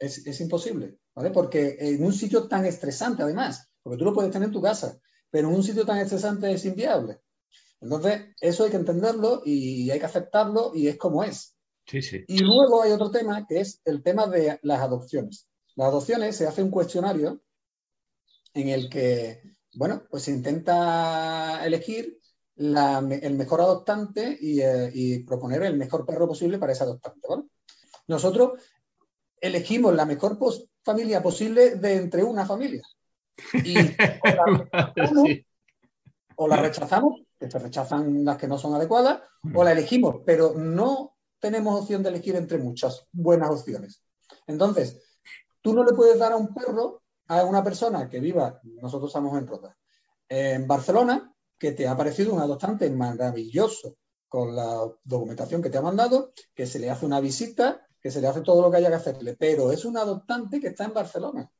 es, 0.00 0.26
es, 0.26 0.40
imposible, 0.40 0.98
¿vale? 1.14 1.30
Porque 1.30 1.76
en 1.78 2.04
un 2.04 2.12
sitio 2.12 2.48
tan 2.48 2.66
estresante, 2.66 3.22
además, 3.22 3.70
porque 3.82 3.98
tú 3.98 4.04
lo 4.04 4.12
puedes 4.12 4.32
tener 4.32 4.46
en 4.46 4.52
tu 4.52 4.60
casa, 4.60 4.98
pero 5.30 5.48
en 5.48 5.54
un 5.54 5.62
sitio 5.62 5.86
tan 5.86 5.98
estresante 5.98 6.50
es 6.50 6.64
inviable. 6.64 7.20
Entonces, 7.80 8.22
eso 8.40 8.64
hay 8.64 8.70
que 8.70 8.76
entenderlo 8.76 9.42
y 9.44 9.90
hay 9.90 9.98
que 9.98 10.06
aceptarlo 10.06 10.72
y 10.74 10.88
es 10.88 10.98
como 10.98 11.24
es. 11.24 11.56
Sí, 11.86 12.02
sí. 12.02 12.24
Y 12.28 12.38
luego 12.40 12.82
hay 12.82 12.92
otro 12.92 13.10
tema 13.10 13.46
que 13.46 13.60
es 13.60 13.80
el 13.84 14.02
tema 14.02 14.26
de 14.26 14.58
las 14.62 14.80
adopciones. 14.80 15.48
Las 15.76 15.88
adopciones 15.88 16.36
se 16.36 16.46
hace 16.46 16.62
un 16.62 16.70
cuestionario 16.70 17.40
en 18.52 18.68
el 18.68 18.90
que, 18.90 19.42
bueno, 19.74 20.02
pues 20.10 20.24
se 20.24 20.32
intenta 20.32 21.64
elegir 21.64 22.20
el 22.56 23.34
mejor 23.34 23.62
adoptante 23.62 24.38
eh, 24.40 24.90
y, 24.92 25.20
proponer 25.20 25.62
el 25.62 25.78
mejor 25.78 26.04
perro 26.04 26.28
posible 26.28 26.58
para 26.58 26.72
ese 26.72 26.82
adoptante. 26.82 27.26
Nosotros 28.06 28.60
elegimos 29.40 29.94
la 29.94 30.04
mejor 30.04 30.38
familia 30.82 31.22
posible 31.22 31.76
de 31.76 31.96
entre 31.96 32.22
una 32.22 32.46
familia. 32.46 32.82
Y 33.64 33.74
o 36.36 36.48
la 36.48 36.56
rechazamos, 36.56 37.22
que 37.38 37.50
se 37.50 37.58
rechazan 37.58 38.24
las 38.24 38.36
que 38.36 38.48
no 38.48 38.58
son 38.58 38.74
adecuadas, 38.74 39.20
o 39.54 39.64
la 39.64 39.72
elegimos, 39.72 40.16
pero 40.24 40.54
no 40.54 41.16
tenemos 41.38 41.80
opción 41.80 42.02
de 42.02 42.10
elegir 42.10 42.36
entre 42.36 42.58
muchas 42.58 43.06
buenas 43.12 43.50
opciones. 43.50 44.02
Entonces, 44.46 45.00
Tú 45.62 45.74
no 45.74 45.84
le 45.84 45.92
puedes 45.92 46.18
dar 46.18 46.32
a 46.32 46.36
un 46.36 46.54
perro 46.54 47.02
a 47.28 47.44
una 47.44 47.62
persona 47.62 48.08
que 48.08 48.18
viva, 48.18 48.60
nosotros 48.64 49.10
estamos 49.10 49.38
en 49.38 49.46
Rota, 49.46 49.76
en 50.28 50.66
Barcelona, 50.66 51.32
que 51.58 51.72
te 51.72 51.86
ha 51.86 51.96
parecido 51.96 52.32
un 52.34 52.40
adoptante 52.40 52.90
maravilloso 52.90 53.96
con 54.28 54.56
la 54.56 54.90
documentación 55.04 55.62
que 55.62 55.70
te 55.70 55.78
ha 55.78 55.82
mandado, 55.82 56.32
que 56.54 56.66
se 56.66 56.78
le 56.78 56.90
hace 56.90 57.06
una 57.06 57.20
visita, 57.20 57.86
que 58.00 58.10
se 58.10 58.20
le 58.20 58.28
hace 58.28 58.40
todo 58.42 58.62
lo 58.62 58.70
que 58.70 58.78
haya 58.78 58.88
que 58.88 58.96
hacerle, 58.96 59.36
pero 59.38 59.72
es 59.72 59.84
un 59.84 59.96
adoptante 59.96 60.60
que 60.60 60.68
está 60.68 60.84
en 60.84 60.94
Barcelona. 60.94 61.50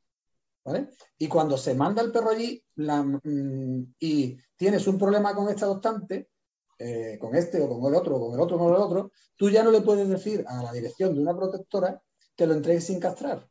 ¿vale? 0.64 0.91
Y 1.18 1.28
cuando 1.28 1.57
se 1.57 1.74
manda 1.74 2.03
el 2.03 2.12
perro 2.12 2.30
allí 2.30 2.62
mm, 2.76 3.82
y 3.99 4.36
tienes 4.57 4.86
un 4.86 4.99
problema 4.99 5.34
con 5.34 5.49
este 5.49 5.64
adoptante, 5.64 6.30
eh, 6.78 7.18
con 7.20 7.34
este 7.34 7.61
o 7.61 7.68
con 7.68 7.93
el 7.93 7.99
otro, 7.99 8.16
o 8.16 8.26
con 8.26 8.34
el 8.34 8.41
otro 8.41 8.57
o 8.57 8.59
con 8.59 8.68
el 8.68 8.80
otro, 8.80 9.12
tú 9.36 9.51
ya 9.51 9.62
no 9.62 9.70
le 9.70 9.82
puedes 9.82 10.09
decir 10.09 10.45
a 10.49 10.62
la 10.62 10.72
dirección 10.72 11.14
de 11.14 11.20
una 11.20 11.36
protectora 11.36 12.03
que 12.36 12.47
lo 12.47 12.55
entregues 12.55 12.84
sin 12.84 13.01
castrar 13.01 13.51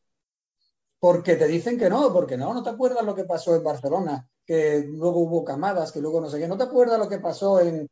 porque 0.99 1.35
te 1.35 1.47
dicen 1.47 1.77
que 1.77 1.89
no, 1.89 2.11
porque 2.13 2.37
no, 2.37 2.53
no 2.53 2.61
te 2.61 2.69
acuerdas 2.69 3.05
lo 3.05 3.15
que 3.15 3.23
pasó 3.23 3.55
en 3.55 3.63
Barcelona, 3.63 4.29
que 4.45 4.85
luego 4.85 5.19
hubo 5.19 5.45
camadas, 5.45 5.91
que 5.91 6.01
luego 6.01 6.19
no 6.19 6.29
sé 6.29 6.39
qué, 6.39 6.47
no 6.47 6.57
te 6.57 6.65
acuerdas 6.65 6.99
lo 6.99 7.07
que 7.07 7.19
pasó 7.19 7.61
en, 7.61 7.89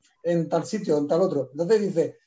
tal 0.50 0.66
sitio, 0.66 0.98
en 0.98 1.08
tal 1.08 1.22
otro. 1.22 1.50
Entonces 1.52 1.82
dice, 1.82 2.18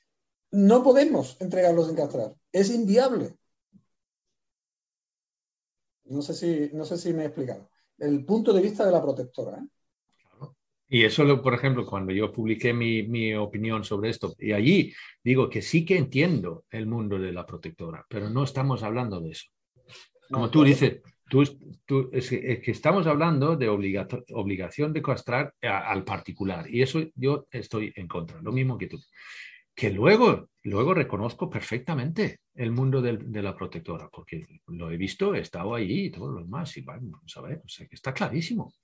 no 0.53 0.83
podemos 0.83 1.37
entregarlos 1.41 1.87
sin 1.87 1.97
castrar, 1.97 2.35
es 2.53 2.71
inviable. 2.71 3.37
No 6.05 6.23
sé 6.23 6.35
si, 6.35 6.71
no 6.75 6.85
sé 6.85 6.99
si 6.99 7.13
me 7.13 7.23
he 7.23 7.27
explicado. 7.27 7.71
el 7.99 8.25
punto 8.25 8.53
de 8.53 8.63
vista 8.63 8.85
de 8.85 8.93
la 8.93 9.03
protectora. 9.03 9.59
¿eh? 9.59 9.69
Y 10.89 11.05
eso, 11.05 11.41
por 11.41 11.55
ejemplo, 11.55 11.87
cuando 11.87 12.13
yo 12.13 12.33
publiqué 12.33 12.73
mi, 12.73 13.05
mi, 13.05 13.33
opinión 13.35 13.85
sobre 13.85 14.11
esto, 14.11 14.35
y 14.41 14.51
allí 14.51 14.93
digo 15.23 15.49
que 15.49 15.63
sí 15.63 15.85
que 15.85 15.97
entiendo 15.97 16.65
el 16.69 16.87
mundo 16.87 17.17
de 17.17 17.33
la 17.33 17.47
protectora, 17.47 18.05
pero 18.09 18.29
no 18.29 18.43
estamos 18.43 18.83
hablando 18.83 19.21
de 19.21 19.31
eso. 19.31 19.47
Como 20.29 20.51
tú 20.51 20.65
dices, 20.65 21.01
tú, 21.29 21.45
tú 21.87 22.11
es, 22.13 22.29
que, 22.29 22.63
estamos 22.67 23.07
hablando 23.07 23.55
de 23.55 23.69
obligación 23.69 24.93
de 24.93 25.01
castrar 25.01 25.55
al 25.63 26.03
particular, 26.03 26.69
y 26.69 26.83
eso 26.83 27.01
yo 27.15 27.47
estoy 27.53 27.93
en 27.95 28.09
contra, 28.09 28.43
lo 28.43 28.51
mismo 28.51 28.77
que 28.77 28.89
tú. 28.89 28.99
Que 29.81 29.89
luego, 29.89 30.51
luego 30.65 30.93
reconozco 30.93 31.49
perfectamente 31.49 32.41
el 32.55 32.71
mundo 32.71 33.01
de 33.01 33.43
la 33.43 33.57
protectora, 33.57 34.11
porque 34.13 34.47
lo 34.67 34.91
he 34.91 34.99
visto, 34.99 35.35
he 35.35 35.41
estado 35.41 35.75
ahí 35.75 36.05
y 36.05 36.11
todo 36.11 36.31
lo 36.31 36.43
demás, 36.43 36.77
y 36.77 36.83
vamos 36.83 37.35
a 37.35 37.41
ver, 37.41 37.63
o 37.65 37.69
sea, 37.69 37.87
que 37.87 37.95
está 37.95 38.13
clarísimo. 38.13 38.75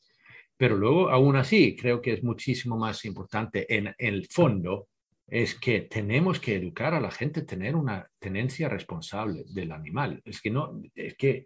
Pero 0.57 0.75
luego, 0.75 1.11
aún 1.11 1.37
así, 1.37 1.77
creo 1.77 2.01
que 2.01 2.15
es 2.15 2.25
muchísimo 2.25 2.79
más 2.79 3.05
importante 3.05 3.67
en, 3.69 3.95
el 3.99 4.27
fondo, 4.27 4.89
es 5.27 5.55
que 5.57 5.83
tenemos 5.83 6.41
que 6.41 6.57
educar 6.57 6.95
a 6.95 7.01
la 7.01 7.11
gente 7.11 7.41
a 7.41 7.45
tener 7.45 7.77
una 7.77 8.11
tenencia 8.19 8.71
responsable 8.71 9.45
del 9.49 9.73
animal. 9.73 10.23
Es 10.25 10.41
que 10.41 10.51
no, 10.51 10.81
es 10.95 11.15
que 11.19 11.45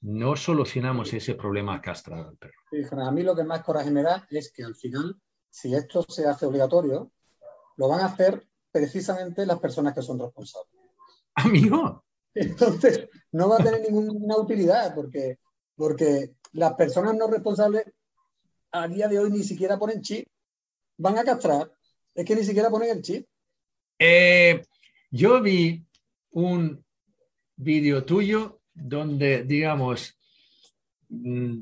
no 0.00 0.34
solucionamos 0.34 1.14
ese 1.14 1.36
problema 1.36 1.80
castrar 1.80 2.26
al 2.26 2.36
perro. 2.36 2.58
Sí, 2.72 2.78
a 2.90 3.12
mí 3.12 3.22
lo 3.22 3.36
que 3.36 3.44
más 3.44 3.62
coraje 3.62 3.92
me 3.92 4.02
da 4.02 4.26
es 4.30 4.52
que 4.52 4.64
al 4.64 4.74
final, 4.74 5.14
si 5.48 5.76
esto 5.76 6.02
se 6.08 6.26
hace 6.26 6.44
obligatorio, 6.44 7.12
lo 7.76 7.88
van 7.88 8.00
a 8.00 8.06
hacer 8.06 8.49
precisamente 8.70 9.46
las 9.46 9.58
personas 9.58 9.94
que 9.94 10.02
son 10.02 10.18
responsables. 10.18 10.72
Amigo. 11.34 12.04
Entonces, 12.34 13.08
no 13.32 13.48
va 13.48 13.56
a 13.56 13.64
tener 13.64 13.80
ninguna 13.82 14.36
utilidad 14.36 14.94
porque, 14.94 15.38
porque 15.74 16.32
las 16.52 16.74
personas 16.74 17.16
no 17.16 17.26
responsables 17.26 17.84
a 18.72 18.86
día 18.86 19.08
de 19.08 19.18
hoy 19.18 19.30
ni 19.30 19.42
siquiera 19.42 19.78
ponen 19.78 20.02
chip. 20.02 20.26
Van 20.98 21.18
a 21.18 21.24
castrar. 21.24 21.72
Es 22.14 22.24
que 22.24 22.36
ni 22.36 22.44
siquiera 22.44 22.70
ponen 22.70 22.90
el 22.90 23.02
chip. 23.02 23.26
Eh, 23.98 24.62
yo 25.10 25.42
vi 25.42 25.84
un 26.32 26.84
vídeo 27.56 28.04
tuyo 28.04 28.60
donde, 28.72 29.44
digamos, 29.44 30.16
mm, 31.08 31.60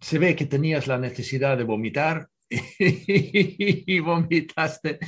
se 0.00 0.18
ve 0.18 0.34
que 0.34 0.46
tenías 0.46 0.86
la 0.86 0.98
necesidad 0.98 1.56
de 1.56 1.64
vomitar 1.64 2.28
y 2.50 4.00
vomitaste 4.00 4.98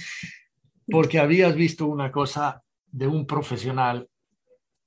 porque 0.91 1.18
habías 1.18 1.55
visto 1.55 1.86
una 1.86 2.11
cosa 2.11 2.62
de 2.86 3.07
un 3.07 3.26
profesional 3.26 4.09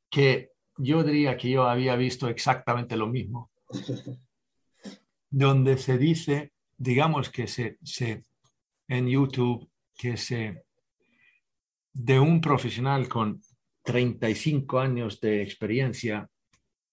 que 0.09 0.51
yo 0.77 1.03
diría 1.03 1.37
que 1.37 1.49
yo 1.49 1.67
había 1.67 1.95
visto 1.95 2.27
exactamente 2.27 2.97
lo 2.97 3.07
mismo. 3.07 3.51
donde 5.31 5.77
se 5.77 5.97
dice, 5.97 6.51
digamos 6.77 7.29
que 7.29 7.47
se, 7.47 7.77
se 7.81 8.23
en 8.87 9.07
YouTube, 9.07 9.67
que 9.97 10.17
se 10.17 10.65
de 11.93 12.19
un 12.19 12.41
profesional 12.41 13.07
con 13.07 13.41
35 13.83 14.79
años 14.79 15.19
de 15.21 15.41
experiencia 15.41 16.29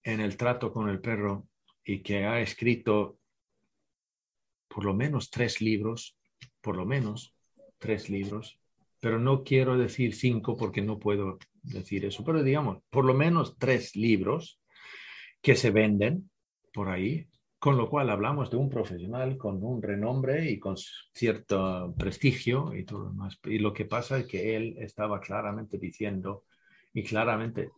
en 0.03 0.21
el 0.21 0.37
trato 0.37 0.71
con 0.71 0.89
el 0.89 1.01
perro 1.01 1.47
y 1.83 2.01
que 2.01 2.25
ha 2.25 2.39
escrito 2.39 3.19
por 4.67 4.85
lo 4.85 4.93
menos 4.93 5.29
tres 5.29 5.61
libros, 5.61 6.17
por 6.61 6.77
lo 6.77 6.85
menos 6.85 7.35
tres 7.77 8.09
libros, 8.09 8.58
pero 8.99 9.19
no 9.19 9.43
quiero 9.43 9.77
decir 9.77 10.15
cinco 10.15 10.57
porque 10.57 10.81
no 10.81 10.99
puedo 10.99 11.37
decir 11.61 12.05
eso, 12.05 12.23
pero 12.23 12.43
digamos, 12.43 12.79
por 12.89 13.05
lo 13.05 13.13
menos 13.13 13.57
tres 13.57 13.95
libros 13.95 14.61
que 15.41 15.55
se 15.55 15.71
venden 15.71 16.29
por 16.73 16.89
ahí, 16.89 17.27
con 17.57 17.77
lo 17.77 17.89
cual 17.89 18.09
hablamos 18.09 18.49
de 18.49 18.57
un 18.57 18.69
profesional 18.69 19.37
con 19.37 19.63
un 19.63 19.81
renombre 19.81 20.49
y 20.49 20.59
con 20.59 20.75
cierto 21.13 21.93
prestigio 21.97 22.73
y 22.75 22.85
todo 22.85 22.99
lo 22.99 23.09
demás. 23.09 23.37
Y 23.45 23.59
lo 23.59 23.73
que 23.73 23.85
pasa 23.85 24.19
es 24.19 24.25
que 24.25 24.55
él 24.55 24.77
estaba 24.79 25.19
claramente 25.19 25.77
diciendo 25.77 26.45
y 26.93 27.03
claramente, 27.03 27.71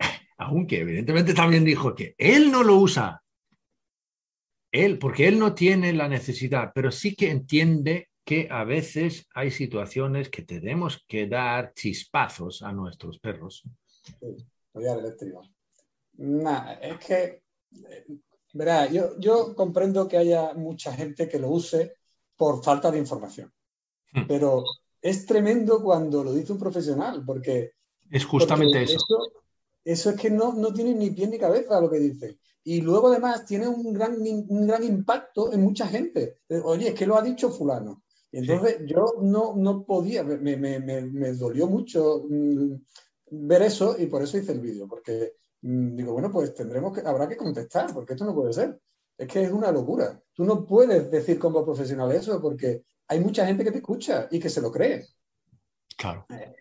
aunque 0.38 0.80
evidentemente 0.80 1.34
también 1.34 1.64
dijo 1.64 1.94
que 1.94 2.14
él 2.18 2.50
no 2.50 2.62
lo 2.62 2.76
usa, 2.76 3.22
él, 4.72 4.98
porque 4.98 5.28
él 5.28 5.38
no 5.38 5.54
tiene 5.54 5.92
la 5.92 6.08
necesidad, 6.08 6.72
pero 6.74 6.90
sí 6.90 7.14
que 7.14 7.30
entiende 7.30 8.08
que 8.26 8.48
a 8.50 8.64
veces 8.64 9.28
hay 9.34 9.52
situaciones 9.52 10.28
que 10.28 10.42
tenemos 10.42 11.04
que 11.06 11.28
dar 11.28 11.72
chispazos 11.74 12.60
a 12.62 12.72
nuestros 12.72 13.20
perros. 13.20 13.62
Sí, 14.02 14.36
eléctrico. 14.74 15.42
es 16.82 16.98
que 16.98 17.42
eh, 17.72 18.06
Verá, 18.56 18.90
yo, 18.90 19.18
yo 19.18 19.54
comprendo 19.54 20.08
que 20.08 20.16
haya 20.16 20.54
mucha 20.54 20.90
gente 20.92 21.28
que 21.28 21.38
lo 21.38 21.50
use 21.50 21.96
por 22.36 22.64
falta 22.64 22.90
de 22.90 22.98
información, 22.98 23.52
hmm. 24.12 24.22
pero 24.26 24.64
es 25.02 25.26
tremendo 25.26 25.82
cuando 25.82 26.24
lo 26.24 26.32
dice 26.32 26.52
un 26.52 26.58
profesional, 26.58 27.22
porque... 27.24 27.72
Es 28.10 28.24
justamente 28.24 28.82
eso. 28.82 28.96
eso. 29.84 30.10
es 30.10 30.16
que 30.16 30.30
no, 30.30 30.54
no 30.54 30.72
tiene 30.72 30.94
ni 30.94 31.10
pie 31.10 31.26
ni 31.26 31.38
cabeza 31.38 31.80
lo 31.80 31.90
que 31.90 31.98
dice. 31.98 32.38
Y 32.64 32.80
luego 32.80 33.08
además 33.08 33.44
tiene 33.44 33.68
un 33.68 33.92
gran, 33.92 34.16
un 34.20 34.66
gran 34.66 34.82
impacto 34.82 35.52
en 35.52 35.62
mucha 35.62 35.86
gente. 35.86 36.38
Oye, 36.64 36.88
es 36.88 36.94
que 36.94 37.06
lo 37.06 37.16
ha 37.16 37.22
dicho 37.22 37.50
fulano. 37.50 38.04
Entonces 38.38 38.78
yo 38.86 39.14
no, 39.22 39.54
no 39.56 39.84
podía, 39.84 40.22
me, 40.24 40.36
me, 40.36 40.78
me, 40.78 41.02
me, 41.02 41.32
dolió 41.32 41.66
mucho 41.66 42.24
mm, 42.28 42.74
ver 43.30 43.62
eso 43.62 43.96
y 43.98 44.06
por 44.06 44.22
eso 44.22 44.38
hice 44.38 44.52
el 44.52 44.60
vídeo, 44.60 44.86
porque 44.86 45.32
Mm, 45.66 45.96
digo, 45.96 46.12
bueno, 46.12 46.30
pues 46.30 46.54
tendremos 46.54 46.92
que, 46.92 47.06
habrá 47.06 47.28
que 47.28 47.36
contestar, 47.36 47.92
porque 47.92 48.12
esto 48.12 48.24
no 48.24 48.34
puede 48.34 48.52
ser. 48.52 48.78
Es 49.18 49.26
que 49.26 49.42
es 49.42 49.50
una 49.50 49.72
locura. 49.72 50.20
Tú 50.32 50.44
no 50.44 50.64
puedes 50.64 51.10
decir 51.10 51.38
como 51.38 51.64
profesional 51.64 52.12
eso, 52.12 52.40
porque 52.40 52.82
hay 53.08 53.20
mucha 53.20 53.44
gente 53.46 53.64
que 53.64 53.72
te 53.72 53.78
escucha 53.78 54.28
y 54.30 54.38
que 54.38 54.48
se 54.48 54.60
lo 54.60 54.70
cree. 54.70 55.04
Claro. 55.96 56.26
Eh, 56.28 56.54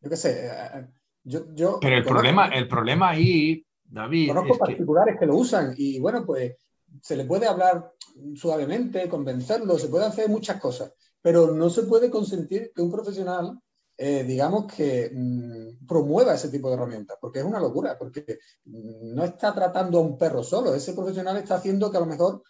yo 0.00 0.10
qué 0.10 0.16
sé. 0.16 0.46
Eh, 0.46 0.86
yo, 1.24 1.80
Pero 1.80 1.96
el 1.96 2.04
problema, 2.04 2.48
el 2.48 2.68
problema 2.68 3.10
ahí, 3.10 3.64
David. 3.84 4.28
Conozco 4.28 4.58
particulares 4.58 5.16
que... 5.18 5.26
lo 5.26 5.36
usan 5.36 5.74
y 5.76 5.98
bueno, 5.98 6.24
pues 6.24 6.56
se 7.00 7.16
le 7.16 7.24
puede 7.24 7.46
hablar 7.46 7.92
suavemente, 8.34 9.08
convencerlo, 9.08 9.78
se 9.78 9.88
puede 9.88 10.04
hacer 10.06 10.28
muchas 10.28 10.60
cosas, 10.60 10.92
pero 11.22 11.52
no 11.52 11.70
se 11.70 11.84
puede 11.84 12.10
consentir 12.10 12.72
que 12.74 12.82
un 12.82 12.90
profesional 12.90 13.58
eh, 14.04 14.24
digamos, 14.24 14.66
que 14.72 15.10
mm, 15.14 15.86
promueva 15.86 16.34
ese 16.34 16.48
tipo 16.48 16.68
de 16.68 16.74
herramientas, 16.74 17.18
porque 17.20 17.40
es 17.40 17.44
una 17.44 17.60
locura, 17.60 17.96
porque 17.98 18.38
no 18.64 19.22
está 19.22 19.54
tratando 19.54 19.98
a 19.98 20.00
un 20.00 20.16
perro 20.16 20.42
solo, 20.42 20.74
ese 20.74 20.94
profesional 20.94 21.36
está 21.36 21.56
haciendo 21.56 21.90
que 21.90 21.98
a 21.98 22.00
lo 22.00 22.06
mejor 22.06 22.42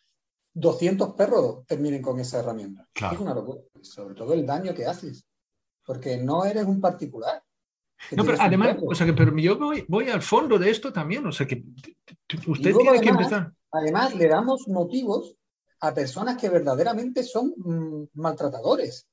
200 0.54 1.14
perros 1.14 1.66
terminen 1.66 2.00
con 2.00 2.18
esa 2.20 2.38
herramienta. 2.38 2.88
Es 2.94 3.18
una 3.18 3.34
locura, 3.34 3.60
sobre 3.82 4.14
todo 4.14 4.32
el 4.34 4.46
daño 4.46 4.72
que 4.72 4.86
haces, 4.86 5.26
porque 5.84 6.16
no 6.16 6.44
eres 6.44 6.64
un 6.64 6.80
particular. 6.80 7.42
No, 8.12 8.24
pero 8.24 8.38
además, 8.40 8.76
o 8.84 8.94
sea 8.94 9.06
que 9.06 9.12
pero 9.12 9.36
yo 9.36 9.58
voy, 9.58 9.84
voy, 9.88 10.08
al 10.08 10.22
fondo 10.22 10.58
de 10.58 10.70
esto 10.70 10.92
también, 10.92 11.26
o 11.26 11.32
sea 11.32 11.46
que 11.46 11.62
usted 12.46 12.74
tiene 12.74 13.00
que 13.00 13.08
empezar. 13.10 13.52
Además, 13.72 14.14
le 14.14 14.28
damos 14.28 14.68
motivos 14.68 15.36
a 15.82 15.94
personas 15.94 16.36
que 16.36 16.48
verdaderamente 16.48 17.22
son 17.22 17.54
mm, 17.56 18.08
maltratadores. 18.14 19.06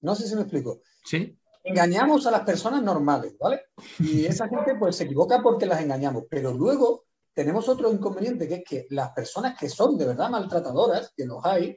No 0.00 0.14
sé 0.14 0.28
si 0.28 0.34
me 0.34 0.42
explico. 0.42 0.80
Sí 1.04 1.36
engañamos 1.64 2.26
a 2.26 2.30
las 2.30 2.42
personas 2.42 2.82
normales, 2.82 3.36
¿vale? 3.40 3.62
Y 3.98 4.26
esa 4.26 4.48
gente 4.48 4.74
pues 4.78 4.96
se 4.96 5.04
equivoca 5.04 5.42
porque 5.42 5.66
las 5.66 5.80
engañamos, 5.80 6.24
pero 6.28 6.52
luego 6.52 7.06
tenemos 7.32 7.68
otro 7.68 7.90
inconveniente 7.90 8.46
que 8.46 8.54
es 8.56 8.64
que 8.64 8.86
las 8.90 9.10
personas 9.10 9.58
que 9.58 9.68
son 9.68 9.96
de 9.96 10.06
verdad 10.06 10.30
maltratadoras, 10.30 11.12
que 11.16 11.24
los 11.24 11.44
hay, 11.44 11.76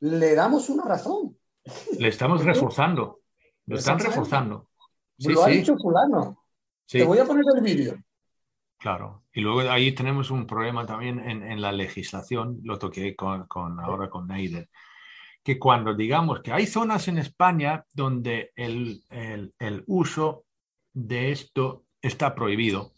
le 0.00 0.34
damos 0.34 0.68
una 0.70 0.84
razón. 0.84 1.38
Le 1.98 2.08
estamos 2.08 2.42
reforzando, 2.44 3.20
lo 3.66 3.76
están 3.76 3.98
reforzando. 3.98 4.68
lo 5.18 5.44
ha 5.44 5.48
dicho 5.48 5.76
fulano. 5.76 6.44
Te 6.88 7.04
voy 7.04 7.18
a 7.18 7.24
poner 7.24 7.44
el 7.54 7.62
vídeo. 7.62 8.02
Claro, 8.82 9.22
y 9.32 9.40
luego 9.40 9.60
ahí 9.70 9.92
tenemos 9.94 10.30
un 10.30 10.46
problema 10.46 10.84
también 10.84 11.20
en, 11.20 11.60
la 11.60 11.70
legislación, 11.70 12.58
lo 12.64 12.78
toqué 12.78 13.14
con, 13.14 13.46
con 13.46 13.78
ahora 13.78 14.10
con 14.10 14.26
Neider 14.26 14.68
que 15.42 15.58
cuando 15.58 15.94
digamos 15.94 16.40
que 16.40 16.52
hay 16.52 16.66
zonas 16.66 17.08
en 17.08 17.18
España 17.18 17.84
donde 17.92 18.52
el, 18.54 19.04
uso 19.86 20.44
de 20.92 21.32
esto 21.32 21.84
está 22.00 22.34
prohibido, 22.34 22.92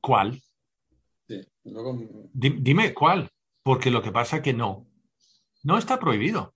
¿cuál? 0.00 0.40
Dime 2.32 2.94
cuál, 2.94 3.30
porque 3.62 3.90
lo 3.90 4.02
que 4.02 4.12
pasa 4.12 4.36
es 4.36 4.42
que 4.42 4.52
no, 4.52 4.86
no 5.62 5.78
está 5.78 5.98
prohibido. 5.98 6.53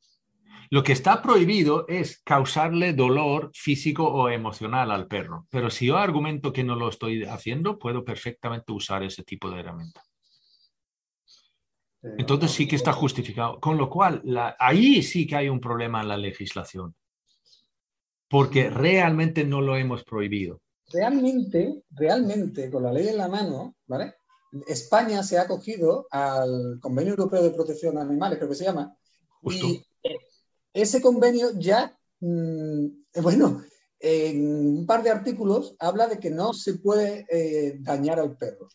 Lo 0.71 0.83
que 0.83 0.93
está 0.93 1.23
prohibido 1.23 1.87
es 1.89 2.21
causarle 2.23 2.93
dolor 2.93 3.51
físico 3.55 4.07
o 4.07 4.29
emocional 4.29 4.91
al 4.91 5.07
perro. 5.07 5.47
Pero 5.51 5.71
si 5.71 5.87
yo 5.87 5.97
argumento 5.97 6.53
que 6.53 6.65
no 6.65 6.77
lo 6.77 6.89
estoy 6.89 7.25
haciendo, 7.25 7.79
puedo 7.79 8.05
perfectamente 8.05 8.73
usar 8.73 9.03
ese 9.03 9.23
tipo 9.25 9.51
de 9.51 9.61
herramienta. 9.61 10.03
Entonces 12.03 12.53
sí 12.53 12.69
que 12.69 12.77
está 12.77 12.93
justificado. 12.93 13.59
Con 13.61 13.77
lo 13.77 13.89
cual, 13.89 14.23
ahí 14.59 15.03
sí 15.03 15.27
que 15.27 15.37
hay 15.37 15.49
un 15.49 15.61
problema 15.61 16.03
en 16.03 16.09
la 16.09 16.17
legislación, 16.17 16.95
porque 18.29 18.71
realmente 18.71 19.45
no 19.45 19.61
lo 19.61 19.77
hemos 19.77 20.05
prohibido. 20.05 20.61
Realmente, 20.93 21.83
realmente, 21.91 22.71
con 22.71 22.83
la 22.83 22.93
ley 22.93 23.09
en 23.09 23.17
la 23.17 23.29
mano, 23.29 23.75
¿vale? 23.87 24.15
España 24.67 25.23
se 25.23 25.39
ha 25.39 25.43
acogido 25.43 26.07
al 26.11 26.79
Convenio 26.81 27.11
Europeo 27.13 27.43
de 27.43 27.51
Protección 27.51 27.97
de 27.97 28.03
Animales, 28.03 28.39
creo 28.39 28.49
que 28.49 28.55
se 28.55 28.65
llama, 28.65 28.95
y 29.43 29.85
ese 30.73 31.01
convenio 31.01 31.51
ya, 31.59 31.99
mm, 32.21 32.87
bueno, 33.23 33.63
en 34.01 34.79
un 34.79 34.87
par 34.87 35.03
de 35.03 35.11
artículos 35.11 35.75
habla 35.79 36.07
de 36.07 36.19
que 36.19 36.31
no 36.31 36.53
se 36.53 36.75
puede 36.75 37.27
eh, 37.31 37.77
dañar 37.81 38.21
al 38.21 38.37
perro. 38.37 38.69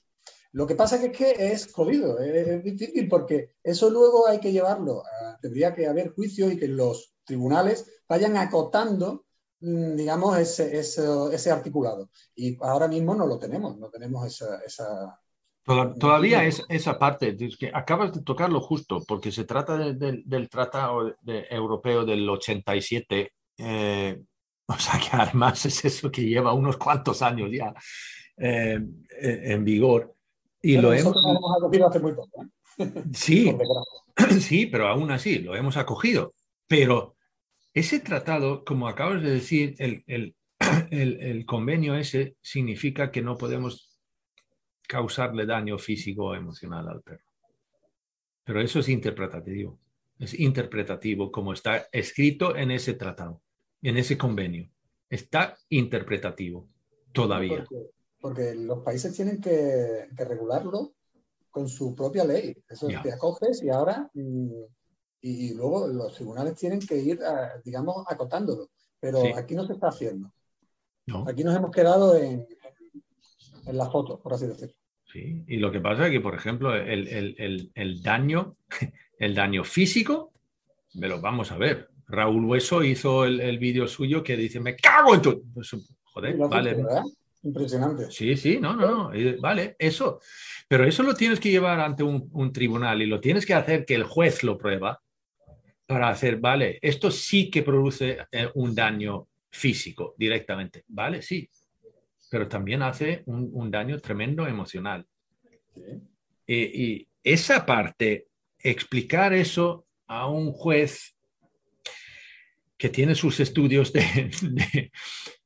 Lo 0.51 0.67
que 0.67 0.75
pasa 0.75 0.97
es 0.97 1.17
que 1.17 1.35
es 1.51 1.71
jodido, 1.73 2.19
es, 2.19 2.63
difícil 2.63 3.07
porque 3.07 3.55
eso 3.63 3.89
luego 3.89 4.27
hay 4.27 4.39
que 4.39 4.51
llevarlo, 4.51 5.03
tendría 5.41 5.73
que 5.73 5.87
haber 5.87 6.13
juicio 6.13 6.51
y 6.51 6.57
que 6.57 6.67
los 6.67 7.15
tribunales 7.23 7.85
vayan 8.07 8.37
acotando, 8.37 9.25
mm, 9.61 9.95
digamos, 9.95 10.37
ese, 10.37 10.77
ese, 10.77 11.51
articulado. 11.51 12.09
Y 12.35 12.57
ahora 12.61 12.87
mismo 12.87 13.15
no 13.15 13.25
lo 13.25 13.39
tenemos, 13.39 13.77
no 13.77 13.89
tenemos 13.89 14.27
esa... 14.27 15.19
Todavía 15.65 16.43
es 16.43 16.63
esa 16.67 16.99
parte, 16.99 17.37
que 17.57 17.71
acabas 17.73 18.13
de 18.13 18.21
tocarlo 18.21 18.59
justo, 18.59 19.03
porque 19.07 19.31
se 19.31 19.45
trata 19.45 19.77
del 19.77 20.49
Tratado 20.49 21.15
Europeo 21.25 22.03
del 22.05 22.29
87, 22.29 23.31
eh, 23.57 24.21
o 24.65 24.77
sea 24.77 24.99
que 24.99 25.09
además 25.11 25.65
es 25.65 25.85
eso 25.85 26.11
que 26.11 26.23
lleva 26.23 26.53
unos 26.53 26.77
cuantos 26.77 27.21
años 27.21 27.49
ya 27.51 27.73
eh, 28.37 28.79
en 29.21 29.63
vigor. 29.63 30.13
Y 30.61 30.77
lo 30.77 30.93
hemos... 30.93 31.15
acogido 31.57 31.87
hace 31.87 31.99
muy 31.99 32.13
poco. 32.13 32.43
¿eh? 32.43 33.03
Sí, 33.13 33.55
sí, 34.39 34.65
pero 34.65 34.87
aún 34.87 35.11
así 35.11 35.39
lo 35.39 35.55
hemos 35.55 35.77
acogido. 35.77 36.33
Pero 36.67 37.15
ese 37.73 37.99
tratado, 37.99 38.63
como 38.63 38.87
acabas 38.87 39.21
de 39.21 39.31
decir, 39.31 39.75
el, 39.79 40.03
el, 40.07 40.35
el, 40.91 41.45
convenio 41.45 41.95
ese 41.95 42.35
significa 42.41 43.11
que 43.11 43.21
no 43.21 43.37
podemos 43.37 43.92
causarle 44.87 45.45
daño 45.45 45.77
físico 45.77 46.25
o 46.25 46.35
emocional 46.35 46.87
al 46.87 47.01
perro. 47.01 47.23
Pero 48.43 48.61
eso 48.61 48.79
es 48.79 48.89
interpretativo. 48.89 49.79
Es 50.19 50.39
interpretativo 50.39 51.31
como 51.31 51.53
está 51.53 51.87
escrito 51.91 52.55
en 52.55 52.71
ese 52.71 52.93
tratado, 52.93 53.41
en 53.81 53.97
ese 53.97 54.17
convenio. 54.17 54.69
Está 55.09 55.57
interpretativo 55.69 56.69
todavía 57.11 57.65
porque 58.23 58.55
los 58.55 58.79
países 58.79 59.13
tienen 59.13 59.41
que, 59.41 60.07
regularlo 60.15 60.93
con 61.51 61.67
su 61.67 61.93
propia 61.93 62.23
ley. 62.23 62.55
Eso 62.69 62.87
te 62.87 63.11
acoges 63.11 63.61
y 63.61 63.69
ahora, 63.69 64.09
y, 64.13 65.53
luego 65.53 65.89
los 65.89 66.15
tribunales 66.15 66.55
tienen 66.55 66.79
que 66.79 66.97
ir, 66.97 67.19
digamos, 67.65 68.05
acotándolo. 68.07 68.69
Pero 68.97 69.35
aquí 69.35 69.55
no 69.55 69.67
se 69.67 69.73
está 69.73 69.89
haciendo. 69.89 70.33
Aquí 71.27 71.43
nos 71.43 71.53
hemos 71.53 71.71
quedado 71.71 72.15
en, 72.15 72.47
en 73.65 73.77
la 73.77 73.89
foto, 73.89 74.19
por 74.19 74.33
así 74.33 74.47
decirlo. 74.47 74.75
Sí, 75.11 75.43
y 75.47 75.57
lo 75.57 75.71
que 75.71 75.79
pasa 75.79 76.07
es 76.07 76.11
que, 76.11 76.19
por 76.19 76.33
ejemplo, 76.35 76.75
el, 76.75 78.01
daño, 78.01 78.57
el 79.19 79.35
daño 79.35 79.63
físico, 79.63 80.33
me 80.95 81.07
lo 81.07 81.21
vamos 81.21 81.51
a 81.51 81.57
ver. 81.57 81.89
Raúl 82.07 82.45
Hueso 82.45 82.83
hizo 82.83 83.25
el, 83.25 83.57
vídeo 83.59 83.87
suyo 83.87 84.23
que 84.23 84.35
dice, 84.35 84.59
me 84.59 84.75
cago 84.75 85.15
en 85.15 85.21
tu... 85.21 85.43
Pues, 85.53 85.75
joder, 86.03 86.37
vale. 86.37 86.83
Impresionante. 87.43 88.09
Sí, 88.09 88.37
sí, 88.37 88.59
no, 88.59 88.73
no, 88.73 88.89
no, 88.89 89.13
eh, 89.13 89.37
vale, 89.39 89.75
eso. 89.77 90.21
Pero 90.67 90.85
eso 90.85 91.03
lo 91.03 91.13
tienes 91.13 91.39
que 91.39 91.51
llevar 91.51 91.79
ante 91.79 92.01
un, 92.01 92.53
tribunal 92.53 93.01
y 93.01 93.05
lo 93.05 93.19
tienes 93.19 93.45
que 93.45 93.53
hacer 93.53 93.85
que 93.85 93.95
el 93.95 94.03
juez 94.03 94.43
lo 94.43 94.57
prueba 94.57 95.01
para 95.85 96.09
hacer, 96.09 96.37
vale, 96.37 96.79
esto 96.81 97.11
sí 97.11 97.51
que 97.51 97.61
produce 97.61 98.17
eh, 98.31 98.49
un 98.55 98.73
daño 98.73 99.27
físico 99.51 100.15
directamente, 100.17 100.85
vale, 100.87 101.21
sí, 101.21 101.47
pero 102.33 102.47
también 102.47 102.81
hace 102.81 103.21
un, 103.27 103.69
daño 103.69 103.99
tremendo 103.99 104.47
emocional. 104.47 105.05
Y, 106.47 107.07
esa 107.23 107.63
parte, 107.63 108.25
explicar 108.57 109.33
eso 109.33 109.85
a 110.07 110.27
un 110.27 110.51
juez 110.51 111.15
que 112.75 112.89
tiene 112.89 113.13
sus 113.13 113.39
estudios 113.39 113.93
de, 113.93 114.91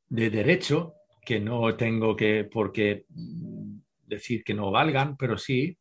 de 0.08 0.30
derecho, 0.30 0.94
que 1.26 1.42
no 1.42 1.76
tengo 1.76 2.16
que 2.16 2.46
por 2.46 2.72
qué 2.72 3.04
decir 3.10 4.46
que 4.46 4.54
no 4.54 4.72
valgan, 4.72 5.18
pero 5.18 5.38
sí. 5.38 5.78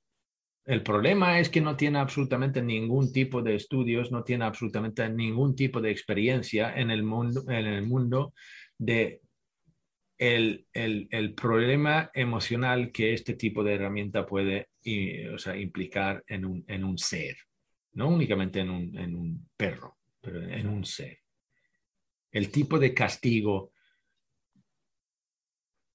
El 0.65 0.83
problema 0.83 1.39
es 1.39 1.49
que 1.49 1.61
no 1.61 1.77
tiene 1.77 2.01
absolutamente 2.01 2.61
ningún 2.63 3.13
tipo 3.13 3.43
de 3.43 3.55
estudios, 3.55 4.11
no 4.11 4.25
tiene 4.25 4.45
absolutamente 4.45 5.09
ningún 5.09 5.55
tipo 5.55 5.81
de 5.81 5.93
experiencia 5.93 6.75
en 6.75 6.91
el 6.91 7.05
mundo, 7.05 7.45
en 7.49 7.67
el 7.67 7.87
mundo 7.87 8.35
de 8.77 9.21
el, 10.19 11.35
problema 11.35 12.11
emocional 12.15 12.91
que 12.93 13.13
este 13.13 13.35
tipo 13.35 13.63
de 13.63 13.75
herramienta 13.75 14.27
puede 14.27 14.71
implicar 14.83 16.25
en 16.27 16.45
un, 16.45 16.65
en 16.67 16.85
un, 16.85 16.99
ser, 16.99 17.37
no 17.93 18.09
únicamente 18.09 18.61
en 18.61 18.71
un, 18.71 18.97
en 18.97 19.15
un 19.15 19.49
perro, 19.57 19.99
pero 20.21 20.43
en 20.43 20.69
un 20.69 20.85
ser. 20.85 21.19
El 22.33 22.51
tipo 22.51 22.79
de 22.79 22.93
castigo 22.95 23.73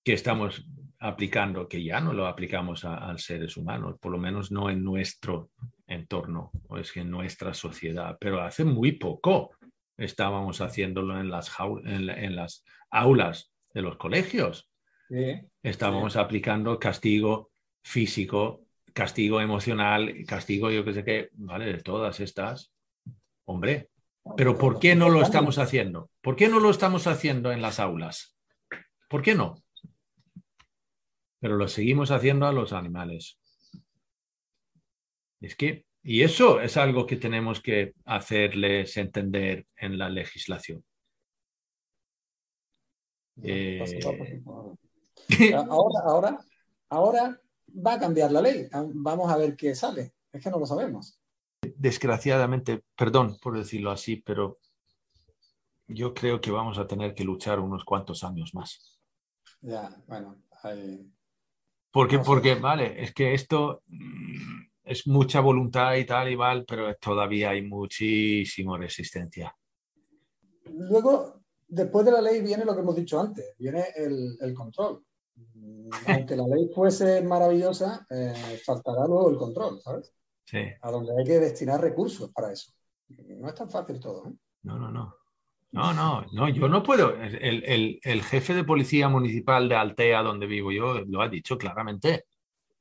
que 0.04 0.14
estamos 0.14 0.66
aplicando, 1.00 1.68
que 1.68 1.84
ya 1.84 2.00
no 2.00 2.14
lo 2.14 2.28
aplicamos 2.28 2.86
a, 2.86 3.18
seres 3.18 3.58
humanos, 3.58 3.98
por 4.00 4.12
lo 4.12 4.20
menos 4.20 4.52
no 4.52 4.70
en 4.70 4.84
nuestro 4.84 5.50
entorno 5.88 6.52
o 6.68 6.78
es 6.78 6.92
que 6.92 7.02
en 7.02 7.10
nuestra 7.10 7.54
sociedad, 7.54 8.18
pero 8.20 8.42
hace 8.42 8.64
muy 8.64 8.94
poco 8.94 9.52
estábamos 9.98 10.62
haciéndolo 10.62 11.20
en, 11.20 11.30
las 11.30 12.64
aulas 12.90 13.51
de 13.74 13.82
los 13.82 13.98
colegios. 13.98 14.70
estábamos 15.62 16.16
aplicando 16.16 16.80
castigo 16.80 17.52
físico, 17.84 18.66
castigo 18.94 19.42
emocional, 19.42 20.14
castigo 20.28 20.72
yo 20.72 20.86
que 20.86 20.94
sé 20.94 21.04
qué, 21.04 21.30
vale, 21.34 21.66
de 21.66 21.82
todas 21.82 22.20
estas. 22.20 22.74
Hombre, 23.46 23.90
pero 24.38 24.58
¿por 24.58 24.80
qué 24.80 24.96
no 24.96 25.10
lo 25.10 25.22
estamos 25.22 25.58
haciendo? 25.58 26.10
¿Por 26.22 26.36
qué 26.36 26.48
no 26.48 26.60
lo 26.60 26.70
estamos 26.70 27.08
haciendo 27.08 27.52
en 27.52 27.62
las 27.62 27.80
aulas? 27.80 28.38
¿Por 29.10 29.22
qué 29.22 29.36
no? 29.36 29.56
pero 31.42 31.58
lo 31.58 31.68
seguimos 31.68 32.12
haciendo 32.12 32.46
a 32.46 32.54
los 32.54 32.72
animales. 32.72 33.40
Es 35.42 35.56
que, 35.56 35.88
y 36.04 36.22
eso 36.22 36.62
es 36.62 36.78
algo 36.78 37.08
que 37.08 37.16
tenemos 37.16 37.62
que 37.62 37.94
hacerles 38.06 38.96
entender 38.96 39.66
en 39.76 39.98
la 39.98 40.08
legislación. 40.08 40.86
Eh, 43.44 44.00
ahora, 45.70 46.00
ahora, 46.04 46.40
ahora 46.90 47.42
va 47.86 47.94
a 47.94 48.00
cambiar 48.00 48.32
la 48.32 48.42
ley. 48.42 48.68
Vamos 48.72 49.32
a 49.32 49.38
ver 49.38 49.56
qué 49.56 49.76
sale. 49.76 50.14
Es 50.32 50.44
que 50.44 50.50
no 50.50 50.60
lo 50.60 50.66
sabemos. 50.66 51.20
Desgraciadamente, 51.76 52.84
perdón 52.96 53.38
por 53.42 53.58
decirlo 53.58 53.92
así, 53.92 54.18
pero 54.18 54.60
yo 55.88 56.14
creo 56.14 56.40
que 56.42 56.52
vamos 56.52 56.78
a 56.78 56.88
tener 56.88 57.14
que 57.14 57.24
luchar 57.24 57.60
unos 57.60 57.84
cuantos 57.84 58.24
años 58.24 58.54
más. 58.54 59.00
Ya, 59.62 59.96
bueno, 60.08 60.44
hay, 60.64 61.12
porque, 61.92 62.20
porque, 62.20 62.56
vale, 62.56 63.04
es 63.04 63.14
que 63.14 63.34
esto 63.34 63.84
mm, 63.88 64.62
es 64.86 65.06
mucha 65.08 65.42
voluntad 65.42 65.96
y 65.96 66.06
tal 66.06 66.32
y 66.32 66.38
mal, 66.38 66.64
pero 66.66 66.96
todavía 66.96 67.50
hay 67.50 67.64
muchísima 67.64 68.78
resistencia. 68.78 69.54
Luego, 70.66 71.41
después 71.72 72.06
de 72.06 72.12
la 72.12 72.22
ley 72.22 72.42
viene 72.42 72.66
lo 72.66 72.76
que 72.76 72.82
hemos 72.82 72.96
dicho 72.96 73.20
antes, 73.20 73.56
viene 73.58 73.86
el, 73.96 74.54
control. 74.54 75.04
Aunque 76.08 76.36
la 76.36 76.48
ley 76.48 76.70
fuese 76.74 77.22
maravillosa, 77.22 78.06
eh, 78.10 78.62
faltará 78.64 79.08
luego 79.08 79.30
el 79.32 79.38
control, 79.38 79.82
¿sabes? 79.82 80.14
Sí. 80.46 80.60
A 80.82 80.92
donde 80.92 81.14
hay 81.18 81.26
que 81.26 81.40
destinar 81.40 81.82
recursos 81.82 82.30
para 82.32 82.52
eso. 82.52 82.72
No 83.08 83.48
es 83.48 83.56
tan 83.56 83.70
fácil 83.70 84.00
todo. 84.00 84.28
¿eh? 84.28 84.34
No, 84.64 84.78
no, 84.78 84.92
no. 84.92 85.16
No, 85.72 85.94
no, 85.94 86.26
no, 86.34 86.50
yo 86.50 86.68
no 86.68 86.84
puedo. 86.84 87.16
El, 87.16 88.24
jefe 88.24 88.54
de 88.54 88.66
policía 88.66 89.08
municipal 89.08 89.70
de 89.70 89.76
Altea, 89.76 90.22
donde 90.22 90.46
vivo 90.46 90.72
yo, 90.72 91.00
lo 91.06 91.22
ha 91.22 91.30
dicho 91.30 91.58
claramente. 91.58 92.26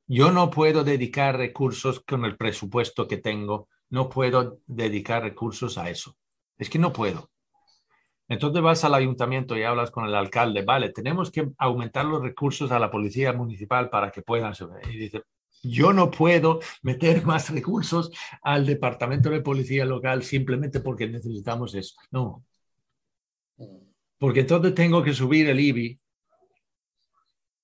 Yo 0.07 0.29
no 0.31 0.49
puedo 0.49 0.83
dedicar 0.83 1.37
recursos 1.37 2.01
con 2.01 2.25
el 2.25 2.35
presupuesto 2.35 3.07
que 3.07 3.17
tengo, 3.17 3.69
no 3.89 4.09
puedo 4.09 4.59
dedicar 4.67 5.23
recursos 5.23 5.77
a 5.77 5.89
eso. 5.89 6.17
Es 6.57 6.69
que 6.69 6.79
no 6.79 6.91
puedo. 6.91 7.30
Entonces 8.31 8.61
vas 8.61 8.81
al 8.85 8.93
ayuntamiento 8.93 9.57
y 9.57 9.63
hablas 9.63 9.91
con 9.91 10.05
el 10.05 10.15
alcalde, 10.15 10.61
vale, 10.61 10.87
tenemos 10.93 11.29
que 11.29 11.49
aumentar 11.57 12.05
los 12.05 12.21
recursos 12.21 12.71
a 12.71 12.79
la 12.79 12.89
policía 12.89 13.33
municipal 13.33 13.89
para 13.89 14.09
que 14.09 14.21
puedan... 14.21 14.53
Y 14.89 14.95
dice, 14.95 15.23
yo 15.61 15.91
no 15.91 16.09
puedo 16.09 16.61
meter 16.81 17.25
más 17.25 17.49
recursos 17.49 18.09
al 18.41 18.65
departamento 18.65 19.29
de 19.29 19.41
policía 19.41 19.83
local 19.83 20.23
simplemente 20.23 20.79
porque 20.79 21.09
necesitamos 21.09 21.75
eso. 21.75 21.97
No, 22.09 22.45
porque 24.17 24.39
entonces 24.39 24.73
tengo 24.75 25.03
que 25.03 25.11
subir 25.11 25.49
el 25.49 25.59
IBI 25.59 25.99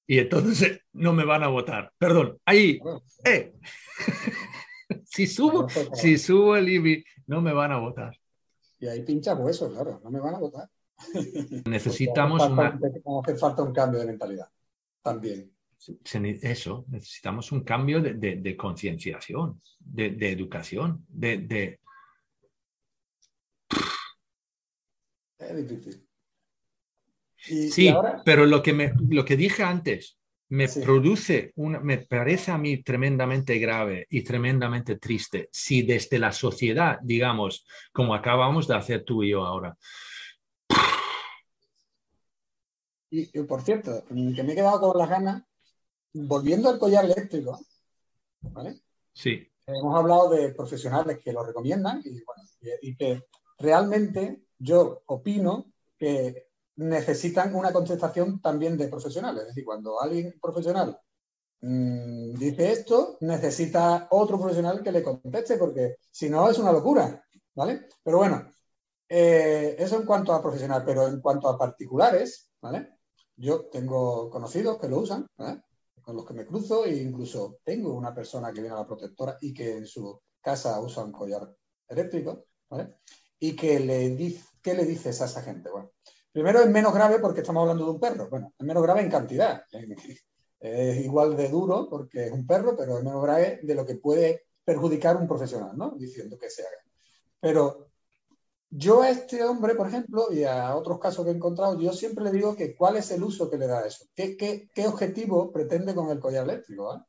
y 0.05 0.19
entonces 0.19 0.81
no 0.91 1.13
me 1.13 1.23
van 1.23 1.43
a 1.43 1.47
votar. 1.47 1.93
Perdón, 1.97 2.39
ahí, 2.43 2.77
eh. 3.23 3.53
si, 5.05 5.27
subo, 5.27 5.69
si 5.93 6.17
subo 6.17 6.57
el 6.57 6.67
IBI, 6.67 7.05
no 7.27 7.41
me 7.41 7.53
van 7.53 7.71
a 7.71 7.77
votar. 7.77 8.19
Y 8.79 8.87
ahí 8.87 9.01
pinchamos 9.01 9.49
eso, 9.49 9.71
claro, 9.71 10.01
no 10.03 10.11
me 10.11 10.19
van 10.19 10.35
a 10.35 10.39
votar. 10.39 10.69
Necesitamos 11.65 12.47
una... 12.47 12.79
Hace 13.23 13.35
falta 13.37 13.63
un 13.63 13.73
cambio 13.73 13.99
de 13.99 14.07
mentalidad 14.07 14.49
también. 15.01 15.51
eso, 16.41 16.85
necesitamos 16.89 17.51
un 17.51 17.63
cambio 17.63 18.01
de, 18.01 18.57
concienciación, 18.57 19.61
de, 19.79 20.31
educación, 20.31 21.05
de... 21.07 21.79
Es 25.37 25.67
difícil. 25.69 26.07
sí, 27.37 27.93
pero 28.25 28.45
lo 28.45 28.61
que, 28.61 28.73
me, 28.73 28.91
lo 29.07 29.23
que 29.23 29.37
dije 29.37 29.63
antes 29.63 30.17
me 30.49 30.67
produce, 30.69 31.51
una, 31.55 31.79
me 31.79 31.97
parece 31.97 32.51
a 32.51 32.57
mí 32.57 32.81
tremendamente 32.81 33.57
grave 33.59 34.07
y 34.09 34.23
tremendamente 34.23 34.97
triste 34.97 35.49
si 35.51 35.81
desde 35.81 36.19
la 36.19 36.31
sociedad, 36.31 36.99
digamos, 37.01 37.65
como 37.91 38.15
acabamos 38.15 38.67
de 38.67 38.75
hacer 38.75 39.03
tú 39.03 39.23
y 39.23 39.31
yo 39.31 39.45
ahora, 39.45 39.75
y, 43.09 43.25
por 43.43 43.61
cierto, 43.61 44.03
que 44.07 44.43
me 44.43 44.53
he 44.53 44.55
quedado 44.55 44.79
con 44.79 44.97
las 44.97 45.09
ganas 45.09 45.43
volviendo 46.13 46.69
al 46.69 46.79
collar 46.79 47.05
eléctrico, 47.05 47.59
¿vale? 48.41 48.81
Sí. 49.13 49.47
Hemos 49.65 49.97
hablado 49.97 50.29
de 50.29 50.53
profesionales 50.53 51.19
que 51.23 51.33
lo 51.33 51.43
recomiendan 51.43 52.01
y, 52.81 52.95
que 52.95 53.23
realmente 53.57 54.41
yo 54.57 55.03
opino 55.07 55.71
que 55.97 56.46
necesitan 56.77 57.53
una 57.55 57.71
contestación 57.73 58.41
también 58.41 58.77
de 58.77 58.87
profesionales. 58.87 59.41
Es 59.43 59.47
decir, 59.49 59.65
cuando 59.65 60.01
alguien 60.01 60.37
profesional 60.41 60.97
mm, 61.61 62.33
dice 62.33 62.71
esto, 62.71 63.17
necesita 63.21 64.07
otro 64.11 64.39
profesional 64.39 64.81
que 64.81 64.91
le 64.91 65.03
conteste, 65.03 65.57
porque 65.57 65.97
si 66.11 66.29
no 66.29 66.49
es 66.49 66.57
una 66.59 66.71
locura, 66.71 67.23
¿vale? 67.55 67.87
Pero 68.03 68.17
bueno, 68.17 68.51
eh, 69.09 69.75
eso 69.79 69.97
en 69.97 70.05
cuanto 70.05 70.33
a 70.33 70.41
profesional, 70.41 70.83
pero 70.85 71.07
en 71.07 71.21
cuanto 71.21 71.49
a 71.49 71.57
particulares, 71.57 72.51
¿vale? 72.61 72.97
Yo 73.35 73.65
tengo 73.65 74.29
conocidos 74.29 74.79
que 74.79 74.87
lo 74.87 74.99
usan, 74.99 75.27
¿vale? 75.37 75.61
con 76.07 76.15
los 76.15 76.25
que 76.25 76.33
me 76.33 76.45
cruzo 76.45 76.85
e 76.85 76.95
incluso 76.95 77.59
tengo 77.65 77.93
una 77.93 78.15
persona 78.15 78.53
que 78.53 78.61
viene 78.61 78.73
a 78.73 78.79
la 78.79 78.87
protectora 78.87 79.37
y 79.41 79.53
que 79.53 79.75
en 79.75 79.85
su 79.85 80.21
casa 80.39 80.79
usa 80.79 81.03
un 81.03 81.11
collar 81.11 81.53
eléctrico, 81.85 82.45
¿vale? 82.69 82.99
Y 83.37 83.53
que 83.53 83.77
le 83.81 84.15
dice, 84.15 84.45
¿qué 84.61 84.73
le 84.73 84.85
dices 84.85 85.19
a 85.21 85.25
esa 85.25 85.41
gente? 85.41 85.69
Bueno, 85.69 85.91
primero 86.37 86.59
es 86.59 86.69
menos 86.69 86.93
grave 86.93 87.17
porque 87.17 87.41
estamos 87.41 87.61
hablando 87.61 87.85
de 87.85 87.91
un 87.93 87.99
perro. 87.99 88.29
Bueno, 88.29 88.53
es 88.55 88.63
menos 88.63 88.83
grave 88.83 89.01
en 89.01 89.09
cantidad. 89.09 89.63
Es 90.59 91.05
igual 91.05 91.37
de 91.37 91.49
duro 91.49 91.87
porque 91.87 92.25
es 92.25 92.31
un 92.31 92.47
perro, 92.47 92.75
pero 92.75 92.97
es 92.97 93.03
menos 93.03 93.21
grave 93.21 93.59
de 93.61 93.75
lo 93.75 93.85
que 93.85 93.95
puede 93.95 94.47
perjudicar 94.65 95.15
un 95.15 95.27
profesional, 95.27 95.77
¿no? 95.77 95.91
Diciendo 95.91 96.35
que 96.35 96.49
se 96.49 96.63
haga. 96.63 96.77
Pero 97.39 97.89
yo 98.71 99.03
a 99.03 99.11
este 99.11 99.43
hombre, 99.43 99.75
por 99.75 99.87
ejemplo, 99.87 100.31
y 100.31 100.45
a 100.45 100.75
otros 100.75 100.99
casos 100.99 101.23
que 101.23 101.31
he 101.31 101.35
encontrado, 101.35 101.79
yo 101.79 101.93
siempre 101.93 102.25
le 102.25 102.31
digo 102.31 102.55
que 102.55 102.75
cuál 102.75 102.97
es 102.97 103.11
el 103.11 103.21
uso 103.21 103.51
que 103.51 103.57
le 103.59 103.67
da 103.67 103.81
a 103.81 103.87
eso, 103.87 104.05
qué, 104.15 104.67
objetivo 104.87 105.51
pretende 105.51 105.93
con 105.93 106.09
el 106.09 106.19
collar 106.19 106.45
eléctrico. 106.45 106.91
¿ah? 106.91 107.05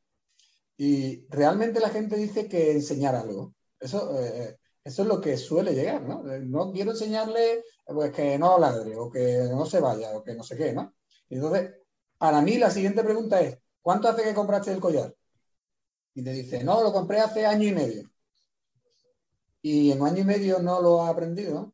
Y 0.77 1.25
realmente 1.27 1.79
la 1.79 1.89
gente 1.89 2.17
dice 2.17 2.47
que 2.47 2.71
enseñar 2.71 3.15
algo. 3.15 3.55
Eso, 3.79 4.15
eh, 4.19 4.59
eso 4.89 5.01
es 5.03 5.07
lo 5.07 5.21
que 5.21 5.37
suele 5.37 5.73
llegar, 5.73 6.01
¿no? 6.01 6.23
No 6.23 6.71
quiero 6.71 6.91
enseñarle 6.91 7.63
pues, 7.85 8.11
que 8.11 8.37
no 8.37 8.57
ladre 8.57 8.95
o 8.95 9.09
que 9.09 9.47
no 9.49 9.65
se 9.65 9.79
vaya 9.79 10.17
o 10.17 10.23
que 10.23 10.35
no 10.35 10.43
sé 10.43 10.57
qué, 10.57 10.73
¿no? 10.73 10.93
entonces, 11.29 11.75
para 12.17 12.41
mí 12.41 12.57
la 12.57 12.71
siguiente 12.71 13.03
pregunta 13.03 13.39
es, 13.39 13.57
¿cuánto 13.81 14.09
hace 14.09 14.23
que 14.23 14.33
compraste 14.33 14.71
el 14.71 14.79
collar? 14.79 15.15
Y 16.13 16.23
te 16.23 16.31
dice, 16.31 16.63
no, 16.63 16.83
lo 16.83 16.91
compré 16.91 17.19
hace 17.19 17.45
año 17.45 17.67
y 17.67 17.71
medio 17.71 18.09
y 19.61 19.91
en 19.91 20.01
un 20.01 20.07
año 20.07 20.21
y 20.21 20.25
medio 20.25 20.59
no 20.59 20.81
lo 20.81 21.01
ha 21.01 21.09
aprendido, 21.09 21.73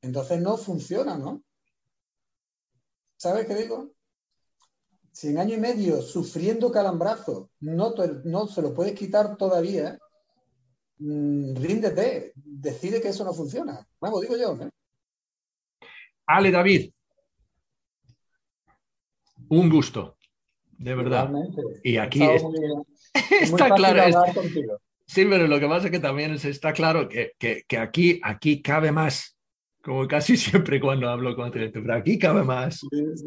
entonces 0.00 0.40
no 0.40 0.56
funciona, 0.56 1.16
¿no? 1.16 1.42
¿Sabes 3.16 3.46
qué 3.46 3.54
digo? 3.54 3.92
Si 5.12 5.28
en 5.28 5.38
año 5.38 5.54
y 5.54 5.60
medio 5.60 6.02
sufriendo 6.02 6.70
calambrazo 6.70 7.50
no, 7.60 7.94
no 8.24 8.46
se 8.48 8.62
lo 8.62 8.74
puedes 8.74 8.94
quitar 8.94 9.36
todavía, 9.36 9.98
mm, 11.04 11.56
ríndete, 11.56 12.32
decide 12.34 13.00
que 13.00 13.08
eso 13.08 13.24
no 13.24 13.32
funciona. 13.32 13.86
Vamos, 14.00 14.22
digo 14.22 14.36
yo. 14.36 14.56
¿eh? 14.60 14.70
Ale 16.26 16.50
David, 16.50 16.90
un 19.48 19.68
gusto, 19.70 20.16
de 20.78 20.94
verdad. 20.94 21.30
Y 21.82 21.96
aquí 21.96 22.22
está 23.40 23.70
claro. 23.74 24.22
Sí, 25.06 25.26
pero 25.26 25.46
lo 25.46 25.60
que 25.60 25.68
pasa 25.68 25.86
es 25.86 25.90
que 25.90 26.00
también 26.00 26.32
está 26.32 26.72
claro 26.72 27.08
que, 27.08 27.34
que, 27.38 27.78
aquí, 27.78 28.20
aquí 28.22 28.62
cabe 28.62 28.90
más, 28.90 29.36
como 29.82 30.08
casi 30.08 30.36
siempre 30.36 30.80
cuando 30.80 31.08
hablo 31.08 31.36
con 31.36 31.52
gente, 31.52 31.80
pero 31.80 31.94
aquí 31.94 32.18
cabe 32.18 32.42
más, 32.42 32.80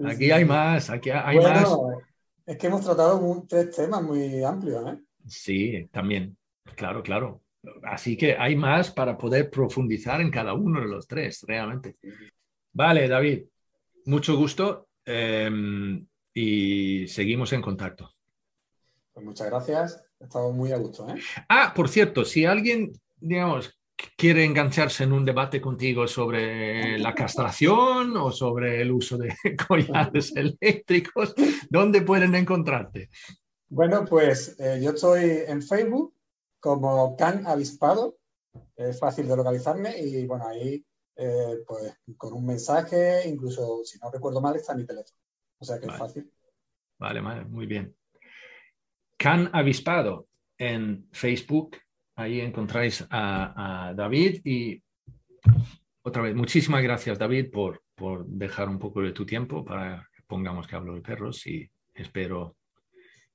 aquí 0.06 0.32
hay 0.32 0.46
más, 0.46 0.90
aquí 0.90 1.12
hay 1.12 1.38
más. 1.38 1.70
Es 2.46 2.58
que 2.58 2.68
hemos 2.68 2.84
tratado 2.84 3.46
tres 3.48 3.76
temas 3.76 4.02
muy 4.02 4.44
amplios, 4.44 4.94
¿eh? 4.94 5.00
Sí, 5.28 5.88
también, 5.92 6.38
claro, 6.76 7.04
claro. 7.04 7.42
Así 7.84 8.18
que 8.18 8.36
hay 8.38 8.56
más 8.56 8.92
para 8.92 9.18
poder 9.18 9.50
profundizar 9.50 10.22
en 10.22 10.32
cada 10.32 10.54
uno 10.54 10.82
de 10.82 10.88
los 10.88 11.08
tres, 11.08 11.44
realmente. 11.48 11.98
Vale, 12.74 13.08
David, 13.08 13.44
mucho 14.06 14.38
gusto 14.38 14.90
em, 15.06 16.06
y 16.34 17.08
seguimos 17.08 17.54
en 17.54 17.62
contacto. 17.62 18.12
Pues 19.14 19.26
muchas 19.26 19.48
gracias 19.48 20.08
Estamos 20.20 20.54
muy 20.54 20.72
a 20.72 20.78
gusto. 20.78 21.08
¿eh? 21.10 21.20
Ah, 21.48 21.74
por 21.76 21.90
cierto, 21.90 22.26
si 22.26 22.46
alguien, 22.46 22.92
digamos, 23.18 23.78
quiere 24.16 24.44
engancharse 24.44 25.04
en 25.04 25.14
un 25.14 25.26
debate 25.26 25.62
contigo 25.62 26.08
sobre 26.08 26.98
la 26.98 27.14
castración 27.14 28.16
o 28.18 28.32
sobre 28.32 28.82
el 28.82 28.92
uso 28.92 29.18
de 29.18 29.36
collares 29.68 30.36
eléctricos, 30.36 31.36
¿dónde 31.70 32.02
pueden 32.02 32.34
encontrarte? 32.36 33.10
Bueno, 33.70 34.06
pues 34.06 34.56
eh, 34.60 34.80
yo 34.82 34.92
estoy 34.92 35.44
en 35.48 35.62
Facebook 35.62 36.14
como 36.60 37.16
Can 37.16 37.46
Avispado, 37.46 38.18
es 38.76 39.00
fácil 39.00 39.28
de 39.28 39.36
localizarme 39.36 39.98
y 39.98 40.26
bueno, 40.26 40.48
ahí 40.48 40.84
eh, 41.16 41.64
pues 41.66 41.98
con 42.16 42.34
un 42.34 42.46
mensaje, 42.46 43.28
incluso 43.28 43.84
si 43.84 43.98
no 44.00 44.12
recuerdo 44.12 44.42
mal, 44.42 44.56
está 44.56 44.76
mi 44.76 44.86
teléfono. 44.86 45.20
O 45.60 45.66
sea 45.66 45.80
que 45.80 45.88
es 45.88 45.98
fácil. 45.98 46.32
Vale, 47.00 47.22
vale, 47.22 47.46
muy 47.46 47.66
bien. 47.66 47.96
Can 49.18 49.50
Avispado 49.52 50.28
en 50.58 51.08
Facebook. 51.12 51.78
Ahí 52.16 52.40
encontráis 52.40 53.06
a, 53.10 53.94
David 53.96 54.42
y 54.44 54.82
otra 56.02 56.24
vez, 56.24 56.36
muchísimas 56.36 56.82
gracias 56.82 57.20
David 57.20 57.52
por, 57.52 57.84
por 57.94 58.26
dejar 58.26 58.70
un 58.70 58.80
poco 58.80 59.02
de 59.02 59.12
tu 59.12 59.26
tiempo 59.26 59.64
para 59.64 60.08
que 60.16 60.24
pongamos 60.26 60.68
que 60.68 60.76
hablo 60.76 60.96
de 60.96 61.02
perros 61.02 61.46
y 61.46 61.70
espero 61.94 62.58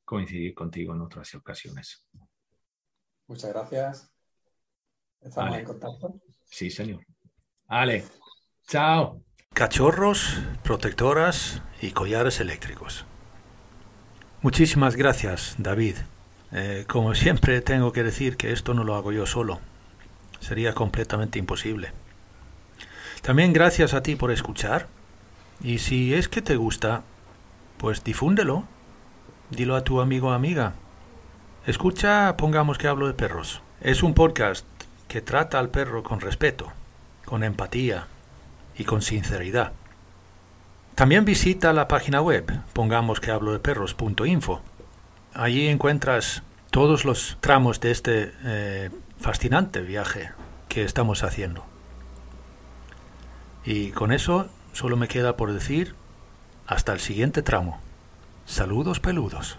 coincidir 0.05 0.53
contigo 0.55 0.95
en 0.95 1.03
otras 1.03 1.33
ocasiones. 1.35 2.07
Muchas 3.33 3.51
gracias. 3.51 4.11
Estamos 5.23 5.57
en 5.57 5.65
contacto. 5.65 6.21
Sí, 6.45 6.71
señor. 6.71 7.01
Ale, 7.67 8.05
chao. 8.69 9.23
Cachorros, 9.55 10.43
protectoras 10.63 11.63
y 11.81 11.93
collares 11.93 12.41
eléctricos. 12.41 13.07
Muchísimas 14.43 14.97
gracias, 14.97 15.55
David. 15.57 15.97
Eh, 16.53 16.85
como 16.87 17.15
siempre 17.15 17.63
tengo 17.63 17.91
que 17.93 18.03
decir 18.03 18.37
que 18.37 18.53
esto 18.53 18.75
no 18.75 18.85
lo 18.85 18.97
hago 18.97 19.13
yo 19.13 19.25
solo. 19.25 19.61
Sería 20.41 20.75
completamente 20.75 21.39
imposible. 21.39 21.93
También 23.23 23.55
gracias 23.55 23.95
a 23.95 24.03
ti 24.03 24.15
por 24.15 24.31
escuchar. 24.31 24.89
Y 25.63 25.79
si 25.79 26.13
es 26.13 26.29
que 26.29 26.43
te 26.43 26.57
gusta, 26.57 27.03
pues 27.79 28.05
difúndelo. 28.05 28.69
Dilo 29.49 29.75
a 29.75 29.85
tu 29.85 30.03
amigo 30.03 30.29
o 30.29 30.33
amiga. 30.33 30.75
Escucha, 31.65 32.37
pongamos 32.37 32.77
que 32.77 32.89
hablo 32.89 33.07
de 33.07 33.15
perros. 33.15 33.63
Es 33.81 34.03
un 34.03 34.15
podcast 34.15 34.67
que 35.07 35.21
trata 35.21 35.61
al 35.61 35.69
perro 35.69 36.03
con 36.03 36.21
respeto, 36.21 36.73
con 37.25 37.45
empatía 37.45 38.09
y 38.77 38.83
con 38.83 39.01
sinceridad. 39.01 39.71
También 40.97 41.25
visita 41.25 41.73
la 41.73 41.87
página 41.87 42.21
web, 42.21 42.51
pongamos 42.73 43.21
que 43.21 43.31
hablo 43.31 43.53
de 43.53 43.61
perros.info. 43.61 44.61
Allí 45.35 45.69
encuentras 45.69 46.43
todos 46.73 47.05
los 47.05 47.39
tramos 47.41 47.79
de 47.79 47.93
este 47.93 48.33
eh, 48.45 48.91
fascinante 49.21 49.83
viaje 49.83 50.33
que 50.69 50.83
estamos 50.83 51.23
haciendo. 51.23 51.65
Y 53.65 53.93
con 53.93 54.11
eso 54.11 54.49
solo 54.73 54.97
me 54.97 55.07
queda 55.07 55.37
por 55.37 55.53
decir 55.53 55.95
hasta 56.67 56.93
el 56.93 56.99
siguiente 56.99 57.41
tramo. 57.41 57.81
Saludos 58.47 58.99
peludos. 58.99 59.59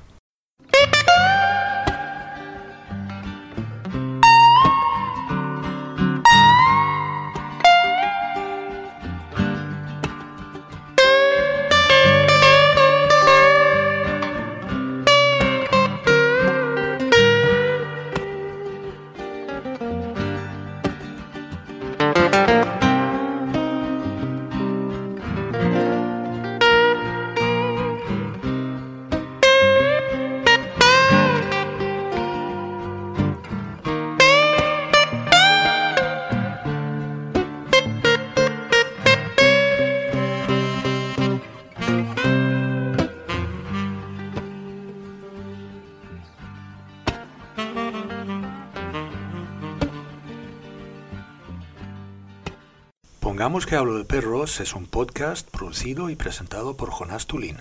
Hablo 53.76 53.98
de 53.98 54.06
perros 54.06 54.60
es 54.60 54.76
un 54.76 54.86
podcast 54.86 55.50
producido 55.50 56.10
y 56.10 56.16
presentado 56.16 56.76
por 56.76 56.92
Jonas 56.92 57.26
Tulin, 57.26 57.58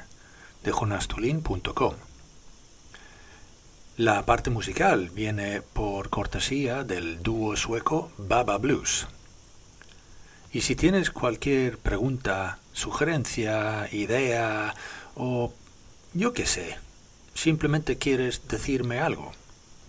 de 0.62 0.70
jonastulin.com. 0.70 1.94
La 3.96 4.26
parte 4.26 4.50
musical 4.50 5.10
viene 5.10 5.62
por 5.62 6.10
cortesía 6.10 6.84
del 6.84 7.22
dúo 7.22 7.56
sueco 7.56 8.10
Baba 8.18 8.58
Blues. 8.58 9.06
Y 10.52 10.62
si 10.62 10.76
tienes 10.76 11.10
cualquier 11.10 11.78
pregunta, 11.78 12.58
sugerencia, 12.72 13.88
idea 13.92 14.74
o 15.14 15.52
yo 16.12 16.32
qué 16.34 16.46
sé, 16.46 16.76
simplemente 17.32 17.96
quieres 17.96 18.48
decirme 18.48 18.98
algo, 18.98 19.32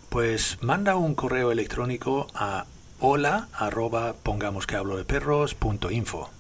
pues 0.10 0.58
manda 0.62 0.96
un 0.96 1.16
correo 1.16 1.52
electrónico 1.52 2.28
a 2.34 2.66
hola 3.06 3.50
arroba 3.52 4.14
pongamos 4.24 4.66
que 4.66 4.78
hablo 4.78 4.96
de 4.96 5.04
perros 5.04 5.56
punto 5.56 5.92
info. 5.92 6.34